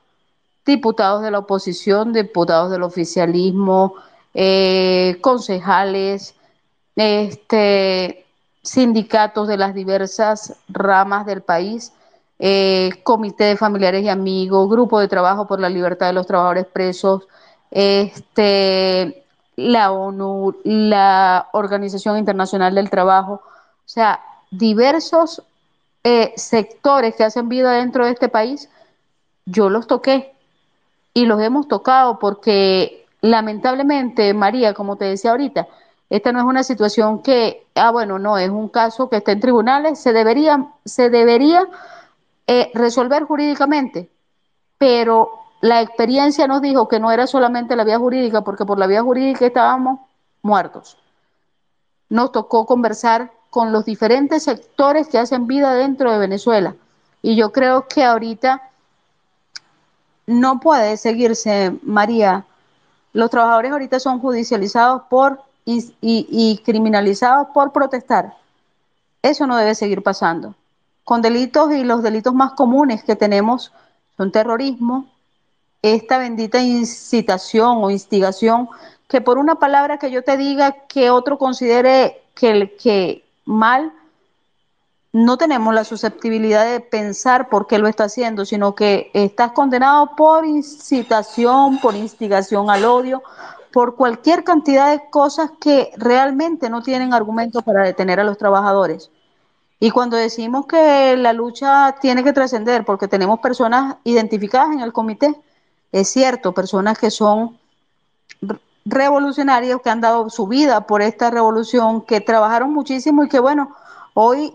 diputados 0.65 1.23
de 1.23 1.33
la 1.33 1.41
oposición, 1.41 2.13
diputados 2.13 2.71
del 2.71 2.85
oficialismo, 2.85 3.97
eh, 4.33 5.19
concejales, 5.23 6.37
este, 6.95 8.27
sindicatos 8.63 9.49
de 9.49 9.57
las 9.57 9.75
diversas 9.75 10.55
ramas 10.69 11.27
del 11.27 11.43
país, 11.43 11.93
eh, 12.39 12.91
comité 13.03 13.43
de 13.43 13.57
familiares 13.57 14.05
y 14.05 14.09
amigos, 14.09 14.71
grupo 14.71 15.01
de 15.01 15.09
trabajo 15.09 15.49
por 15.49 15.59
la 15.59 15.69
libertad 15.69 16.07
de 16.07 16.13
los 16.13 16.29
trabajadores 16.29 16.67
presos, 16.67 17.27
este, 17.73 19.20
la 19.69 19.93
ONU, 19.93 20.57
la 20.65 21.49
Organización 21.53 22.19
Internacional 22.19 22.75
del 22.75 22.91
Trabajo, 22.91 23.43
o 23.45 23.89
sea, 23.89 24.21
diversos 24.51 25.43
eh, 26.03 26.33
sectores 26.37 27.15
que 27.15 27.25
hacen 27.25 27.49
vida 27.49 27.73
dentro 27.73 28.07
de 28.07 28.13
este 28.13 28.29
país 28.29 28.69
yo 29.45 29.69
los 29.69 29.87
toqué 29.87 30.33
y 31.13 31.27
los 31.27 31.41
hemos 31.41 31.69
tocado 31.69 32.19
porque 32.19 33.07
lamentablemente, 33.21 34.33
María, 34.33 34.75
como 34.75 34.97
te 34.97 35.07
decía 35.07 35.33
ahorita, 35.33 35.67
esta 36.09 36.33
no 36.33 36.41
es 36.41 36.45
una 36.45 36.63
situación 36.63 37.23
que, 37.23 37.67
ah, 37.75 37.91
bueno, 37.91 38.19
no, 38.19 38.39
es 38.39 38.51
un 38.51 38.69
caso 38.69 39.09
que 39.09 39.17
está 39.17 39.33
en 39.33 39.41
tribunales, 39.41 40.01
se 40.01 40.13
debería, 40.13 40.69
se 40.85 41.11
debería 41.11 41.69
eh, 42.47 42.71
resolver 42.75 43.25
jurídicamente, 43.25 44.09
pero 44.79 45.31
la 45.61 45.83
experiencia 45.83 46.47
nos 46.47 46.63
dijo 46.63 46.89
que 46.89 47.01
no 47.01 47.13
era 47.13 47.27
solamente 47.27 47.77
la 47.77 47.85
vía 47.85 47.99
jurídica, 47.99 48.43
porque 48.43 48.65
por 48.65 48.79
la 48.79 48.87
vía 48.87 49.03
jurídica 49.03 49.47
estábamos 49.47 50.01
muertos. 50.43 50.97
Nos 52.09 52.33
tocó 52.33 52.65
conversar 52.65 53.31
con 53.51 53.73
los 53.73 53.85
diferentes 53.85 54.45
sectores 54.45 55.09
que 55.09 55.19
hacen 55.19 55.47
vida 55.47 55.75
dentro 55.75 56.11
de 56.11 56.19
Venezuela. 56.19 56.77
Y 57.21 57.37
yo 57.37 57.53
creo 57.53 57.87
que 57.89 58.05
ahorita 58.05 58.71
no 60.27 60.61
puede 60.61 60.97
seguirse, 60.97 61.77
María. 61.83 62.47
Los 63.13 63.29
trabajadores 63.29 63.73
ahorita 63.73 64.01
son 64.01 64.21
judicializados 64.21 65.03
por 65.11 65.43
y, 65.67 65.93
y 66.01 66.63
criminalizados 66.65 67.49
por 67.53 67.73
protestar. 67.73 68.35
Eso 69.23 69.47
no 69.47 69.57
debe 69.57 69.75
seguir 69.75 70.03
pasando. 70.03 70.55
Con 71.05 71.21
delitos 71.21 71.73
y 71.73 71.85
los 71.85 72.03
delitos 72.03 72.33
más 72.33 72.53
comunes 72.53 73.05
que 73.05 73.17
tenemos 73.17 73.73
son 74.17 74.33
terrorismo, 74.33 75.07
esta 75.83 76.19
bendita 76.19 76.61
incitación 76.61 77.83
o 77.83 77.91
instigación, 77.91 78.69
que 79.09 79.21
por 79.21 79.39
una 79.39 79.57
palabra 79.57 79.99
que 79.99 80.11
yo 80.11 80.23
te 80.23 80.37
diga 80.37 80.87
que 80.89 81.11
otro 81.11 81.39
considere 81.39 82.23
que, 82.35 82.77
que 82.77 83.25
mal, 83.45 83.93
no 85.13 85.37
tenemos 85.37 85.75
la 85.75 85.85
susceptibilidad 85.85 86.71
de 86.71 86.81
pensar 86.81 87.49
por 87.49 87.67
qué 87.67 87.79
lo 87.79 87.89
está 87.89 88.05
haciendo, 88.05 88.45
sino 88.45 88.75
que 88.75 89.11
estás 89.13 89.53
condenado 89.53 90.15
por 90.17 90.45
incitación, 90.45 91.81
por 91.81 91.97
instigación 91.97 92.71
al 92.71 92.85
odio, 92.85 93.23
por 93.73 93.97
cualquier 93.97 94.45
cantidad 94.45 94.91
de 94.91 95.11
cosas 95.11 95.51
que 95.61 95.91
realmente 95.97 96.71
no 96.71 96.83
tienen 96.83 97.13
argumentos 97.13 97.65
para 97.65 97.83
detener 97.83 98.21
a 98.21 98.25
los 98.25 98.39
trabajadores. 98.39 99.11
Y 99.81 99.91
cuando 99.91 100.17
decimos 100.17 100.67
que 100.67 101.17
la 101.17 101.33
lucha 101.33 101.97
tiene 102.01 102.23
que 102.23 102.33
trascender, 102.33 102.85
porque 102.85 103.09
tenemos 103.09 103.41
personas 103.41 103.97
identificadas 104.05 104.73
en 104.73 104.81
el 104.81 104.93
comité, 104.93 105.35
es 105.93 106.09
cierto, 106.09 106.53
personas 106.53 106.99
que 106.99 107.11
son 107.11 107.59
revolucionarios, 108.85 109.83
que 109.83 109.91
han 109.91 110.01
dado 110.01 110.31
su 110.31 110.47
vida 110.47 110.87
por 110.87 111.03
esta 111.03 111.31
revolución, 111.31 112.03
que 112.03 112.21
trabajaron 112.21 112.73
muchísimo 112.73 113.25
y 113.25 113.29
que 113.29 113.41
bueno, 113.41 113.75
hoy 114.15 114.55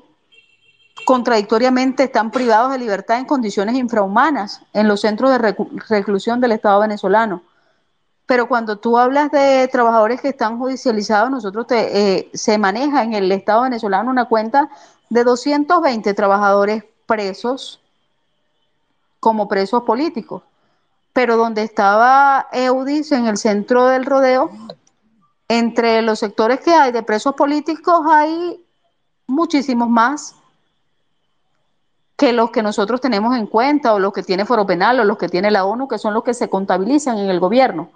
contradictoriamente 1.05 2.03
están 2.03 2.31
privados 2.31 2.71
de 2.71 2.79
libertad 2.79 3.19
en 3.19 3.25
condiciones 3.25 3.75
infrahumanas 3.75 4.61
en 4.73 4.88
los 4.88 5.01
centros 5.01 5.31
de 5.31 5.55
reclusión 5.89 6.39
del 6.39 6.53
Estado 6.53 6.79
venezolano. 6.79 7.43
Pero 8.25 8.47
cuando 8.47 8.77
tú 8.77 8.97
hablas 8.97 9.29
de 9.29 9.67
trabajadores 9.67 10.19
que 10.19 10.29
están 10.29 10.57
judicializados, 10.57 11.29
nosotros 11.29 11.67
eh, 11.69 12.31
se 12.33 12.57
maneja 12.57 13.03
en 13.03 13.13
el 13.13 13.31
Estado 13.31 13.63
venezolano 13.63 14.09
una 14.09 14.25
cuenta 14.25 14.69
de 15.09 15.23
220 15.23 16.13
trabajadores 16.15 16.86
presos 17.05 17.81
como 19.19 19.47
presos 19.47 19.83
políticos 19.83 20.41
pero 21.16 21.38
donde 21.38 21.63
estaba 21.63 22.49
Eudis 22.51 23.13
en 23.13 23.28
el 23.28 23.38
centro 23.38 23.86
del 23.86 24.05
rodeo, 24.05 24.51
entre 25.47 26.01
los 26.01 26.20
sectores 26.20 26.59
que 26.59 26.74
hay 26.74 26.91
de 26.91 27.03
presos 27.03 27.36
políticos 27.36 28.01
hay 28.05 28.61
muchísimos 29.26 29.88
más 29.88 30.36
que 32.18 32.34
los 32.34 32.51
que 32.51 32.61
nosotros 32.61 32.99
tenemos 32.99 33.34
en 33.38 33.47
cuenta 33.47 33.93
o 33.93 33.99
los 33.99 34.11
que 34.11 34.24
tiene 34.24 34.43
Foro 34.43 34.66
Penal 34.66 34.99
o 34.99 35.05
los 35.05 35.18
que 35.18 35.30
tiene 35.30 35.51
la 35.51 35.63
ONU, 35.63 35.88
que 35.88 35.97
son 35.97 36.13
los 36.13 36.22
que 36.22 36.34
se 36.34 36.49
contabilizan 36.49 37.18
en 37.18 37.30
el 37.30 37.39
gobierno. 37.39 37.91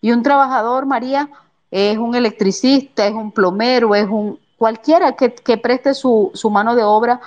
Y 0.00 0.10
un 0.10 0.24
trabajador, 0.24 0.84
María, 0.84 1.30
es 1.70 1.96
un 1.96 2.16
electricista, 2.16 3.06
es 3.06 3.14
un 3.14 3.30
plomero, 3.30 3.94
es 3.94 4.08
un 4.08 4.40
cualquiera 4.58 5.12
que, 5.12 5.30
preste 5.58 5.94
su 5.94 6.50
mano 6.50 6.74
de 6.74 6.82
obra 6.82 7.20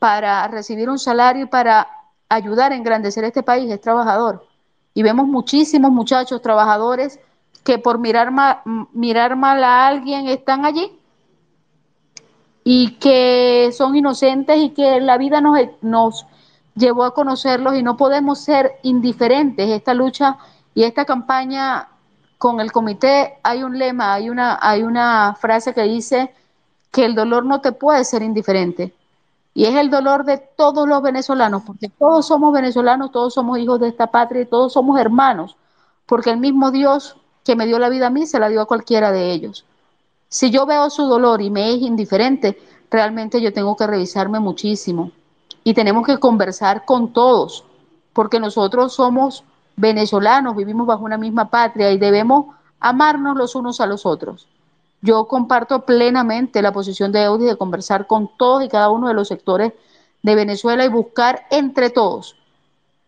para 0.00 0.48
recibir 0.48 0.90
un 0.90 0.98
salario 0.98 1.44
y 1.44 1.46
para 1.46 1.86
ayudar 2.28 2.72
a 2.72 2.74
engrandecer 2.74 3.22
este 3.22 3.44
país, 3.44 3.70
es 3.70 3.80
trabajador 3.80 4.47
y 4.98 5.02
vemos 5.04 5.28
muchísimos 5.28 5.92
muchachos 5.92 6.42
trabajadores 6.42 7.20
que 7.62 7.78
por 7.78 8.00
mirar 8.00 8.32
mal, 8.32 8.62
mirar 8.92 9.36
mal 9.36 9.62
a 9.62 9.86
alguien 9.86 10.26
están 10.26 10.64
allí 10.64 10.90
y 12.64 12.94
que 12.94 13.70
son 13.72 13.94
inocentes 13.94 14.58
y 14.58 14.70
que 14.70 15.00
la 15.00 15.16
vida 15.16 15.40
nos, 15.40 15.56
nos 15.82 16.26
llevó 16.74 17.04
a 17.04 17.14
conocerlos 17.14 17.76
y 17.76 17.84
no 17.84 17.96
podemos 17.96 18.40
ser 18.40 18.80
indiferentes. 18.82 19.70
Esta 19.70 19.94
lucha 19.94 20.36
y 20.74 20.82
esta 20.82 21.04
campaña 21.04 21.90
con 22.36 22.58
el 22.58 22.72
comité 22.72 23.38
hay 23.44 23.62
un 23.62 23.78
lema, 23.78 24.14
hay 24.14 24.30
una, 24.30 24.58
hay 24.60 24.82
una 24.82 25.36
frase 25.40 25.74
que 25.74 25.82
dice 25.82 26.34
que 26.90 27.04
el 27.04 27.14
dolor 27.14 27.44
no 27.44 27.60
te 27.60 27.70
puede 27.70 28.02
ser 28.02 28.22
indiferente. 28.22 28.92
Y 29.54 29.64
es 29.64 29.74
el 29.74 29.90
dolor 29.90 30.24
de 30.24 30.38
todos 30.38 30.88
los 30.88 31.02
venezolanos, 31.02 31.62
porque 31.66 31.88
todos 31.88 32.26
somos 32.26 32.52
venezolanos, 32.52 33.10
todos 33.10 33.34
somos 33.34 33.58
hijos 33.58 33.80
de 33.80 33.88
esta 33.88 34.08
patria 34.08 34.42
y 34.42 34.46
todos 34.46 34.72
somos 34.72 35.00
hermanos, 35.00 35.56
porque 36.06 36.30
el 36.30 36.38
mismo 36.38 36.70
Dios 36.70 37.16
que 37.44 37.56
me 37.56 37.66
dio 37.66 37.78
la 37.78 37.88
vida 37.88 38.08
a 38.08 38.10
mí 38.10 38.26
se 38.26 38.38
la 38.38 38.48
dio 38.48 38.60
a 38.60 38.66
cualquiera 38.66 39.10
de 39.10 39.32
ellos. 39.32 39.64
Si 40.28 40.50
yo 40.50 40.66
veo 40.66 40.90
su 40.90 41.06
dolor 41.06 41.40
y 41.40 41.50
me 41.50 41.72
es 41.72 41.80
indiferente, 41.80 42.60
realmente 42.90 43.40
yo 43.40 43.52
tengo 43.52 43.76
que 43.76 43.86
revisarme 43.86 44.38
muchísimo. 44.38 45.10
Y 45.64 45.74
tenemos 45.74 46.06
que 46.06 46.18
conversar 46.18 46.84
con 46.84 47.12
todos, 47.12 47.64
porque 48.12 48.38
nosotros 48.38 48.92
somos 48.92 49.44
venezolanos, 49.76 50.56
vivimos 50.56 50.86
bajo 50.86 51.04
una 51.04 51.18
misma 51.18 51.48
patria 51.50 51.90
y 51.90 51.98
debemos 51.98 52.54
amarnos 52.80 53.36
los 53.36 53.54
unos 53.54 53.80
a 53.80 53.86
los 53.86 54.04
otros. 54.04 54.46
Yo 55.00 55.26
comparto 55.28 55.84
plenamente 55.84 56.62
la 56.62 56.72
posición 56.72 57.12
de 57.12 57.22
Eudi 57.22 57.44
de 57.44 57.56
conversar 57.56 58.06
con 58.06 58.30
todos 58.36 58.64
y 58.64 58.68
cada 58.68 58.90
uno 58.90 59.08
de 59.08 59.14
los 59.14 59.28
sectores 59.28 59.72
de 60.22 60.34
Venezuela 60.34 60.84
y 60.84 60.88
buscar 60.88 61.46
entre 61.50 61.90
todos 61.90 62.36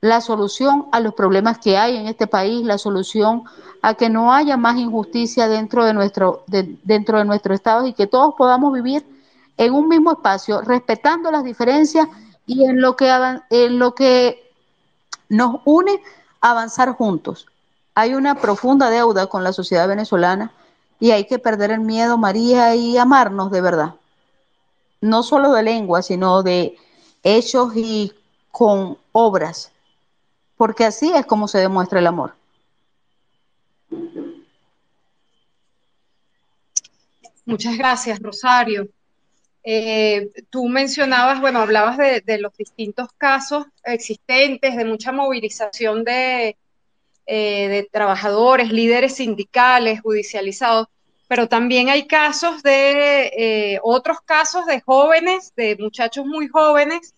la 0.01 0.21
solución 0.21 0.87
a 0.93 1.01
los 1.01 1.15
problemas 1.15 1.59
que 1.59 1.77
hay 1.77 1.97
en 1.97 2.07
este 2.07 2.27
país, 2.27 2.65
la 2.65 2.79
solución 2.79 3.45
a 3.83 3.95
que 3.95 4.09
no 4.09 4.33
haya 4.33 4.57
más 4.57 4.77
injusticia 4.77 5.49
dentro 5.49 5.85
de 5.85 5.93
nuestro, 5.93 6.45
dentro 6.47 7.19
de 7.19 7.25
nuestro 7.25 7.55
Estado 7.55 7.87
y 7.87 7.93
que 7.93 8.07
todos 8.07 8.35
podamos 8.37 8.73
vivir 8.73 9.05
en 9.57 9.75
un 9.75 9.89
mismo 9.89 10.13
espacio, 10.13 10.63
respetando 10.63 11.31
las 11.31 11.45
diferencias 11.45 12.09
y 12.47 12.65
en 12.65 12.81
lo 12.81 12.97
que, 12.97 13.11
en 13.51 13.79
lo 13.79 13.95
que 13.95 14.51
nos 15.29 15.61
une 15.67 16.03
avanzar 16.41 16.95
juntos. 16.95 17.47
Hay 17.95 18.15
una 18.15 18.37
profunda 18.37 18.89
deuda 18.89 19.27
con 19.27 19.45
la 19.45 19.53
sociedad 19.53 19.87
venezolana 19.87 20.53
y 21.01 21.11
hay 21.11 21.25
que 21.25 21.39
perder 21.39 21.71
el 21.71 21.81
miedo, 21.81 22.19
María, 22.19 22.75
y 22.77 22.99
amarnos 22.99 23.51
de 23.51 23.63
verdad. 23.63 23.95
No 25.01 25.23
solo 25.23 25.53
de 25.53 25.63
lengua, 25.63 26.03
sino 26.03 26.43
de 26.43 26.77
hechos 27.23 27.73
y 27.75 28.13
con 28.51 28.99
obras, 29.13 29.73
porque 30.57 30.85
así 30.85 31.11
es 31.15 31.25
como 31.25 31.49
se 31.49 31.59
demuestra 31.59 31.99
el 31.99 32.07
amor. 32.07 32.35
Muchas 37.47 37.77
gracias, 37.77 38.21
Rosario. 38.21 38.89
Eh, 39.63 40.31
tú 40.51 40.69
mencionabas, 40.69 41.41
bueno, 41.41 41.61
hablabas 41.61 41.97
de, 41.99 42.39
los 42.39 42.57
distintos 42.57 43.09
casos 43.17 43.67
existentes, 43.85 44.77
de 44.77 44.85
mucha 44.85 45.13
movilización 45.13 46.05
de, 46.05 46.57
eh, 47.27 47.69
de 47.69 47.89
trabajadores, 47.91 48.73
líderes 48.73 49.17
sindicales, 49.17 50.01
judicializados, 50.01 50.89
pero 51.29 51.49
también 51.49 51.89
hay 51.89 52.07
casos 52.09 52.63
de 52.63 53.27
eh, 53.37 53.79
otros 53.83 54.19
casos 54.25 54.67
de 54.67 54.81
jóvenes, 54.81 55.53
de 55.57 55.77
muchachos 55.79 56.27
muy 56.27 56.49
jóvenes, 56.49 57.15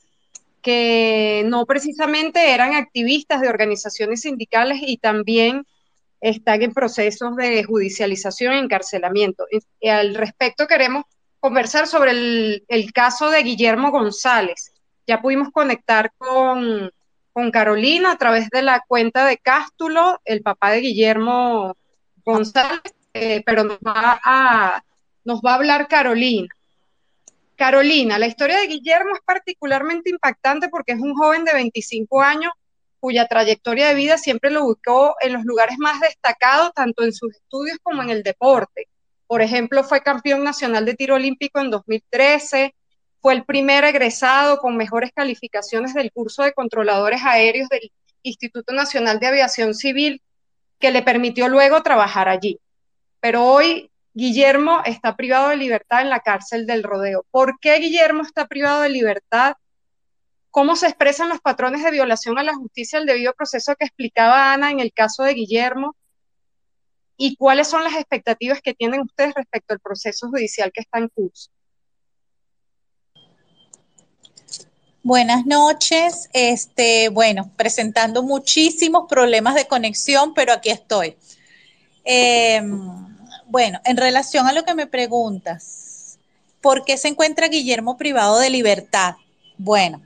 que 0.61 1.45
no 1.47 1.65
precisamente 1.67 2.53
eran 2.53 2.75
activistas 2.75 3.41
de 3.41 3.49
organizaciones 3.49 4.21
sindicales 4.21 4.79
y 4.83 4.99
también 4.99 5.67
están 6.21 6.63
en 6.63 6.73
procesos 6.73 7.35
de 7.37 7.65
judicialización 7.65 8.55
y 8.55 8.59
encarcelamiento. 8.59 9.45
Y 9.81 9.89
al 9.89 10.15
respecto 10.15 10.67
queremos 10.67 11.05
conversar 11.41 11.87
sobre 11.87 12.13
el, 12.13 12.65
el 12.69 12.93
caso 12.93 13.31
de 13.31 13.43
Guillermo 13.43 13.91
González. 13.91 14.73
Ya 15.07 15.21
pudimos 15.21 15.51
conectar 15.51 16.13
con, 16.17 16.93
con 17.33 17.51
Carolina 17.51 18.13
a 18.13 18.19
través 18.19 18.49
de 18.51 18.63
la 18.63 18.83
cuenta 18.87 19.27
de 19.27 19.39
Cástulo, 19.39 20.21
el 20.25 20.43
papá 20.43 20.71
de 20.71 20.81
Guillermo 20.81 21.77
González, 22.25 22.83
eh, 23.15 23.43
pero 23.45 23.65
nos 23.65 23.79
va, 23.79 24.21
a, 24.25 24.85
nos 25.25 25.41
va 25.41 25.53
a 25.53 25.55
hablar 25.57 25.89
Carolina. 25.89 26.49
Carolina, 27.57 28.19
la 28.19 28.27
historia 28.27 28.59
de 28.59 28.67
Guillermo 28.67 29.15
es 29.15 29.23
particularmente 29.25 30.11
impactante 30.11 30.69
porque 30.69 30.93
es 30.93 31.01
un 31.01 31.15
joven 31.15 31.45
de 31.45 31.53
25 31.53 32.21
años 32.21 32.53
cuya 32.99 33.27
trayectoria 33.27 33.89
de 33.89 33.95
vida 33.95 34.17
siempre 34.17 34.51
lo 34.51 34.65
ubicó 34.65 35.17
en 35.21 35.33
los 35.33 35.45
lugares 35.45 35.77
más 35.79 36.01
destacados, 36.01 36.73
tanto 36.73 37.03
en 37.03 37.13
sus 37.13 37.35
estudios 37.35 37.79
como 37.83 38.03
en 38.03 38.11
el 38.11 38.23
deporte. 38.23 38.89
Por 39.27 39.43
ejemplo, 39.43 39.83
fue 39.83 40.03
campeón 40.03 40.45
nacional 40.45 40.85
de 40.85 40.95
tiro 40.95 41.17
olímpico 41.17 41.61
en 41.61 41.71
2013, 41.71 42.75
fue 43.23 43.35
el 43.35 43.45
primer 43.45 43.85
egresado 43.85 44.59
con 44.59 44.77
mejores 44.77 45.13
calificaciones 45.15 45.95
del 45.95 46.11
curso 46.11 46.43
de 46.43 46.53
controladores 46.53 47.23
aéreos 47.23 47.69
del 47.69 47.93
Instituto 48.23 48.75
Nacional 48.75 49.21
de 49.21 49.29
Aviación 49.29 49.75
Civil 49.75 50.21
que 50.81 50.91
le 50.91 51.03
permitió 51.03 51.49
luego 51.49 51.85
trabajar 51.85 52.29
allí. 52.29 52.59
Pero 53.21 53.45
hoy 53.47 53.93
Guillermo 54.13 54.83
está 54.85 55.15
privado 55.15 55.51
de 55.51 55.57
libertad 55.57 56.03
en 56.03 56.11
la 56.11 56.19
cárcel 56.19 56.67
del 56.67 56.83
rodeo. 56.83 57.25
¿Por 57.31 57.61
qué 57.61 57.79
Guillermo 57.79 58.23
está 58.23 58.49
privado 58.49 58.83
de 58.83 58.89
libertad? 58.89 59.55
¿Cómo 60.51 60.75
se 60.75 60.89
expresan 60.89 61.29
los 61.29 61.41
patrones 61.41 61.85
de 61.85 61.93
violación 61.93 62.41
a 62.41 62.43
la 62.43 62.55
justicia 62.55 62.99
el 62.99 63.07
debido 63.07 63.33
proceso 63.35 63.77
que 63.77 63.85
explicaba 63.85 64.53
Ana 64.53 64.73
en 64.73 64.81
el 64.81 64.93
caso 64.93 65.23
de 65.23 65.35
Guillermo? 65.35 65.95
¿Y 67.17 67.37
cuáles 67.37 67.69
son 67.69 67.85
las 67.85 67.95
expectativas 67.95 68.61
que 68.61 68.75
tienen 68.75 69.03
ustedes 69.03 69.33
respecto 69.35 69.75
al 69.75 69.81
proceso 69.81 70.29
judicial 70.29 70.73
que 70.73 70.81
está 70.81 70.99
en 70.99 71.09
curso? 71.09 71.51
Buenas 75.05 75.47
noches. 75.47 76.31
Este, 76.33 77.09
bueno, 77.09 77.51
presentando 77.57 78.23
muchísimos 78.23 79.07
problemas 79.09 79.57
de 79.57 79.67
conexión, 79.67 80.33
pero 80.33 80.53
aquí 80.53 80.71
estoy. 80.71 81.17
Em, 82.05 83.17
bueno, 83.49 83.81
en 83.85 83.97
relación 83.97 84.47
a 84.47 84.53
lo 84.53 84.65
que 84.65 84.77
me 84.77 84.87
preguntas, 84.87 86.19
¿por 86.61 86.85
qué 86.85 86.97
se 86.97 87.09
encuentra 87.09 87.49
Guillermo 87.49 87.97
privado 87.97 88.39
de 88.39 88.51
libertad? 88.51 89.17
Bueno, 89.59 90.01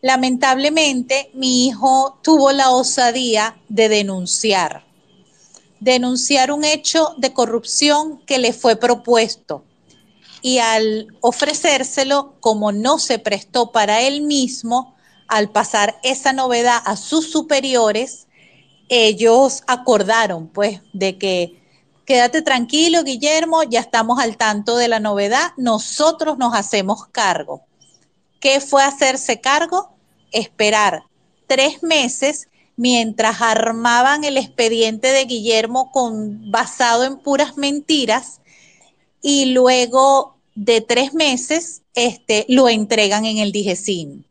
lamentablemente 0.00 1.30
mi 1.34 1.66
hijo 1.66 2.18
tuvo 2.22 2.50
la 2.52 2.70
osadía 2.70 3.58
de 3.68 3.90
denunciar, 3.90 4.84
denunciar 5.80 6.50
un 6.50 6.64
hecho 6.64 7.14
de 7.18 7.34
corrupción 7.34 8.22
que 8.24 8.38
le 8.38 8.54
fue 8.54 8.76
propuesto 8.76 9.64
y 10.44 10.58
al 10.58 11.08
ofrecérselo, 11.22 12.34
como 12.38 12.70
no 12.70 12.98
se 12.98 13.18
prestó 13.18 13.72
para 13.72 14.02
él 14.02 14.20
mismo, 14.20 14.94
al 15.26 15.48
pasar 15.48 15.98
esa 16.02 16.34
novedad 16.34 16.82
a 16.84 16.96
sus 16.96 17.30
superiores, 17.30 18.26
ellos 18.90 19.62
acordaron 19.66 20.48
pues 20.48 20.82
de 20.92 21.16
que 21.16 21.62
quédate 22.04 22.42
tranquilo, 22.42 23.04
Guillermo, 23.04 23.62
ya 23.62 23.80
estamos 23.80 24.18
al 24.18 24.36
tanto 24.36 24.76
de 24.76 24.88
la 24.88 25.00
novedad, 25.00 25.52
nosotros 25.56 26.36
nos 26.36 26.54
hacemos 26.54 27.06
cargo. 27.06 27.62
¿Qué 28.38 28.60
fue 28.60 28.84
hacerse 28.84 29.40
cargo? 29.40 29.96
Esperar 30.30 31.04
tres 31.46 31.82
meses 31.82 32.48
mientras 32.76 33.40
armaban 33.40 34.24
el 34.24 34.36
expediente 34.36 35.08
de 35.08 35.24
Guillermo 35.24 35.90
con, 35.90 36.50
basado 36.50 37.04
en 37.04 37.16
puras 37.16 37.56
mentiras 37.56 38.42
y 39.22 39.46
luego 39.46 40.33
de 40.54 40.80
tres 40.80 41.14
meses 41.14 41.82
este, 41.94 42.46
lo 42.48 42.68
entregan 42.68 43.24
en 43.24 43.38
el 43.38 43.52
DIGESIN. 43.52 44.24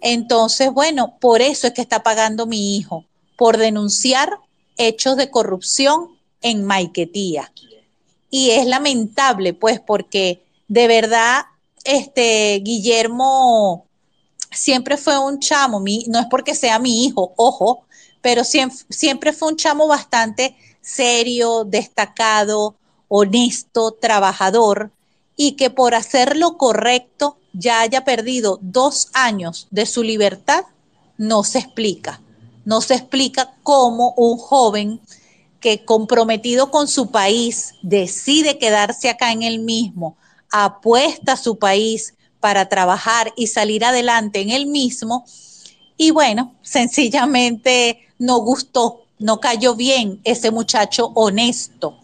Entonces, 0.00 0.72
bueno, 0.72 1.16
por 1.20 1.42
eso 1.42 1.66
es 1.66 1.74
que 1.74 1.82
está 1.82 2.02
pagando 2.02 2.46
mi 2.46 2.76
hijo, 2.76 3.04
por 3.36 3.58
denunciar 3.58 4.38
hechos 4.76 5.16
de 5.16 5.30
corrupción 5.30 6.18
en 6.40 6.64
Maiquetía. 6.64 7.52
Y 8.30 8.50
es 8.50 8.66
lamentable, 8.66 9.52
pues, 9.54 9.80
porque 9.80 10.42
de 10.68 10.86
verdad, 10.86 11.46
este 11.84 12.60
Guillermo 12.62 13.86
siempre 14.52 14.96
fue 14.96 15.18
un 15.18 15.40
chamo, 15.40 15.80
no 15.80 16.20
es 16.20 16.26
porque 16.30 16.54
sea 16.54 16.78
mi 16.78 17.04
hijo, 17.04 17.32
ojo, 17.36 17.84
pero 18.20 18.42
siempre 18.44 19.32
fue 19.32 19.48
un 19.48 19.56
chamo 19.56 19.86
bastante 19.86 20.56
serio, 20.80 21.64
destacado, 21.64 22.76
honesto, 23.08 23.92
trabajador, 23.92 24.92
y 25.42 25.52
que 25.52 25.70
por 25.70 25.94
hacer 25.94 26.36
lo 26.36 26.58
correcto 26.58 27.38
ya 27.54 27.80
haya 27.80 28.04
perdido 28.04 28.58
dos 28.60 29.08
años 29.14 29.68
de 29.70 29.86
su 29.86 30.02
libertad, 30.02 30.66
no 31.16 31.44
se 31.44 31.60
explica. 31.60 32.20
No 32.66 32.82
se 32.82 32.92
explica 32.92 33.54
cómo 33.62 34.12
un 34.18 34.36
joven 34.36 35.00
que 35.58 35.82
comprometido 35.86 36.70
con 36.70 36.88
su 36.88 37.10
país 37.10 37.72
decide 37.80 38.58
quedarse 38.58 39.08
acá 39.08 39.32
en 39.32 39.42
el 39.42 39.60
mismo, 39.60 40.14
apuesta 40.50 41.32
a 41.32 41.38
su 41.38 41.56
país 41.58 42.12
para 42.38 42.68
trabajar 42.68 43.32
y 43.34 43.46
salir 43.46 43.82
adelante 43.82 44.42
en 44.42 44.50
el 44.50 44.66
mismo, 44.66 45.24
y 45.96 46.10
bueno, 46.10 46.54
sencillamente 46.60 48.08
no 48.18 48.40
gustó, 48.40 49.04
no 49.18 49.40
cayó 49.40 49.74
bien 49.74 50.20
ese 50.24 50.50
muchacho 50.50 51.12
honesto 51.14 51.96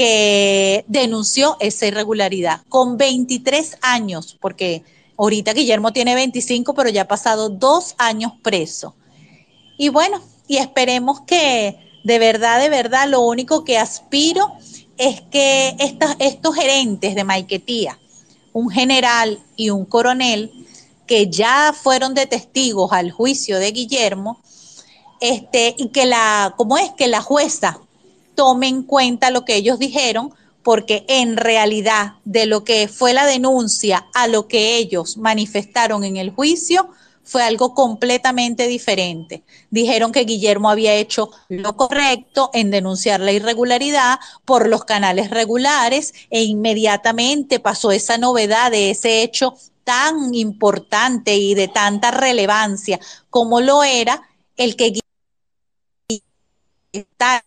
que 0.00 0.86
denunció 0.88 1.58
esa 1.60 1.84
irregularidad 1.84 2.62
con 2.70 2.96
23 2.96 3.76
años, 3.82 4.34
porque 4.40 4.82
ahorita 5.18 5.52
Guillermo 5.52 5.92
tiene 5.92 6.14
25, 6.14 6.72
pero 6.72 6.88
ya 6.88 7.02
ha 7.02 7.06
pasado 7.06 7.50
dos 7.50 7.96
años 7.98 8.32
preso. 8.42 8.94
Y 9.76 9.90
bueno, 9.90 10.22
y 10.48 10.56
esperemos 10.56 11.20
que 11.26 12.00
de 12.02 12.18
verdad, 12.18 12.62
de 12.62 12.70
verdad, 12.70 13.08
lo 13.10 13.20
único 13.20 13.62
que 13.62 13.76
aspiro 13.76 14.50
es 14.96 15.20
que 15.30 15.76
estos 16.18 16.54
gerentes 16.54 17.14
de 17.14 17.24
Maiquetía, 17.24 17.98
un 18.54 18.70
general 18.70 19.38
y 19.54 19.68
un 19.68 19.84
coronel, 19.84 20.50
que 21.06 21.28
ya 21.28 21.74
fueron 21.78 22.14
de 22.14 22.24
testigos 22.24 22.90
al 22.92 23.10
juicio 23.10 23.58
de 23.58 23.70
Guillermo, 23.70 24.40
este, 25.20 25.74
y 25.76 25.88
que 25.88 26.06
la, 26.06 26.54
¿cómo 26.56 26.78
es? 26.78 26.90
Que 26.92 27.06
la 27.06 27.20
jueza 27.20 27.82
tome 28.40 28.68
en 28.68 28.84
cuenta 28.84 29.30
lo 29.30 29.44
que 29.44 29.54
ellos 29.54 29.78
dijeron, 29.78 30.32
porque 30.62 31.04
en 31.08 31.36
realidad 31.36 32.14
de 32.24 32.46
lo 32.46 32.64
que 32.64 32.88
fue 32.88 33.12
la 33.12 33.26
denuncia 33.26 34.06
a 34.14 34.28
lo 34.28 34.48
que 34.48 34.78
ellos 34.78 35.18
manifestaron 35.18 36.04
en 36.04 36.16
el 36.16 36.30
juicio 36.30 36.88
fue 37.22 37.42
algo 37.42 37.74
completamente 37.74 38.66
diferente. 38.66 39.42
Dijeron 39.68 40.10
que 40.10 40.24
Guillermo 40.24 40.70
había 40.70 40.94
hecho 40.94 41.30
lo 41.50 41.76
correcto 41.76 42.48
en 42.54 42.70
denunciar 42.70 43.20
la 43.20 43.32
irregularidad 43.32 44.18
por 44.46 44.68
los 44.68 44.86
canales 44.86 45.28
regulares 45.28 46.14
e 46.30 46.42
inmediatamente 46.42 47.60
pasó 47.60 47.92
esa 47.92 48.16
novedad 48.16 48.70
de 48.70 48.88
ese 48.88 49.22
hecho 49.22 49.54
tan 49.84 50.34
importante 50.34 51.36
y 51.36 51.54
de 51.54 51.68
tanta 51.68 52.10
relevancia 52.10 52.98
como 53.28 53.60
lo 53.60 53.84
era 53.84 54.22
el 54.56 54.76
que 54.76 54.98
está 56.92 57.44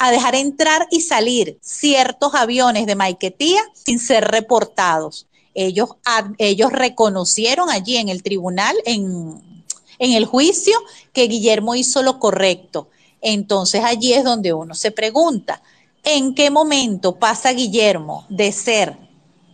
a 0.00 0.10
dejar 0.10 0.34
entrar 0.34 0.86
y 0.90 1.00
salir 1.00 1.58
ciertos 1.60 2.34
aviones 2.34 2.86
de 2.86 2.94
Maiquetía 2.94 3.62
sin 3.74 3.98
ser 3.98 4.24
reportados. 4.24 5.26
Ellos, 5.54 5.90
ellos 6.38 6.72
reconocieron 6.72 7.70
allí 7.70 7.96
en 7.96 8.08
el 8.08 8.22
tribunal, 8.22 8.74
en, 8.86 9.40
en 9.98 10.12
el 10.12 10.24
juicio, 10.24 10.74
que 11.12 11.28
Guillermo 11.28 11.74
hizo 11.74 12.02
lo 12.02 12.18
correcto. 12.18 12.88
Entonces 13.20 13.84
allí 13.84 14.12
es 14.14 14.24
donde 14.24 14.52
uno 14.52 14.74
se 14.74 14.90
pregunta, 14.90 15.62
¿en 16.02 16.34
qué 16.34 16.50
momento 16.50 17.18
pasa 17.18 17.52
Guillermo 17.52 18.26
de 18.28 18.52
ser 18.52 18.98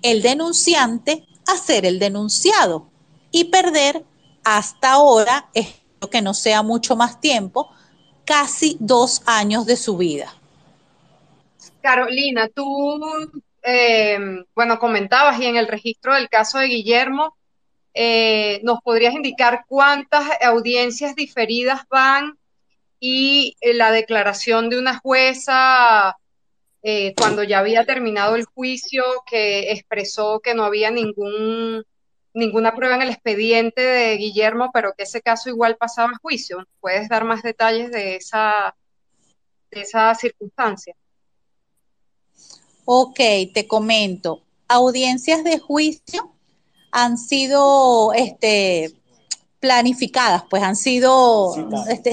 el 0.02 0.22
denunciante 0.22 1.26
a 1.46 1.56
ser 1.56 1.84
el 1.84 1.98
denunciado 1.98 2.86
y 3.30 3.44
perder 3.44 4.04
hasta 4.44 4.92
ahora, 4.92 5.50
espero 5.54 6.10
que 6.10 6.22
no 6.22 6.34
sea 6.34 6.62
mucho 6.62 6.96
más 6.96 7.20
tiempo, 7.20 7.70
casi 8.30 8.76
dos 8.78 9.22
años 9.26 9.66
de 9.66 9.74
su 9.74 9.96
vida. 9.96 10.32
Carolina, 11.82 12.46
tú, 12.46 13.02
eh, 13.60 14.44
bueno, 14.54 14.78
comentabas 14.78 15.40
y 15.40 15.46
en 15.46 15.56
el 15.56 15.66
registro 15.66 16.14
del 16.14 16.28
caso 16.28 16.58
de 16.58 16.68
Guillermo, 16.68 17.36
eh, 17.92 18.60
¿nos 18.62 18.82
podrías 18.82 19.14
indicar 19.14 19.64
cuántas 19.66 20.28
audiencias 20.42 21.16
diferidas 21.16 21.80
van 21.90 22.38
y 23.00 23.56
eh, 23.60 23.74
la 23.74 23.90
declaración 23.90 24.70
de 24.70 24.78
una 24.78 24.96
jueza 25.00 26.16
cuando 27.16 27.42
ya 27.42 27.58
había 27.58 27.84
terminado 27.84 28.36
el 28.36 28.46
juicio 28.46 29.04
que 29.30 29.70
expresó 29.72 30.40
que 30.40 30.54
no 30.54 30.64
había 30.64 30.90
ningún 30.90 31.84
ninguna 32.32 32.74
prueba 32.74 32.96
en 32.96 33.02
el 33.02 33.10
expediente 33.10 33.80
de 33.80 34.16
Guillermo, 34.16 34.70
pero 34.72 34.92
que 34.96 35.04
ese 35.04 35.20
caso 35.20 35.48
igual 35.48 35.76
pasaba 35.76 36.10
a 36.10 36.18
juicio. 36.20 36.66
¿Puedes 36.80 37.08
dar 37.08 37.24
más 37.24 37.42
detalles 37.42 37.90
de 37.90 38.16
esa, 38.16 38.74
de 39.70 39.80
esa 39.80 40.14
circunstancia? 40.14 40.94
Ok, 42.84 43.18
te 43.54 43.66
comento. 43.66 44.42
Audiencias 44.68 45.44
de 45.44 45.58
juicio 45.58 46.32
han 46.92 47.18
sido 47.18 48.12
este, 48.14 48.92
planificadas, 49.60 50.44
pues 50.48 50.62
han 50.62 50.76
sido 50.76 51.54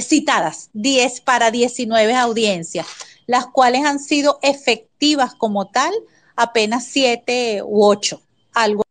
citadas, 0.01 0.69
10 0.73 1.05
este, 1.05 1.21
para 1.23 1.49
19 1.49 2.15
audiencias, 2.15 2.85
las 3.25 3.47
cuales 3.47 3.85
han 3.85 3.99
sido 3.99 4.39
efectivas 4.41 5.33
como 5.33 5.69
tal 5.69 5.93
apenas 6.35 6.85
7 6.85 7.61
u 7.63 7.83
8, 7.83 8.21
algo 8.53 8.86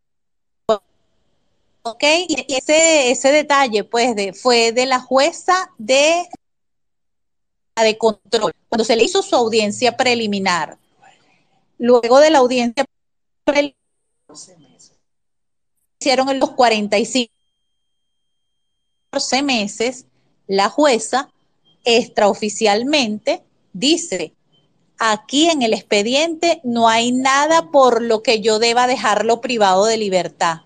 ¿ok? 1.86 2.02
Y 2.28 2.54
ese, 2.54 3.10
ese 3.12 3.30
detalle, 3.30 3.84
pues, 3.84 4.16
fue 4.40 4.72
de 4.72 4.86
la 4.86 5.00
jueza 5.00 5.70
de, 5.78 6.28
de 7.76 7.98
control, 7.98 8.52
cuando 8.68 8.84
se 8.84 8.96
le 8.96 9.04
hizo 9.04 9.22
su 9.22 9.36
audiencia 9.36 9.96
preliminar. 9.96 10.78
Luego 11.78 12.18
de 12.18 12.30
la 12.30 12.38
audiencia 12.38 12.84
preliminar, 13.44 13.76
hicieron 16.00 16.28
en 16.28 16.40
los 16.40 16.50
45 16.52 17.32
14 19.10 19.42
meses, 19.44 20.06
la 20.48 20.68
jueza 20.68 21.30
extraoficialmente 21.84 23.44
dice, 23.72 24.34
aquí 24.98 25.48
en 25.48 25.62
el 25.62 25.72
expediente 25.72 26.60
no 26.64 26.88
hay 26.88 27.12
nada 27.12 27.70
por 27.70 28.02
lo 28.02 28.22
que 28.22 28.40
yo 28.40 28.58
deba 28.58 28.88
dejarlo 28.88 29.40
privado 29.40 29.86
de 29.86 29.96
libertad, 29.96 30.62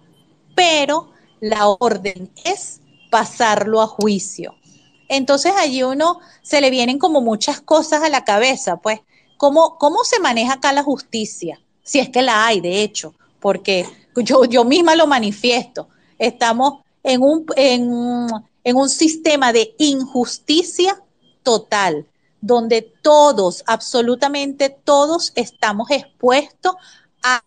pero 0.55 1.10
la 1.41 1.69
orden 1.69 2.31
es 2.45 2.81
pasarlo 3.11 3.81
a 3.81 3.87
juicio. 3.87 4.55
Entonces 5.09 5.53
allí 5.59 5.83
uno 5.83 6.21
se 6.43 6.61
le 6.61 6.71
vienen 6.71 6.99
como 6.99 7.21
muchas 7.21 7.61
cosas 7.61 8.03
a 8.03 8.09
la 8.09 8.25
cabeza, 8.25 8.77
pues, 8.77 9.01
¿cómo, 9.37 9.77
cómo 9.79 10.05
se 10.05 10.21
maneja 10.21 10.55
acá 10.55 10.73
la 10.73 10.85
justicia? 10.85 11.61
Si 11.83 11.99
es 11.99 12.09
que 12.09 12.23
la 12.23 12.47
hay, 12.47 12.61
de 12.61 12.83
hecho, 12.83 13.15
porque 13.41 13.87
yo, 14.17 14.45
yo 14.45 14.65
misma 14.65 14.95
lo 14.95 15.07
manifiesto. 15.07 15.89
Estamos 16.19 16.85
en 17.03 17.23
un, 17.23 17.47
en, 17.57 18.29
en 18.63 18.77
un 18.77 18.89
sistema 18.89 19.53
de 19.53 19.75
injusticia 19.79 21.03
total, 21.43 22.07
donde 22.41 22.83
todos, 23.03 23.65
absolutamente 23.67 24.71
todos, 24.71 25.33
estamos 25.35 25.91
expuestos 25.91 26.75
a 27.23 27.43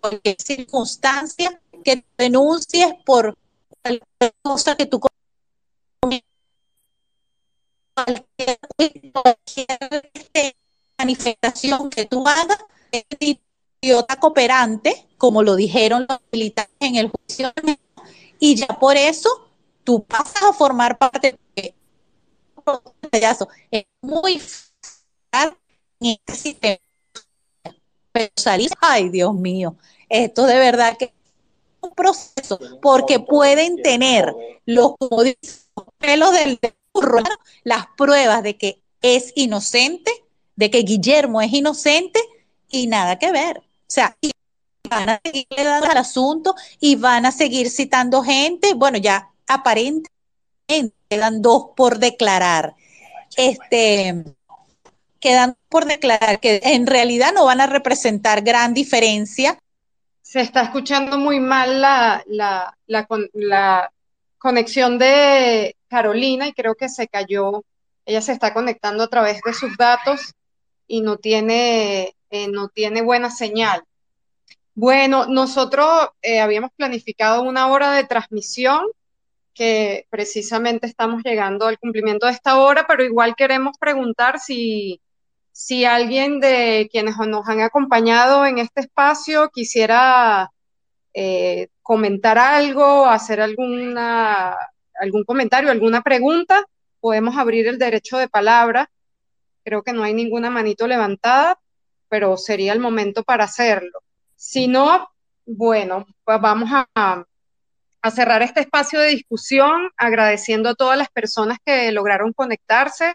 cualquier 0.00 0.36
circunstancia 0.40 1.60
que 1.84 2.04
denuncies 2.18 2.94
por 3.04 3.36
cualquier 3.82 4.34
cosa 4.42 4.76
que 4.76 4.86
tú 4.86 5.00
cualquier, 7.94 8.58
cualquier 9.12 10.56
manifestación 10.98 11.90
que 11.90 12.06
tú 12.06 12.26
hagas 12.26 12.58
idiota 13.80 14.16
cooperante, 14.16 15.06
como 15.18 15.42
lo 15.42 15.54
dijeron 15.54 16.06
los 16.08 16.18
militares 16.32 16.74
en 16.80 16.96
el 16.96 17.10
juicio, 17.10 17.52
y 18.38 18.56
ya 18.56 18.66
por 18.66 18.96
eso 18.96 19.28
tú 19.84 20.04
pasas 20.04 20.42
a 20.42 20.52
formar 20.52 20.98
parte 20.98 21.38
de 21.56 21.74
es 23.70 23.84
muy 24.00 24.40
en 26.00 26.18
este 26.26 26.34
sistema. 26.34 26.78
Pero 28.12 28.32
salir, 28.36 28.70
ay 28.80 29.08
Dios 29.08 29.34
mío, 29.34 29.76
esto 30.08 30.46
de 30.46 30.56
verdad 30.58 30.96
que 30.96 31.06
es 31.06 31.13
proceso, 31.90 32.58
porque 32.80 33.20
pueden 33.20 33.82
tener 33.82 34.34
los, 34.66 34.94
pelos 35.98 36.32
del 36.32 36.58
burro, 36.92 37.22
las 37.62 37.86
pruebas 37.96 38.42
de 38.42 38.56
que 38.56 38.82
es 39.02 39.32
inocente, 39.34 40.10
de 40.56 40.70
que 40.70 40.82
Guillermo 40.82 41.40
es 41.40 41.52
inocente 41.52 42.20
y 42.70 42.86
nada 42.86 43.18
que 43.18 43.32
ver. 43.32 43.58
O 43.58 43.88
sea, 43.88 44.16
y 44.20 44.30
van 44.88 45.10
a 45.10 45.20
seguir 45.24 45.46
dando 45.56 45.88
al 45.88 45.96
asunto 45.96 46.54
y 46.80 46.96
van 46.96 47.26
a 47.26 47.32
seguir 47.32 47.70
citando 47.70 48.22
gente. 48.22 48.74
Bueno, 48.74 48.98
ya 48.98 49.30
aparentemente 49.46 50.10
quedan 51.08 51.42
dos 51.42 51.68
por 51.76 51.98
declarar. 51.98 52.74
Este, 53.36 54.24
quedan 55.20 55.56
por 55.68 55.86
declarar 55.86 56.40
que 56.40 56.60
en 56.62 56.86
realidad 56.86 57.32
no 57.34 57.44
van 57.44 57.60
a 57.60 57.66
representar 57.66 58.42
gran 58.42 58.74
diferencia. 58.74 59.58
Se 60.34 60.40
está 60.40 60.62
escuchando 60.62 61.16
muy 61.16 61.38
mal 61.38 61.80
la, 61.80 62.24
la, 62.26 62.76
la, 62.88 63.06
la 63.34 63.92
conexión 64.36 64.98
de 64.98 65.76
Carolina 65.86 66.48
y 66.48 66.52
creo 66.52 66.74
que 66.74 66.88
se 66.88 67.06
cayó. 67.06 67.62
Ella 68.04 68.20
se 68.20 68.32
está 68.32 68.52
conectando 68.52 69.04
a 69.04 69.08
través 69.08 69.40
de 69.42 69.54
sus 69.54 69.76
datos 69.76 70.34
y 70.88 71.02
no 71.02 71.18
tiene, 71.18 72.16
eh, 72.30 72.48
no 72.48 72.68
tiene 72.68 73.00
buena 73.00 73.30
señal. 73.30 73.84
Bueno, 74.74 75.26
nosotros 75.26 76.08
eh, 76.20 76.40
habíamos 76.40 76.72
planificado 76.72 77.42
una 77.42 77.68
hora 77.68 77.92
de 77.92 78.02
transmisión 78.02 78.82
que 79.54 80.08
precisamente 80.10 80.88
estamos 80.88 81.22
llegando 81.22 81.68
al 81.68 81.78
cumplimiento 81.78 82.26
de 82.26 82.32
esta 82.32 82.58
hora, 82.58 82.86
pero 82.88 83.04
igual 83.04 83.36
queremos 83.36 83.78
preguntar 83.78 84.40
si, 84.40 85.00
si 85.56 85.84
alguien 85.84 86.40
de 86.40 86.88
quienes 86.90 87.16
nos 87.16 87.48
han 87.48 87.60
acompañado 87.60 88.44
en 88.44 88.58
este 88.58 88.80
espacio 88.80 89.50
quisiera 89.50 90.50
eh, 91.14 91.68
comentar 91.80 92.38
algo, 92.38 93.06
hacer 93.06 93.40
alguna, 93.40 94.56
algún 95.00 95.22
comentario, 95.22 95.70
alguna 95.70 96.02
pregunta, 96.02 96.64
podemos 96.98 97.36
abrir 97.36 97.68
el 97.68 97.78
derecho 97.78 98.18
de 98.18 98.28
palabra. 98.28 98.90
Creo 99.62 99.84
que 99.84 99.92
no 99.92 100.02
hay 100.02 100.12
ninguna 100.12 100.50
manito 100.50 100.88
levantada, 100.88 101.60
pero 102.08 102.36
sería 102.36 102.72
el 102.72 102.80
momento 102.80 103.22
para 103.22 103.44
hacerlo. 103.44 104.00
Si 104.34 104.66
no, 104.66 105.08
bueno, 105.46 106.04
pues 106.24 106.40
vamos 106.40 106.68
a, 106.72 107.24
a 108.02 108.10
cerrar 108.10 108.42
este 108.42 108.58
espacio 108.58 108.98
de 108.98 109.10
discusión 109.10 109.88
agradeciendo 109.96 110.70
a 110.70 110.74
todas 110.74 110.98
las 110.98 111.10
personas 111.10 111.58
que 111.64 111.92
lograron 111.92 112.32
conectarse. 112.32 113.14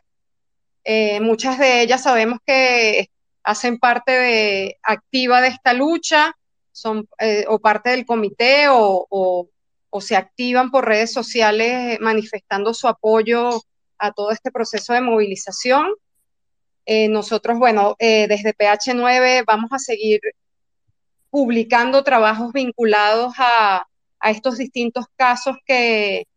Eh, 0.83 1.19
muchas 1.19 1.59
de 1.59 1.81
ellas 1.81 2.03
sabemos 2.03 2.39
que 2.45 3.09
hacen 3.43 3.77
parte 3.77 4.11
de, 4.11 4.77
activa 4.83 5.41
de 5.41 5.49
esta 5.49 5.73
lucha, 5.73 6.35
son 6.71 7.07
eh, 7.19 7.45
o 7.47 7.59
parte 7.59 7.89
del 7.89 8.05
comité 8.05 8.67
o, 8.69 9.05
o, 9.09 10.01
se 10.01 10.15
activan 10.15 10.71
por 10.71 10.85
redes 10.85 11.11
sociales 11.11 11.99
manifestando 11.99 12.73
su 12.73 12.87
apoyo 12.87 13.49
a 13.97 14.11
todo 14.11 14.31
este 14.31 14.51
proceso 14.51 14.93
de 14.93 15.01
movilización. 15.01 15.87
Eh, 16.85 17.09
nosotros, 17.09 17.57
bueno, 17.57 17.95
desde 17.99 18.55
PH9 18.55 19.43
vamos 19.45 19.71
a 19.73 19.79
seguir 19.79 20.21
publicando 21.29 22.03
trabajos 22.03 22.53
vinculados 22.53 23.33
a, 23.37 23.87
a 24.19 24.31
estos 24.31 24.57
distintos 24.57 25.05
casos 25.15 25.57
que, 25.65 26.27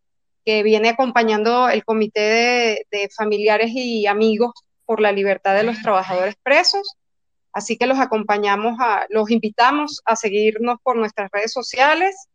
viene 0.44 0.90
acompañando 0.90 1.68
el 1.68 1.84
Comité 1.84 2.86
de, 2.90 3.08
Familiares 3.16 3.70
y 3.72 4.06
Amigos 4.06 4.52
por 4.84 5.00
la 5.00 5.12
Libertad 5.12 5.54
de 5.54 5.62
los 5.62 5.80
Trabajadores 5.80 6.34
Presos. 6.42 6.96
Así 7.52 7.76
que 7.76 7.86
los 7.86 7.98
acompañamos, 7.98 8.76
a, 8.80 9.06
los 9.10 9.30
invitamos 9.30 10.00
a 10.04 10.16
seguirnos 10.16 10.78
por 10.82 10.96
nuestras 10.96 11.30
redes 11.30 11.52
sociales 11.52 12.28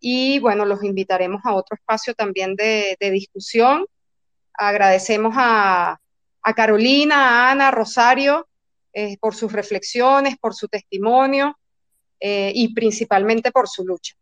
y 0.00 0.38
bueno, 0.38 0.64
los 0.64 0.82
invitaremos 0.82 1.42
a 1.44 1.54
otro 1.54 1.76
espacio 1.76 2.14
también 2.14 2.56
de, 2.56 2.96
discusión. 3.00 3.86
Agradecemos 4.54 5.34
a, 5.36 6.00
Carolina, 6.56 7.16
a 7.16 7.50
Ana, 7.52 7.68
a 7.68 7.70
Rosario 7.70 8.48
eh, 8.92 9.16
por 9.18 9.34
sus 9.34 9.52
reflexiones, 9.52 10.36
por 10.38 10.54
su 10.54 10.68
testimonio 10.68 11.58
eh, 12.18 12.52
y 12.54 12.74
principalmente 12.74 13.52
por 13.52 13.68
su 13.68 13.84
lucha. 13.84 14.14